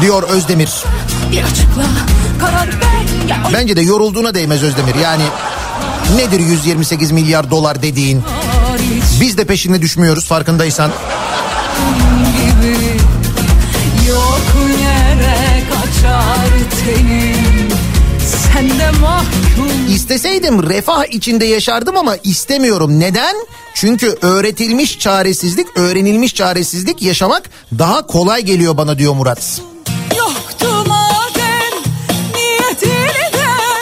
Diyor 0.01 0.23
Özdemir. 0.23 0.71
bir 1.33 1.43
açıkla 1.43 1.85
karar 2.41 2.69
ver 2.69 3.29
ya 3.29 3.37
Bence 3.53 3.77
de 3.77 3.81
yorulduğuna 3.81 4.35
değmez 4.35 4.63
Özdemir. 4.63 4.95
Yani 4.95 5.23
nedir 6.17 6.41
128 6.41 7.11
milyar 7.11 7.51
dolar 7.51 7.83
dediğin? 7.83 8.23
Biz 9.21 9.39
de 9.39 9.45
peşinde 9.45 9.83
düşmüyoruz 9.83 10.27
farkındaysan. 10.27 10.91
gibi 12.37 12.77
yok 14.09 14.41
yere 14.81 15.63
kaçar 15.71 16.51
mahkum 16.61 17.30
İsteseydim 19.95 20.71
refah 20.71 21.05
içinde 21.11 21.45
yaşardım 21.45 21.97
ama 21.97 22.17
istemiyorum. 22.17 23.01
Neden? 23.01 23.37
Çünkü 23.75 24.19
öğretilmiş 24.23 24.99
çaresizlik, 24.99 25.67
öğrenilmiş 25.77 26.35
çaresizlik 26.35 27.03
yaşamak 27.03 27.51
daha 27.79 28.07
kolay 28.07 28.43
geliyor 28.43 28.77
bana 28.77 28.99
diyor 28.99 29.15
Murat. 29.15 29.61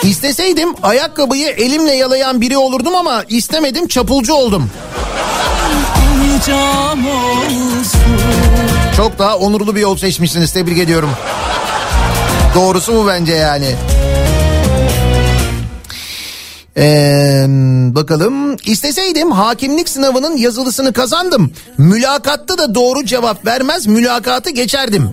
İsteseydim 0.03 0.69
ayakkabıyı 0.83 1.47
elimle 1.49 1.93
yalayan 1.95 2.41
biri 2.41 2.57
olurdum 2.57 2.95
ama 2.95 3.23
istemedim 3.29 3.87
çapulcu 3.87 4.33
oldum. 4.33 4.69
Çok 8.97 9.19
daha 9.19 9.37
onurlu 9.37 9.75
bir 9.75 9.81
yol 9.81 9.97
seçmişsiniz 9.97 10.53
tebrik 10.53 10.77
ediyorum. 10.77 11.09
Doğrusu 12.55 12.95
bu 12.95 13.07
bence 13.07 13.33
yani. 13.33 13.75
Ee, 16.79 17.45
bakalım 17.95 18.57
isteseydim 18.65 19.31
hakimlik 19.31 19.89
sınavının 19.89 20.37
yazılısını 20.37 20.93
kazandım. 20.93 21.51
Mülakatta 21.77 22.57
da 22.57 22.75
doğru 22.75 23.05
cevap 23.05 23.45
vermez 23.45 23.87
mülakatı 23.87 24.49
geçerdim. 24.49 25.09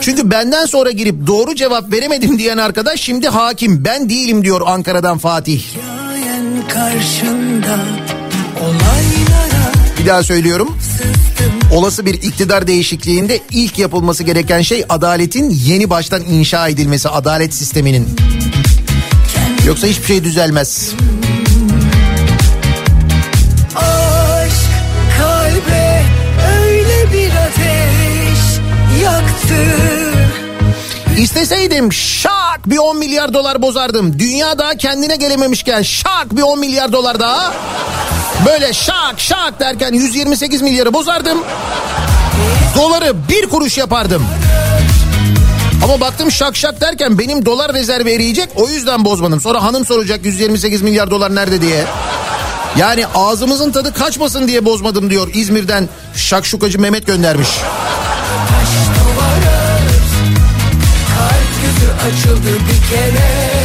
Çünkü 0.00 0.30
benden 0.30 0.66
sonra 0.66 0.90
girip 0.90 1.26
doğru 1.26 1.54
cevap 1.54 1.92
veremedim 1.92 2.38
diyen 2.38 2.58
arkadaş 2.58 3.00
şimdi 3.00 3.28
hakim 3.28 3.84
ben 3.84 4.08
değilim 4.08 4.44
diyor 4.44 4.60
Ankara'dan 4.66 5.18
Fatih. 5.18 5.62
Bir 10.00 10.06
daha 10.06 10.22
söylüyorum. 10.22 10.76
Olası 11.74 12.06
bir 12.06 12.14
iktidar 12.14 12.66
değişikliğinde 12.66 13.40
ilk 13.50 13.78
yapılması 13.78 14.22
gereken 14.22 14.60
şey 14.60 14.84
adaletin 14.88 15.50
yeni 15.50 15.90
baştan 15.90 16.22
inşa 16.22 16.68
edilmesi, 16.68 17.08
adalet 17.08 17.54
sisteminin. 17.54 18.08
Yoksa 19.68 19.86
hiçbir 19.86 20.06
şey 20.06 20.24
düzelmez. 20.24 20.92
Aşk 23.76 24.68
kalbe 25.18 26.02
öyle 26.60 27.12
bir 27.12 27.30
ateş 27.30 28.38
yaktı. 29.02 29.64
İsteseydim 31.18 31.92
şak 31.92 32.60
bir 32.66 32.78
10 32.78 32.98
milyar 32.98 33.34
dolar 33.34 33.62
bozardım. 33.62 34.18
Dünya 34.18 34.58
daha 34.58 34.74
kendine 34.74 35.16
gelememişken 35.16 35.82
şak 35.82 36.36
bir 36.36 36.42
10 36.42 36.58
milyar 36.58 36.92
dolar 36.92 37.20
daha. 37.20 37.52
Böyle 38.46 38.72
şak 38.72 39.14
şak 39.16 39.60
derken 39.60 39.92
128 39.92 40.62
milyarı 40.62 40.94
bozardım. 40.94 41.38
Doları 42.76 43.28
bir 43.28 43.48
kuruş 43.48 43.78
yapardım. 43.78 44.26
Ama 45.88 46.00
baktım 46.00 46.30
şak 46.30 46.56
şak 46.56 46.80
derken 46.80 47.18
benim 47.18 47.44
dolar 47.44 47.74
rezervi 47.74 48.10
eriyecek 48.10 48.48
o 48.56 48.68
yüzden 48.68 49.04
bozmadım. 49.04 49.40
Sonra 49.40 49.62
hanım 49.62 49.86
soracak 49.86 50.24
128 50.24 50.82
milyar 50.82 51.10
dolar 51.10 51.34
nerede 51.34 51.60
diye. 51.60 51.84
Yani 52.78 53.06
ağzımızın 53.06 53.72
tadı 53.72 53.94
kaçmasın 53.94 54.48
diye 54.48 54.64
bozmadım 54.64 55.10
diyor 55.10 55.30
İzmir'den 55.34 55.88
şakşukacı 56.14 56.80
Mehmet 56.80 57.06
göndermiş. 57.06 57.48
Açıldı 62.08 62.48
bir 62.54 62.88
kere 62.90 63.56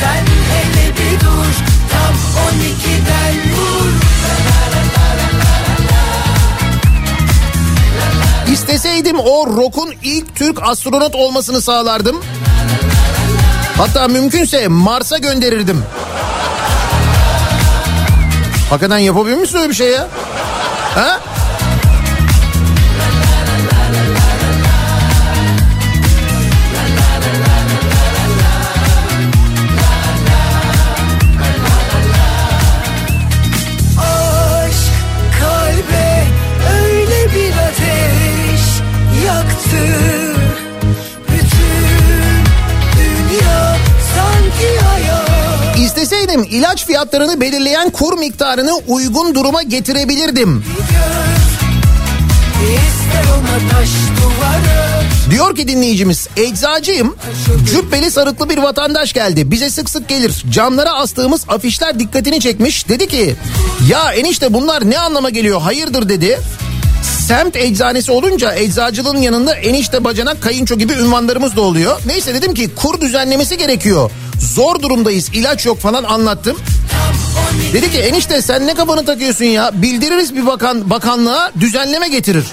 Sen 0.00 0.24
hele 0.50 0.90
bir 0.90 1.20
dur 1.20 1.54
Tam 1.90 2.14
12'den 2.48 3.52
vur 3.52 3.79
İsteseydim 8.52 9.18
o 9.18 9.46
Rock'un 9.46 9.94
ilk 10.02 10.36
Türk 10.36 10.62
astronot 10.62 11.14
olmasını 11.14 11.60
sağlardım. 11.60 12.22
Hatta 13.76 14.08
mümkünse 14.08 14.68
Mars'a 14.68 15.18
gönderirdim. 15.18 15.82
Hakikaten 18.70 18.98
yapabilir 18.98 19.36
misin 19.36 19.58
öyle 19.58 19.68
bir 19.68 19.74
şey 19.74 19.90
ya? 19.90 20.08
Ha? 20.94 21.20
İsteseydim 46.40 46.60
ilaç 46.60 46.86
fiyatlarını 46.86 47.40
belirleyen 47.40 47.90
kur 47.90 48.18
miktarını 48.18 48.72
uygun 48.88 49.34
duruma 49.34 49.62
getirebilirdim. 49.62 50.64
Diyor 55.30 55.56
ki 55.56 55.68
dinleyicimiz 55.68 56.28
eczacıyım. 56.36 57.16
Cübbeli 57.70 58.10
sarıklı 58.10 58.50
bir 58.50 58.58
vatandaş 58.58 59.12
geldi. 59.12 59.50
Bize 59.50 59.70
sık 59.70 59.90
sık 59.90 60.08
gelir. 60.08 60.44
Camlara 60.50 60.92
astığımız 60.92 61.44
afişler 61.48 61.98
dikkatini 61.98 62.40
çekmiş. 62.40 62.88
Dedi 62.88 63.08
ki 63.08 63.36
ya 63.90 64.12
enişte 64.12 64.52
bunlar 64.52 64.90
ne 64.90 64.98
anlama 64.98 65.30
geliyor? 65.30 65.60
Hayırdır? 65.60 66.08
dedi. 66.08 66.38
Semt 67.28 67.56
eczanesi 67.56 68.12
olunca 68.12 68.54
eczacılığın 68.54 69.16
yanında 69.16 69.54
enişte 69.54 70.04
bacanak 70.04 70.42
kayınço 70.42 70.78
gibi 70.78 70.92
ünvanlarımız 70.92 71.56
da 71.56 71.60
oluyor. 71.60 72.00
Neyse 72.06 72.34
dedim 72.34 72.54
ki 72.54 72.70
kur 72.76 73.00
düzenlemesi 73.00 73.58
gerekiyor 73.58 74.10
zor 74.40 74.82
durumdayız 74.82 75.28
ilaç 75.32 75.66
yok 75.66 75.80
falan 75.80 76.04
anlattım 76.04 76.56
dedi 77.72 77.90
ki 77.90 77.98
enişte 77.98 78.42
sen 78.42 78.66
ne 78.66 78.74
kafanı 78.74 79.04
takıyorsun 79.04 79.44
ya 79.44 79.70
bildiririz 79.74 80.34
bir 80.36 80.46
bakan 80.46 80.90
bakanlığa 80.90 81.52
düzenleme 81.60 82.08
getirir 82.08 82.44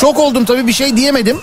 Şok 0.00 0.18
oldum 0.18 0.44
tabii 0.44 0.66
bir 0.66 0.72
şey 0.72 0.96
diyemedim. 0.96 1.40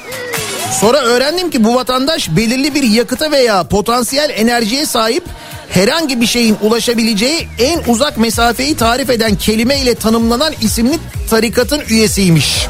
Sonra 0.80 0.98
öğrendim 0.98 1.50
ki 1.50 1.64
bu 1.64 1.76
vatandaş 1.76 2.30
belirli 2.30 2.76
bir 2.76 2.84
yakıta 2.84 3.32
veya 3.32 3.64
potansiyel 3.64 4.30
enerjiye 4.30 4.86
sahip 4.86 5.24
herhangi 5.70 6.22
bir 6.22 6.26
şeyin 6.26 6.58
ulaşabileceği 6.62 7.48
en 7.60 7.82
uzak 7.88 8.18
mesafeyi 8.18 8.78
tarif 8.78 9.10
eden 9.10 9.36
kelime 9.36 9.80
ile 9.80 9.96
tanımlanan 9.96 10.54
isimli 10.62 11.00
tarikatın 11.30 11.82
üyesiymiş. 11.90 12.68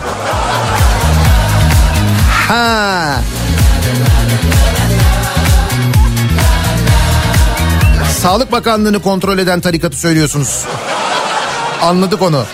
Ha. 2.48 3.22
Sağlık 8.22 8.52
Bakanlığı'nı 8.52 9.02
kontrol 9.02 9.38
eden 9.38 9.62
tarikatı 9.62 9.98
söylüyorsunuz. 9.98 10.66
Anladık 11.82 12.22
onu. 12.22 12.46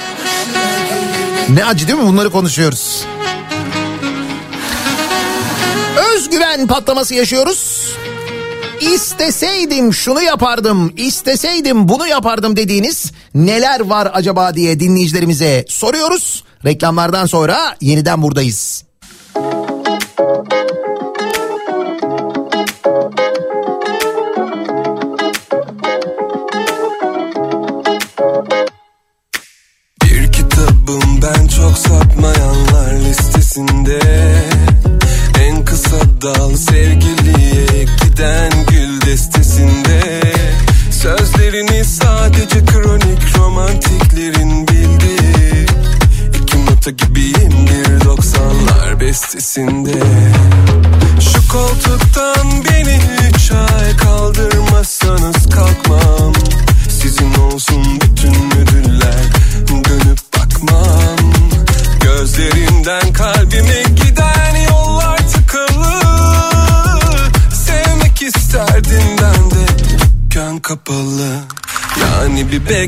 Ne 1.50 1.66
acı 1.66 1.88
değil 1.88 2.00
mi 2.00 2.06
bunları 2.08 2.30
konuşuyoruz. 2.30 3.06
Özgüven 6.16 6.68
patlaması 6.68 7.14
yaşıyoruz. 7.14 7.92
İsteseydim 8.82 9.94
şunu 9.94 10.22
yapardım, 10.22 10.94
isteseydim 10.98 11.88
bunu 11.88 12.08
yapardım 12.08 12.56
dediğiniz 12.56 13.12
neler 13.36 13.80
var 13.80 14.12
acaba 14.14 14.56
diye 14.56 14.80
dinleyicilerimize 14.80 15.66
soruyoruz. 15.68 16.44
Reklamlardan 16.66 17.26
sonra 17.26 17.76
yeniden 17.82 18.22
buradayız. 18.22 18.84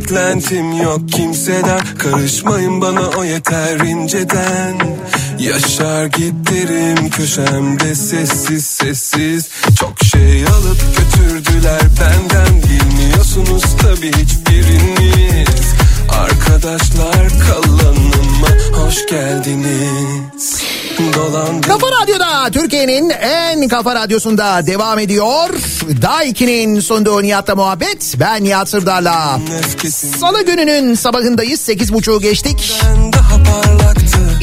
Beklentim 0.10 0.72
yok 0.72 1.10
kimseden. 1.10 1.80
Karışmayın 1.98 2.82
bana 2.82 3.10
o 3.18 3.24
yeter 3.24 3.80
inceden. 3.80 4.98
Yaşar 5.40 6.06
giderim 6.06 7.10
köşemde 7.10 7.96
sessiz 7.96 8.66
sessiz. 8.66 9.50
Çok 9.80 10.04
şey 10.04 10.46
alıp 10.46 10.82
götürdüler 10.98 11.82
benden. 12.02 12.64
Bilmiyorsunuz 12.64 13.64
tabi 13.78 14.08
hiçbiriniz 14.08 14.49
Kafa 21.68 21.88
Radyo'da 22.02 22.52
Türkiye'nin 22.52 23.10
en 23.10 23.68
kafa 23.68 23.96
radyosunda 23.96 24.68
devam 24.68 25.00
ediyor. 25.00 25.50
Daiki'nin 26.02 26.80
sunduğu 26.80 27.24
Nihat'la 27.24 27.56
muhabbet. 27.56 28.16
Ben 28.20 28.44
Nihat 28.44 28.70
Sırdar'la. 28.70 29.40
Salı 30.20 30.46
gününün 30.46 30.96
sabahındayız. 30.96 31.60
Sekiz 31.62 31.94
buçuğu 31.94 32.22
geçtik. 32.22 32.82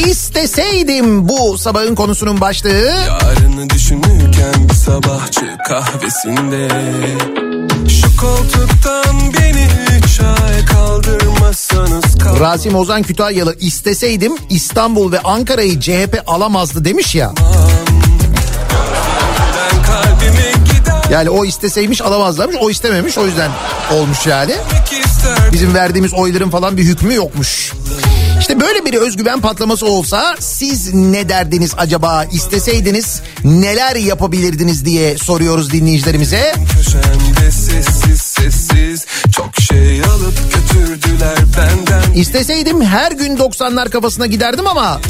İsteseydim 0.07 1.29
bu 1.29 1.59
sabahın 1.59 1.95
konusunun 1.95 2.41
başlığı. 2.41 2.95
Yarını 3.07 3.71
düşünürken 3.71 4.69
bir 4.69 4.75
sabahçı 4.75 5.57
kahvesinde 5.69 6.69
Şu 7.89 8.17
koltuktan 8.17 9.17
beni 9.41 9.69
üç 9.99 10.21
ay 10.21 10.65
kaldırmazsanız 10.67 11.17
kal- 11.17 11.26
Rasim 12.41 12.75
Ozan 12.75 13.03
Kütahyalı 13.03 13.57
isteseydim 13.61 14.33
İstanbul 14.51 15.13
ve 15.13 15.21
Ankara'yı 15.21 15.81
CHP 15.81 16.23
alamazdı 16.27 16.85
demiş 16.85 17.15
ya. 17.15 17.33
Yani 21.11 21.31
o 21.31 21.45
isteseymiş 21.45 22.03
alamazlarmış 22.03 22.57
o 22.61 22.71
istememiş 22.71 23.19
o 23.19 23.27
yüzden 23.27 23.51
olmuş 23.93 24.27
yani. 24.27 24.55
Bizim 25.53 25.75
verdiğimiz 25.75 26.15
oyların 26.15 26.51
falan 26.51 26.77
bir 26.77 26.85
hükmü 26.85 27.15
yokmuş. 27.15 27.73
İşte 28.41 28.61
böyle 28.61 28.85
bir 28.85 28.95
özgüven 28.95 29.41
patlaması 29.41 29.87
olsa 29.87 30.37
siz 30.41 30.95
ne 30.95 31.29
derdiniz 31.29 31.75
acaba 31.77 32.25
isteseydiniz 32.25 33.23
neler 33.45 33.97
yapabilirdiniz 33.97 34.85
diye 34.85 35.19
soruyoruz 35.19 35.73
dinleyicilerimize. 35.73 36.55
Köşemde 36.77 37.51
sessiz 37.51 38.26
sessiz 38.51 39.07
Çok 39.33 39.51
şey 39.61 40.03
alıp 40.03 40.35
götürdüler 40.55 41.39
benden 41.57 42.13
İsteseydim 42.13 42.83
her 42.83 43.13
gün 43.13 43.37
90'lar 43.37 43.91
kafasına 43.91 44.27
giderdim 44.27 44.67
ama 44.67 45.01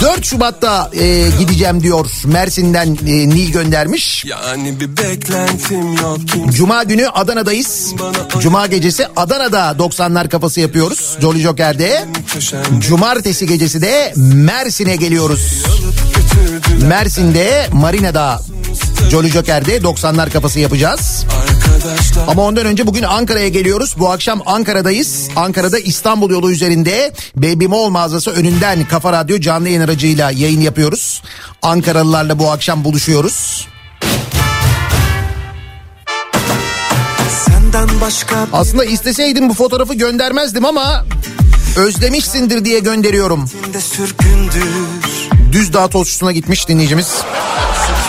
4 0.00 0.24
Şubat'ta 0.24 0.90
e, 0.92 1.28
gideceğim 1.38 1.82
diyor 1.82 2.06
Mersin'den 2.24 2.98
e, 3.06 3.28
Nil 3.28 3.52
göndermiş. 3.52 4.24
Yani 4.24 4.80
bir 4.80 4.96
beklentim 4.96 5.92
yok 5.92 6.18
Cuma 6.50 6.82
günü 6.82 7.08
Adana'dayız. 7.08 7.94
Cuma 8.40 8.66
gecesi 8.66 9.06
Adana'da 9.16 9.70
90'lar 9.78 10.28
kafası 10.28 10.60
yapıyoruz. 10.60 11.16
Jolly 11.20 11.40
Joker'de. 11.40 12.04
Cumartesi 12.78 13.46
gecesi 13.46 13.82
de 13.82 14.12
Mersin'e 14.16 14.96
geliyoruz. 14.96 15.64
Mersin'de 16.82 17.68
Marina'da 17.72 18.40
Jolly 19.10 19.28
Joker'de 19.28 19.76
90'lar 19.76 20.30
kafası 20.30 20.60
yapacağız. 20.60 21.24
Ama 22.28 22.42
ondan 22.42 22.66
önce 22.66 22.86
bugün 22.86 23.02
Ankara'ya 23.02 23.48
geliyoruz. 23.48 23.94
Bu 23.98 24.10
akşam 24.10 24.42
Ankara'dayız. 24.46 25.28
Ankara'da 25.36 25.78
İstanbul 25.78 26.30
yolu 26.30 26.52
üzerinde 26.52 27.12
Baby 27.36 27.66
Mall 27.66 27.88
mağazası 27.88 28.30
önünden 28.30 28.84
Kafa 28.84 29.12
Radyo 29.12 29.40
canlı 29.40 29.68
yayın 29.68 29.80
aracıyla 29.80 30.30
yayın 30.30 30.60
yapıyoruz. 30.60 31.22
Ankaralılarla 31.62 32.38
bu 32.38 32.50
akşam 32.50 32.84
buluşuyoruz. 32.84 33.68
Başka 38.00 38.46
Aslında 38.52 38.84
isteseydim 38.84 39.48
bu 39.48 39.54
fotoğrafı 39.54 39.94
göndermezdim 39.94 40.64
ama 40.64 41.04
özlemişsindir 41.76 42.64
diye 42.64 42.78
gönderiyorum. 42.78 43.50
de 43.72 43.80
sürgündür 43.80 44.68
Düzdağ 45.52 45.88
tostçusuna 45.88 46.32
gitmiş 46.32 46.68
dinleyicimiz. 46.68 47.14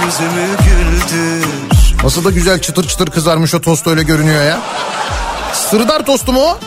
Yüzümü 0.05 0.47
güldür 0.57 1.74
Nasıl 2.05 2.23
da 2.23 2.31
güzel 2.31 2.61
çıtır 2.61 2.87
çıtır 2.87 3.07
kızarmış 3.07 3.53
o 3.53 3.61
tost 3.61 3.87
öyle 3.87 4.03
görünüyor 4.03 4.43
ya. 4.43 4.61
Sırdar 5.53 6.05
tostu 6.05 6.33
mu 6.33 6.39
o? 6.39 6.57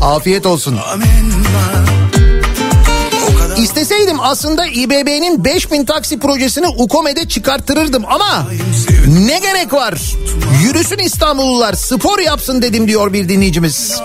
Afiyet 0.00 0.46
olsun. 0.46 0.78
İsteseydim 3.56 4.20
aslında 4.20 4.66
İBB'nin 4.66 5.44
5000 5.44 5.84
taksi 5.84 6.18
projesini 6.18 6.66
UKOME'de 6.66 7.28
çıkarttırırdım 7.28 8.04
ama 8.08 8.46
ne 9.06 9.38
gerek 9.38 9.72
var? 9.72 9.94
Yürüsün 10.62 10.98
İstanbullular 10.98 11.72
spor 11.74 12.18
yapsın 12.18 12.62
dedim 12.62 12.88
diyor 12.88 13.12
bir 13.12 13.28
dinleyicimiz. 13.28 14.00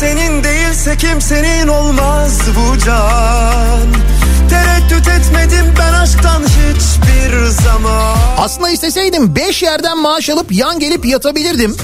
Senin 0.00 0.44
değilse 0.44 0.96
kimsenin 0.96 1.68
olmaz 1.68 2.40
bu 2.56 2.78
can 2.78 4.21
Tereddüt 4.52 5.08
etmedim 5.08 5.74
ben 5.78 5.92
aşktan 5.92 6.42
hiçbir 6.42 7.46
zaman 7.46 8.16
Aslında 8.38 8.70
isteseydim 8.70 9.36
5 9.36 9.62
yerden 9.62 9.98
maaş 9.98 10.30
alıp 10.30 10.52
yan 10.52 10.78
gelip 10.78 11.04
yatabilirdim. 11.06 11.76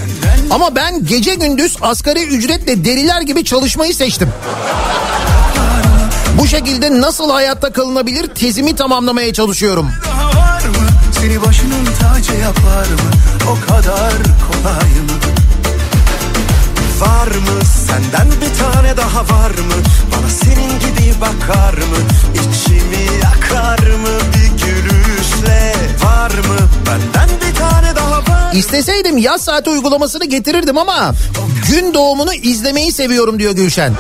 Ama 0.51 0.75
ben 0.75 1.05
gece 1.07 1.35
gündüz 1.35 1.77
asgari 1.81 2.25
ücretle 2.25 2.85
deliler 2.85 3.21
gibi 3.21 3.45
çalışmayı 3.45 3.95
seçtim. 3.95 4.29
Bu 6.39 6.47
şekilde 6.47 7.01
nasıl 7.01 7.31
hayatta 7.31 7.73
kalınabilir 7.73 8.27
tezimi 8.27 8.77
tamamlamaya 8.77 9.33
çalışıyorum. 9.33 9.91
Seni 11.21 11.43
başının 11.43 11.85
tacı 12.01 12.33
yapar 12.33 12.87
mı? 12.87 13.11
O 13.51 13.67
kadar 13.73 14.13
kolay 14.23 14.91
mı? 14.91 15.38
Var 17.01 17.27
mı? 17.27 17.65
Senden 17.87 18.29
bir 18.41 18.59
tane 18.59 18.97
daha 18.97 19.21
var 19.21 19.51
mı? 19.51 19.75
Bana 20.13 20.29
senin 20.31 20.81
gibi 20.81 21.21
bakar 21.21 21.75
mı? 21.75 21.97
İçimi 22.35 23.05
yakar 23.23 23.79
mı 23.79 24.19
bir 24.35 24.65
gülüşle? 24.65 25.73
Var 26.05 26.31
mı? 26.31 26.57
Benden 26.87 27.29
bir 27.41 27.55
tane 27.59 27.97
daha 27.97 28.19
var 28.19 28.53
İsteseydim 28.53 29.17
yaz 29.19 29.41
saati 29.45 29.71
uygulamasını 29.71 30.25
getirirdim 30.25 30.79
ama 30.79 31.13
gün 31.69 31.95
doğumunu 31.95 32.35
izlemeyi 32.35 32.93
seviyorum 32.93 33.39
diyor 33.39 33.53
Gülşen. 33.53 33.95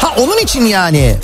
Ha 0.00 0.14
onun 0.18 0.38
için 0.38 0.64
yani. 0.66 1.16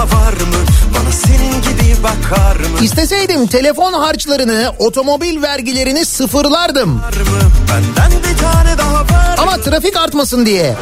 Daha 0.00 0.20
var 0.20 0.32
mı? 0.32 0.56
Bana 0.94 1.12
senin 1.12 1.62
gibi 1.62 2.02
bakar 2.02 2.56
mı? 2.56 2.78
İsteseydim 2.82 3.46
telefon 3.46 3.92
harçlarını, 3.92 4.72
otomobil 4.78 5.42
vergilerini 5.42 6.04
sıfırlardım. 6.04 7.02
Benden 7.70 8.12
bir 8.22 8.38
tane 8.38 8.78
daha 8.78 8.94
var 8.94 9.36
Ama 9.38 9.56
trafik 9.56 9.96
artmasın 9.96 10.46
diye. 10.46 10.76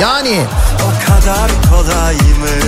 Yani. 0.00 0.40
O 0.78 1.06
kadar 1.06 1.50
kolay 1.70 2.14
mı? 2.14 2.58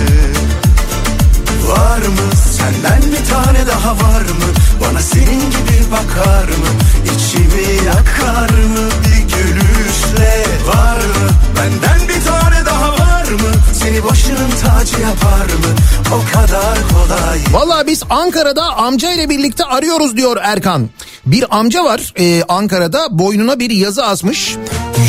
Var 1.68 1.98
mı? 1.98 2.36
Senden 2.56 3.02
bir 3.12 3.30
tane 3.30 3.66
daha 3.66 3.90
var 3.92 4.20
mı? 4.22 4.48
Bana 4.80 5.00
senin 5.00 5.40
gibi 5.50 5.84
bakar 5.92 6.44
mı? 6.44 6.70
İçimi 7.04 7.86
yakar 7.86 8.50
mı? 8.50 8.88
Bir 9.04 9.34
gülüşle 9.36 10.44
Var 10.66 10.96
mı? 10.96 11.28
Benden 11.56 12.08
bir 12.08 12.24
tane 12.24 12.66
daha 12.66 12.93
var 13.24 13.32
mı 13.32 13.54
Seni 13.72 14.04
başının 14.04 14.50
tacı 14.50 15.00
yapar 15.00 15.44
mı 15.44 15.74
O 16.14 16.32
kadar 16.32 16.78
kolay 16.92 17.40
Valla 17.52 17.86
biz 17.86 18.02
Ankara'da 18.10 18.76
amca 18.76 19.12
ile 19.12 19.28
birlikte 19.28 19.64
arıyoruz 19.64 20.16
diyor 20.16 20.36
Erkan. 20.42 20.90
Bir 21.26 21.58
amca 21.58 21.84
var 21.84 22.12
e, 22.18 22.42
Ankara'da 22.42 23.18
boynuna 23.18 23.58
bir 23.58 23.70
yazı 23.70 24.04
asmış. 24.06 24.56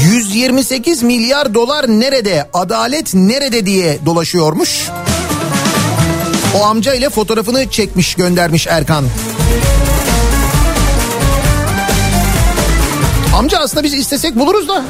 128 0.05 1.03
milyar 1.03 1.53
dolar 1.53 1.87
nerede, 1.87 2.49
adalet 2.53 3.13
nerede 3.13 3.65
diye 3.65 3.99
dolaşıyormuş. 4.05 4.89
O 6.55 6.65
amca 6.65 6.93
ile 6.93 7.09
fotoğrafını 7.09 7.69
çekmiş 7.69 8.15
göndermiş 8.15 8.67
Erkan. 8.67 9.05
Amca 13.35 13.59
aslında 13.59 13.83
biz 13.83 13.93
istesek 13.93 14.35
buluruz 14.39 14.67
da 14.67 14.83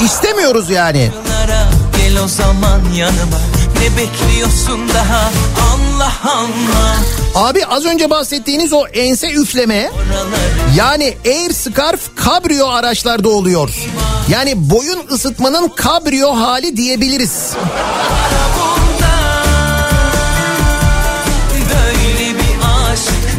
istemiyoruz 0.00 0.70
yani. 0.70 1.10
O 2.24 2.28
zaman 2.28 2.80
yanıma 2.94 3.38
Ne 3.74 3.96
bekliyorsun 3.96 4.88
daha 4.94 5.30
Allah 5.74 6.12
Allah 6.24 6.96
Abi 7.34 7.66
az 7.66 7.84
önce 7.84 8.10
bahsettiğiniz 8.10 8.72
o 8.72 8.86
ense 8.86 9.32
üfleme 9.32 9.90
yani 10.76 11.16
air 11.26 11.52
scarf 11.52 12.00
kabrio 12.16 12.68
araçlarda 12.68 13.28
oluyor. 13.28 13.70
Yani 14.28 14.70
boyun 14.70 15.06
ısıtmanın 15.10 15.68
kabrio 15.68 16.36
hali 16.36 16.76
diyebiliriz. 16.76 17.50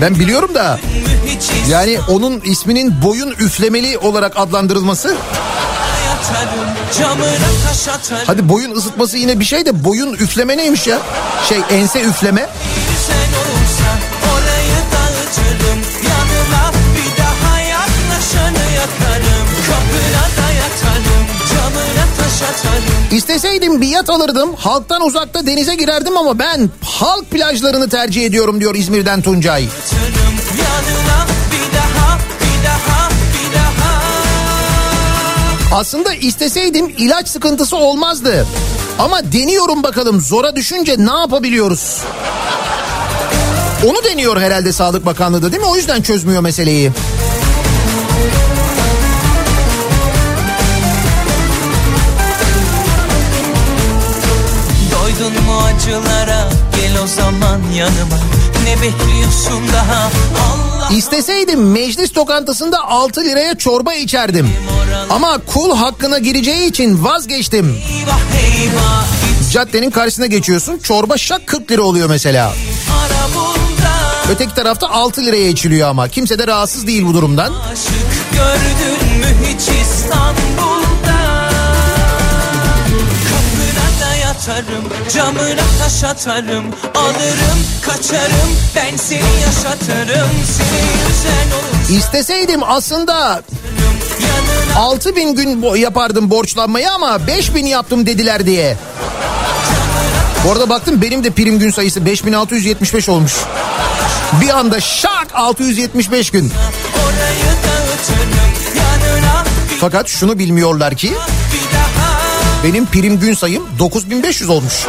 Ben 0.02 0.20
biliyorum 0.20 0.56
da 0.56 0.80
yani 1.70 1.99
onun 2.10 2.40
isminin 2.40 3.02
boyun 3.04 3.32
üflemeli 3.32 3.98
olarak 3.98 4.34
adlandırılması. 4.40 5.16
Yatarım 6.18 6.68
Camına 6.99 7.48
taş 7.68 7.88
atarım 7.88 8.23
Hadi 8.27 8.49
boyun 8.49 8.76
ısıtması 8.76 9.18
yine 9.18 9.39
bir 9.39 9.45
şey 9.45 9.65
de 9.65 9.84
boyun 9.84 10.14
üfleme 10.14 10.57
neymiş 10.57 10.88
ya? 10.88 10.99
Şey 11.49 11.57
ense 11.69 12.02
üfleme. 12.02 12.49
Sen 13.07 13.30
olsan 13.39 13.99
orayı 14.34 14.77
dağıtırım 14.91 15.80
Yanına 16.10 16.72
bir 16.95 17.23
daha 17.23 17.60
yaklaşanı 17.60 18.64
yakarım 18.76 19.48
Kapına 19.68 20.23
da 20.38 20.52
yatarım 20.52 21.26
Camına 21.49 22.06
taş 22.18 22.41
atarım 22.49 22.98
İsteseydim 23.11 23.81
bir 23.81 23.88
yat 23.88 24.10
alırdım. 24.10 24.56
Halktan 24.56 25.02
uzakta 25.02 25.45
denize 25.48 25.76
girerdim 25.76 26.18
ama 26.18 26.39
ben 26.39 26.69
halk 26.84 27.31
plajlarını 27.31 27.89
tercih 27.89 28.26
ediyorum 28.26 28.60
diyor 28.60 28.76
İzmir'den 28.76 29.22
Tuncay. 29.22 29.64
Yatarım 29.64 30.16
Aslında 35.72 36.14
isteseydim 36.14 36.94
ilaç 36.98 37.27
sıkıntısı 37.27 37.77
olmazdı. 37.77 38.45
Ama 38.99 39.31
deniyorum 39.31 39.84
bakalım 39.84 40.22
zora 40.22 40.56
düşünce 40.56 40.95
ne 40.98 41.19
yapabiliyoruz? 41.19 42.02
Onu 43.85 44.03
deniyor 44.03 44.41
herhalde 44.41 44.73
Sağlık 44.73 45.06
Bakanlığı 45.06 45.41
da 45.41 45.52
değil 45.52 45.64
mi? 45.64 45.69
O 45.69 45.76
yüzden 45.76 46.02
çözmüyor 46.02 46.41
meseleyi. 46.41 46.91
Doydun 54.91 55.44
mu 55.44 55.57
acılara 55.57 56.49
gel 56.76 57.03
o 57.03 57.07
zaman 57.07 57.61
yanıma 57.76 58.18
Ne 58.64 58.81
bekliyorsun 58.81 59.64
daha 59.73 60.03
Allah 60.03 60.66
İsteseydim 60.91 61.72
meclis 61.72 62.11
tokantasında 62.14 62.88
6 62.88 63.22
liraya 63.22 63.55
çorba 63.57 63.93
içerdim. 63.93 64.49
Ama 65.09 65.38
kul 65.45 65.76
hakkına 65.77 66.18
gireceği 66.18 66.69
için 66.69 67.03
vazgeçtim. 67.03 67.77
Caddenin 69.51 69.91
karşısına 69.91 70.26
geçiyorsun. 70.26 70.77
Çorba 70.77 71.18
şak 71.18 71.47
40 71.47 71.72
lira 71.72 71.81
oluyor 71.81 72.09
mesela. 72.09 72.53
Öteki 74.31 74.53
tarafta 74.55 74.89
6 74.89 75.26
liraya 75.26 75.47
içiliyor 75.47 75.89
ama. 75.89 76.07
Kimse 76.07 76.39
de 76.39 76.47
rahatsız 76.47 76.88
değil 76.88 77.05
bu 77.05 77.14
durumdan. 77.14 77.53
Aşık 77.72 78.34
gördün 78.34 79.18
mü 79.19 79.47
hiç 79.47 79.61
İstanbul'da 79.61 80.86
Yatarım 84.38 84.84
camına 85.14 85.61
taş 85.80 86.03
atarım 86.03 86.65
Alırım 86.95 87.59
kaçarım 87.81 88.51
ben 88.76 88.97
seni 88.97 89.19
yaşatırım 89.45 90.30
Seni 90.57 91.07
yüzen 91.07 91.47
olur 91.57 91.97
İsteseydim 91.97 92.61
aslında 92.64 93.41
6 94.77 95.15
bin 95.15 95.35
gün 95.35 95.61
bo- 95.61 95.77
yapardım 95.77 96.30
borçlanmayı 96.30 96.91
ama 96.91 97.27
5 97.27 97.55
bin 97.55 97.65
yaptım 97.65 98.05
dediler 98.05 98.45
diye. 98.45 98.77
Bu 100.45 100.51
arada 100.51 100.69
baktım 100.69 101.01
benim 101.01 101.23
de 101.23 101.30
prim 101.31 101.59
gün 101.59 101.72
sayısı 101.72 102.05
5675 102.05 103.09
olmuş. 103.09 103.34
Bir 104.41 104.49
anda 104.49 104.80
şak 104.80 105.27
675 105.34 106.31
gün. 106.31 106.51
Fakat 109.81 110.07
şunu 110.07 110.39
bilmiyorlar 110.39 110.95
ki 110.95 111.14
benim 112.63 112.85
prim 112.85 113.19
gün 113.19 113.34
sayım 113.34 113.67
9500 113.79 114.49
olmuş. 114.49 114.85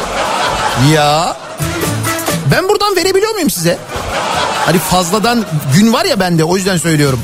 Ya 0.94 1.36
ben 2.52 2.68
buradan 2.68 2.96
verebiliyor 2.96 3.32
muyum 3.32 3.50
size? 3.50 3.78
Hani 4.66 4.78
fazladan 4.78 5.44
gün 5.74 5.92
var 5.92 6.04
ya 6.04 6.20
bende 6.20 6.44
o 6.44 6.56
yüzden 6.56 6.76
söylüyorum. 6.76 7.20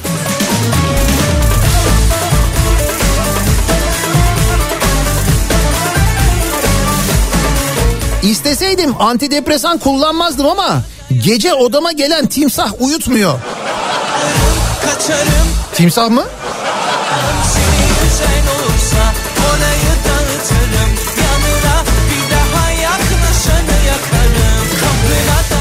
İsteseydim 8.22 9.02
antidepresan 9.02 9.78
kullanmazdım 9.78 10.46
ama 10.46 10.82
gece 11.24 11.54
odama 11.54 11.92
gelen 11.92 12.26
timsah 12.26 12.72
uyutmuyor. 12.80 13.38
kaçarım 14.84 15.48
Timsah 15.74 16.10
mı? 16.10 16.24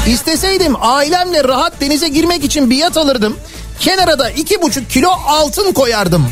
İsteseydim 0.08 0.74
ailemle 0.80 1.44
rahat 1.44 1.80
denize 1.80 2.08
girmek 2.08 2.44
için 2.44 2.70
bir 2.70 2.76
yat 2.76 2.96
alırdım. 2.96 3.36
Kenara 3.80 4.18
da 4.18 4.30
iki 4.30 4.62
buçuk 4.62 4.90
kilo 4.90 5.10
altın 5.26 5.72
koyardım. 5.72 6.30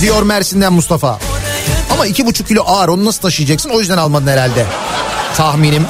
Diyor 0.00 0.22
Mersin'den 0.22 0.72
Mustafa. 0.72 1.18
Ama 1.92 2.06
iki 2.06 2.26
buçuk 2.26 2.48
kilo 2.48 2.62
ağır 2.66 2.88
onu 2.88 3.04
nasıl 3.04 3.22
taşıyacaksın 3.22 3.70
o 3.70 3.80
yüzden 3.80 3.98
almadın 3.98 4.26
herhalde. 4.26 4.66
Tahminim. 5.36 5.86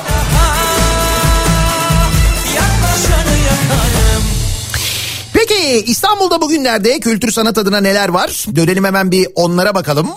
Peki 5.32 5.84
İstanbul'da 5.86 6.40
bugünlerde 6.40 7.00
kültür 7.00 7.30
sanat 7.30 7.58
adına 7.58 7.80
neler 7.80 8.08
var? 8.08 8.46
Dönelim 8.56 8.84
hemen 8.84 9.10
bir 9.10 9.28
onlara 9.34 9.74
bakalım. 9.74 10.08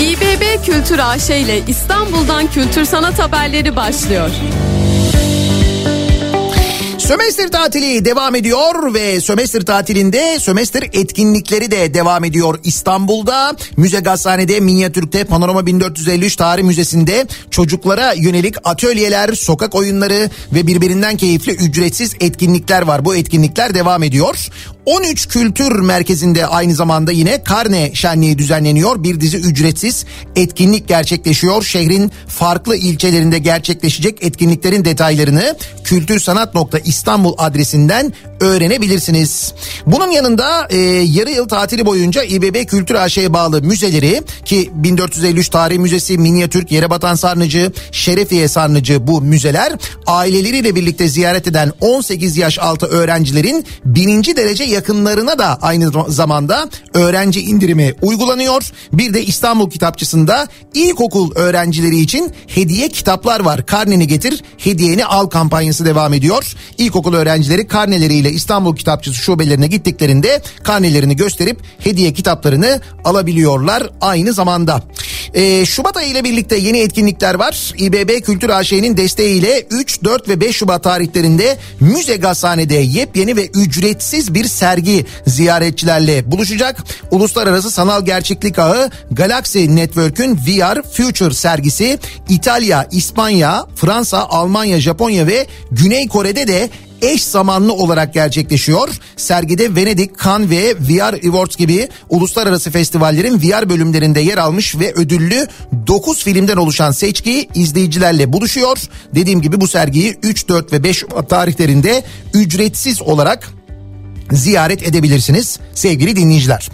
İBB 0.00 0.64
Kültür 0.66 0.98
AŞ 0.98 1.30
ile 1.30 1.62
İstanbul'dan 1.68 2.50
kültür 2.50 2.84
sanat 2.84 3.18
haberleri 3.18 3.76
başlıyor. 3.76 4.30
Sömestr 7.06 7.48
tatili 7.48 8.04
devam 8.04 8.34
ediyor 8.34 8.94
ve 8.94 9.20
sömestr 9.20 9.60
tatilinde 9.60 10.38
sömestr 10.40 10.82
etkinlikleri 10.82 11.70
de 11.70 11.94
devam 11.94 12.24
ediyor 12.24 12.58
İstanbul'da. 12.64 13.56
Müze 13.76 14.00
Gazhane'de, 14.00 14.60
Minyatürk'te, 14.60 15.24
Panorama 15.24 15.66
1453 15.66 16.36
Tarih 16.36 16.62
Müzesi'nde 16.62 17.26
çocuklara 17.50 18.12
yönelik 18.12 18.54
atölyeler, 18.64 19.34
sokak 19.34 19.74
oyunları 19.74 20.30
ve 20.52 20.66
birbirinden 20.66 21.16
keyifli 21.16 21.52
ücretsiz 21.52 22.14
etkinlikler 22.20 22.82
var. 22.82 23.04
Bu 23.04 23.16
etkinlikler 23.16 23.74
devam 23.74 24.02
ediyor. 24.02 24.48
13 24.86 25.28
Kültür 25.28 25.80
Merkezi'nde 25.80 26.46
aynı 26.46 26.74
zamanda 26.74 27.12
yine 27.12 27.42
karne 27.42 27.94
şenliği 27.94 28.38
düzenleniyor. 28.38 29.02
Bir 29.02 29.20
dizi 29.20 29.36
ücretsiz 29.36 30.04
etkinlik 30.36 30.88
gerçekleşiyor. 30.88 31.62
Şehrin 31.62 32.12
farklı 32.28 32.76
ilçelerinde 32.76 33.38
gerçekleşecek 33.38 34.18
etkinliklerin 34.24 34.84
detaylarını 34.84 35.56
kültürsanat.istanbul 35.84 37.34
adresinden 37.38 38.12
öğrenebilirsiniz. 38.40 39.54
Bunun 39.86 40.10
yanında 40.10 40.66
e, 40.70 40.76
yarı 41.02 41.30
yıl 41.30 41.48
tatili 41.48 41.86
boyunca 41.86 42.22
İBB 42.22 42.66
Kültür 42.66 42.94
AŞ'ye 42.94 43.32
bağlı 43.32 43.62
müzeleri 43.62 44.22
ki 44.44 44.70
1453 44.74 45.48
Tarih 45.48 45.78
Müzesi, 45.78 46.18
Minyatürk, 46.18 46.72
Yerebatan 46.72 47.14
Sarnıcı, 47.14 47.72
Şerefiye 47.92 48.48
Sarnıcı 48.48 49.06
bu 49.06 49.20
müzeler 49.20 49.72
aileleriyle 50.06 50.74
birlikte 50.74 51.08
ziyaret 51.08 51.46
eden 51.46 51.72
18 51.80 52.36
yaş 52.36 52.58
altı 52.58 52.86
öğrencilerin 52.86 53.66
birinci 53.84 54.36
derece 54.36 54.64
yakınlarına 54.76 55.38
da 55.38 55.58
aynı 55.62 56.12
zamanda 56.12 56.68
öğrenci 56.94 57.40
indirimi 57.40 57.94
uygulanıyor. 58.02 58.70
Bir 58.92 59.14
de 59.14 59.24
İstanbul 59.24 59.70
Kitapçısı'nda 59.70 60.48
ilkokul 60.74 61.34
öğrencileri 61.34 61.98
için 61.98 62.32
hediye 62.46 62.88
kitaplar 62.88 63.40
var. 63.40 63.66
Karneni 63.66 64.06
getir, 64.06 64.42
hediyeni 64.58 65.04
al 65.04 65.26
kampanyası 65.26 65.84
devam 65.86 66.14
ediyor. 66.14 66.54
İlkokul 66.78 67.14
öğrencileri 67.14 67.66
karneleriyle 67.66 68.30
İstanbul 68.30 68.76
Kitapçısı 68.76 69.16
şubelerine 69.16 69.66
gittiklerinde 69.66 70.42
karnelerini 70.62 71.16
gösterip 71.16 71.60
hediye 71.78 72.12
kitaplarını 72.12 72.80
alabiliyorlar 73.04 73.90
aynı 74.00 74.32
zamanda. 74.32 74.82
Ee, 75.34 75.66
Şubat 75.66 75.96
ayı 75.96 76.10
ile 76.10 76.24
birlikte 76.24 76.56
yeni 76.56 76.78
etkinlikler 76.78 77.34
var. 77.34 77.72
İBB 77.78 78.24
Kültür 78.24 78.50
AŞ'nin 78.50 78.96
desteğiyle 78.96 79.66
3, 79.70 80.04
4 80.04 80.28
ve 80.28 80.40
5 80.40 80.56
Şubat 80.56 80.82
tarihlerinde 80.82 81.56
Müze 81.80 82.16
Gazhane'de 82.16 82.74
yepyeni 82.74 83.36
ve 83.36 83.46
ücretsiz 83.46 84.34
bir 84.34 84.44
sergi 84.44 84.65
ziyaretçilerle 85.26 86.30
buluşacak. 86.30 86.84
Uluslararası 87.10 87.70
Sanal 87.70 88.04
Gerçeklik 88.04 88.58
Ağı 88.58 88.90
Galaxy 89.10 89.66
Network'ün 89.76 90.36
VR 90.36 90.82
Future 90.82 91.34
sergisi 91.34 91.98
İtalya, 92.28 92.88
İspanya, 92.90 93.66
Fransa, 93.76 94.18
Almanya, 94.18 94.80
Japonya 94.80 95.26
ve 95.26 95.46
Güney 95.70 96.08
Kore'de 96.08 96.48
de 96.48 96.70
eş 97.02 97.24
zamanlı 97.24 97.72
olarak 97.72 98.14
gerçekleşiyor. 98.14 98.88
Sergide 99.16 99.76
Venedik, 99.76 100.24
Cannes 100.24 100.50
ve 100.50 100.74
VR 100.74 101.12
Awards 101.12 101.56
gibi 101.56 101.88
uluslararası 102.08 102.70
festivallerin 102.70 103.42
VR 103.42 103.68
bölümlerinde 103.68 104.20
yer 104.20 104.38
almış 104.38 104.78
ve 104.78 104.92
ödüllü 104.92 105.46
9 105.86 106.24
filmden 106.24 106.56
oluşan 106.56 106.92
seçki 106.92 107.48
izleyicilerle 107.54 108.32
buluşuyor. 108.32 108.78
Dediğim 109.14 109.42
gibi 109.42 109.60
bu 109.60 109.68
sergiyi 109.68 110.18
3, 110.22 110.48
4 110.48 110.72
ve 110.72 110.84
5 110.84 110.96
Şubat 110.96 111.30
tarihlerinde 111.30 112.04
ücretsiz 112.34 113.02
olarak 113.02 113.48
ziyaret 114.32 114.82
edebilirsiniz 114.82 115.58
sevgili 115.74 116.16
dinleyiciler. 116.16 116.68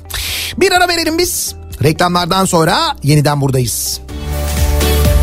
Bir 0.56 0.72
ara 0.72 0.88
verelim 0.88 1.18
biz. 1.18 1.54
Reklamlardan 1.82 2.44
sonra 2.44 2.76
yeniden 3.02 3.40
buradayız. 3.40 4.00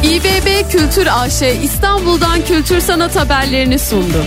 İBB 0.03 0.71
Kültür 0.71 1.07
AŞ 1.11 1.41
İstanbul'dan 1.63 2.45
kültür 2.45 2.79
sanat 2.79 3.15
haberlerini 3.15 3.79
sundu. 3.79 4.25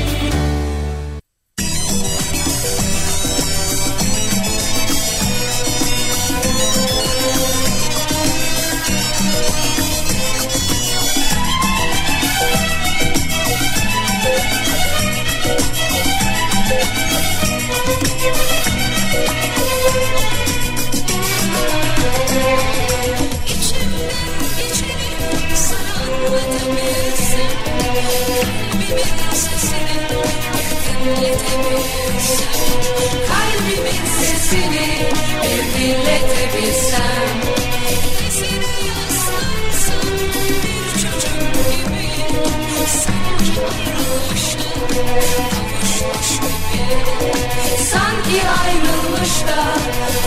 Kalbimin 33.29 34.07
sesini 34.21 34.89
bir 35.43 35.63
dinletebilsem 35.81 37.29
Seni 38.31 38.73
yaslansam 38.89 40.09
bir 40.63 40.85
çocuk 41.03 41.39
gibi 41.73 42.07
kavuşmuş 45.43 46.31
gibi 46.41 46.85
Sanki 47.93 48.39
ayrılmış 48.65 49.35
da 49.49 49.61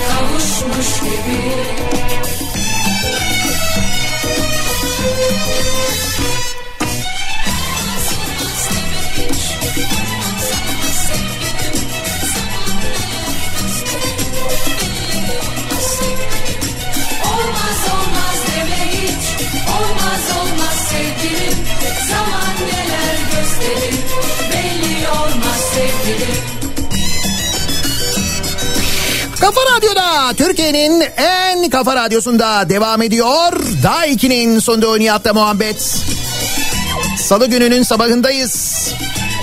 kavuşmuş 0.10 0.90
gibi 1.00 1.40
Kafa 29.46 29.62
Radyo'da 29.78 30.34
Türkiye'nin 30.34 31.04
en 31.18 31.70
kafa 31.70 31.96
radyosunda 31.96 32.70
devam 32.70 33.02
ediyor. 33.02 33.54
Daha 33.84 34.08
2'nin 34.08 34.60
sonunda 34.60 34.98
Nihat'la 34.98 35.34
muhabbet. 35.34 35.96
Salı 37.20 37.48
gününün 37.48 37.84
sabahındayız. 37.84 38.88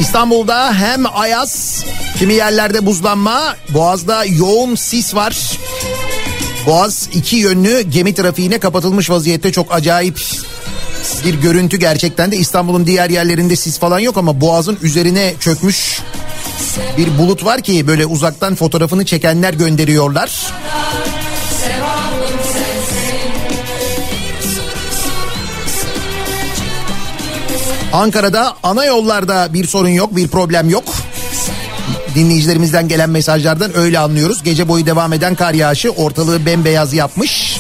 İstanbul'da 0.01 0.75
hem 0.75 1.05
ayaz, 1.15 1.85
kimi 2.19 2.35
yerlerde 2.35 2.87
buzlanma, 2.87 3.57
boğazda 3.69 4.25
yoğun 4.25 4.75
sis 4.75 5.15
var. 5.15 5.59
Boğaz 6.67 7.09
iki 7.13 7.37
yönlü 7.37 7.81
gemi 7.81 8.15
trafiğine 8.15 8.59
kapatılmış 8.59 9.11
vaziyette 9.11 9.53
çok 9.53 9.75
acayip 9.75 10.21
bir 11.25 11.35
görüntü 11.35 11.77
gerçekten 11.77 12.33
de 12.33 12.37
İstanbul'un 12.37 12.87
diğer 12.87 13.11
yerlerinde 13.11 13.57
sis 13.57 13.79
falan 13.79 13.99
yok 13.99 14.17
ama 14.17 14.41
boğazın 14.41 14.79
üzerine 14.83 15.35
çökmüş 15.41 16.01
bir 16.99 17.19
bulut 17.19 17.45
var 17.45 17.61
ki 17.61 17.87
böyle 17.87 18.07
uzaktan 18.07 18.55
fotoğrafını 18.55 19.05
çekenler 19.05 19.55
gönderiyorlar. 19.55 20.53
Ankara'da 27.93 28.57
ana 28.63 28.85
yollarda 28.85 29.55
bir 29.55 29.67
sorun 29.67 29.89
yok, 29.89 30.17
bir 30.17 30.29
problem 30.29 30.71
yok. 30.71 30.85
Dinleyicilerimizden 32.15 32.89
gelen 32.89 33.11
mesajlardan 33.11 33.77
öyle 33.77 33.99
anlıyoruz. 33.99 34.43
Gece 34.43 34.69
boyu 34.69 34.87
devam 34.87 35.13
eden 35.13 35.35
kar 35.35 35.55
yağışı 35.55 35.91
ortalığı 35.91 36.47
bembeyaz 36.47 36.95
yapmış. 36.95 37.59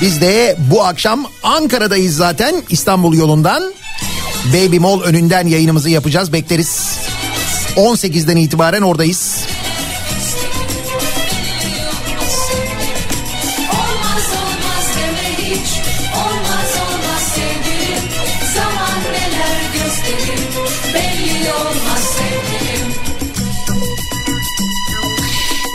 Biz 0.00 0.20
de 0.20 0.56
bu 0.70 0.84
akşam 0.84 1.26
Ankara'dayız 1.42 2.16
zaten 2.16 2.62
İstanbul 2.70 3.14
yolundan. 3.14 3.74
Baby 4.46 4.78
Mall 4.78 5.00
önünden 5.00 5.46
yayınımızı 5.46 5.90
yapacağız. 5.90 6.32
Bekleriz. 6.32 6.98
18'den 7.76 8.36
itibaren 8.36 8.82
oradayız. 8.82 9.36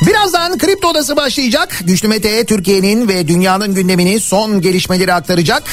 Birazdan 0.07 0.57
Kripto 0.57 0.87
Odası 0.87 1.15
başlayacak. 1.15 1.79
Güçlü 1.83 2.07
Mete 2.07 2.45
Türkiye'nin 2.45 3.07
ve 3.07 3.27
dünyanın 3.27 3.75
gündemini 3.75 4.19
son 4.19 4.61
gelişmeleri 4.61 5.13
aktaracak. 5.13 5.63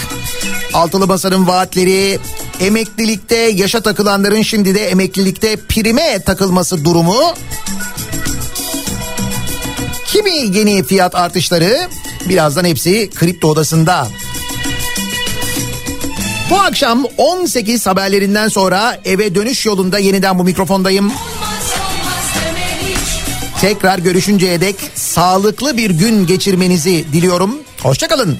Altılı 0.73 1.07
Masa'nın 1.07 1.47
vaatleri, 1.47 2.19
emeklilikte 2.61 3.37
yaşa 3.37 3.81
takılanların 3.81 4.43
şimdi 4.43 4.75
de 4.75 4.89
emeklilikte 4.89 5.57
prime 5.57 6.23
takılması 6.23 6.85
durumu. 6.85 7.35
Kimi 10.07 10.57
yeni 10.59 10.85
fiyat 10.85 11.15
artışları 11.15 11.89
birazdan 12.29 12.65
hepsi 12.65 13.11
Kripto 13.15 13.49
Odası'nda. 13.49 14.09
Bu 16.51 16.57
akşam 16.57 17.05
18 17.17 17.87
haberlerinden 17.87 18.49
sonra 18.49 19.01
eve 19.05 19.35
dönüş 19.35 19.67
yolunda 19.67 19.99
yeniden 19.99 20.39
bu 20.39 20.45
mikrofondayım. 20.45 21.13
Tekrar 23.61 23.99
görüşünceye 23.99 24.61
dek 24.61 24.77
sağlıklı 24.95 25.77
bir 25.77 25.91
gün 25.91 26.27
geçirmenizi 26.27 27.05
diliyorum. 27.13 27.59
Hoşçakalın. 27.83 28.39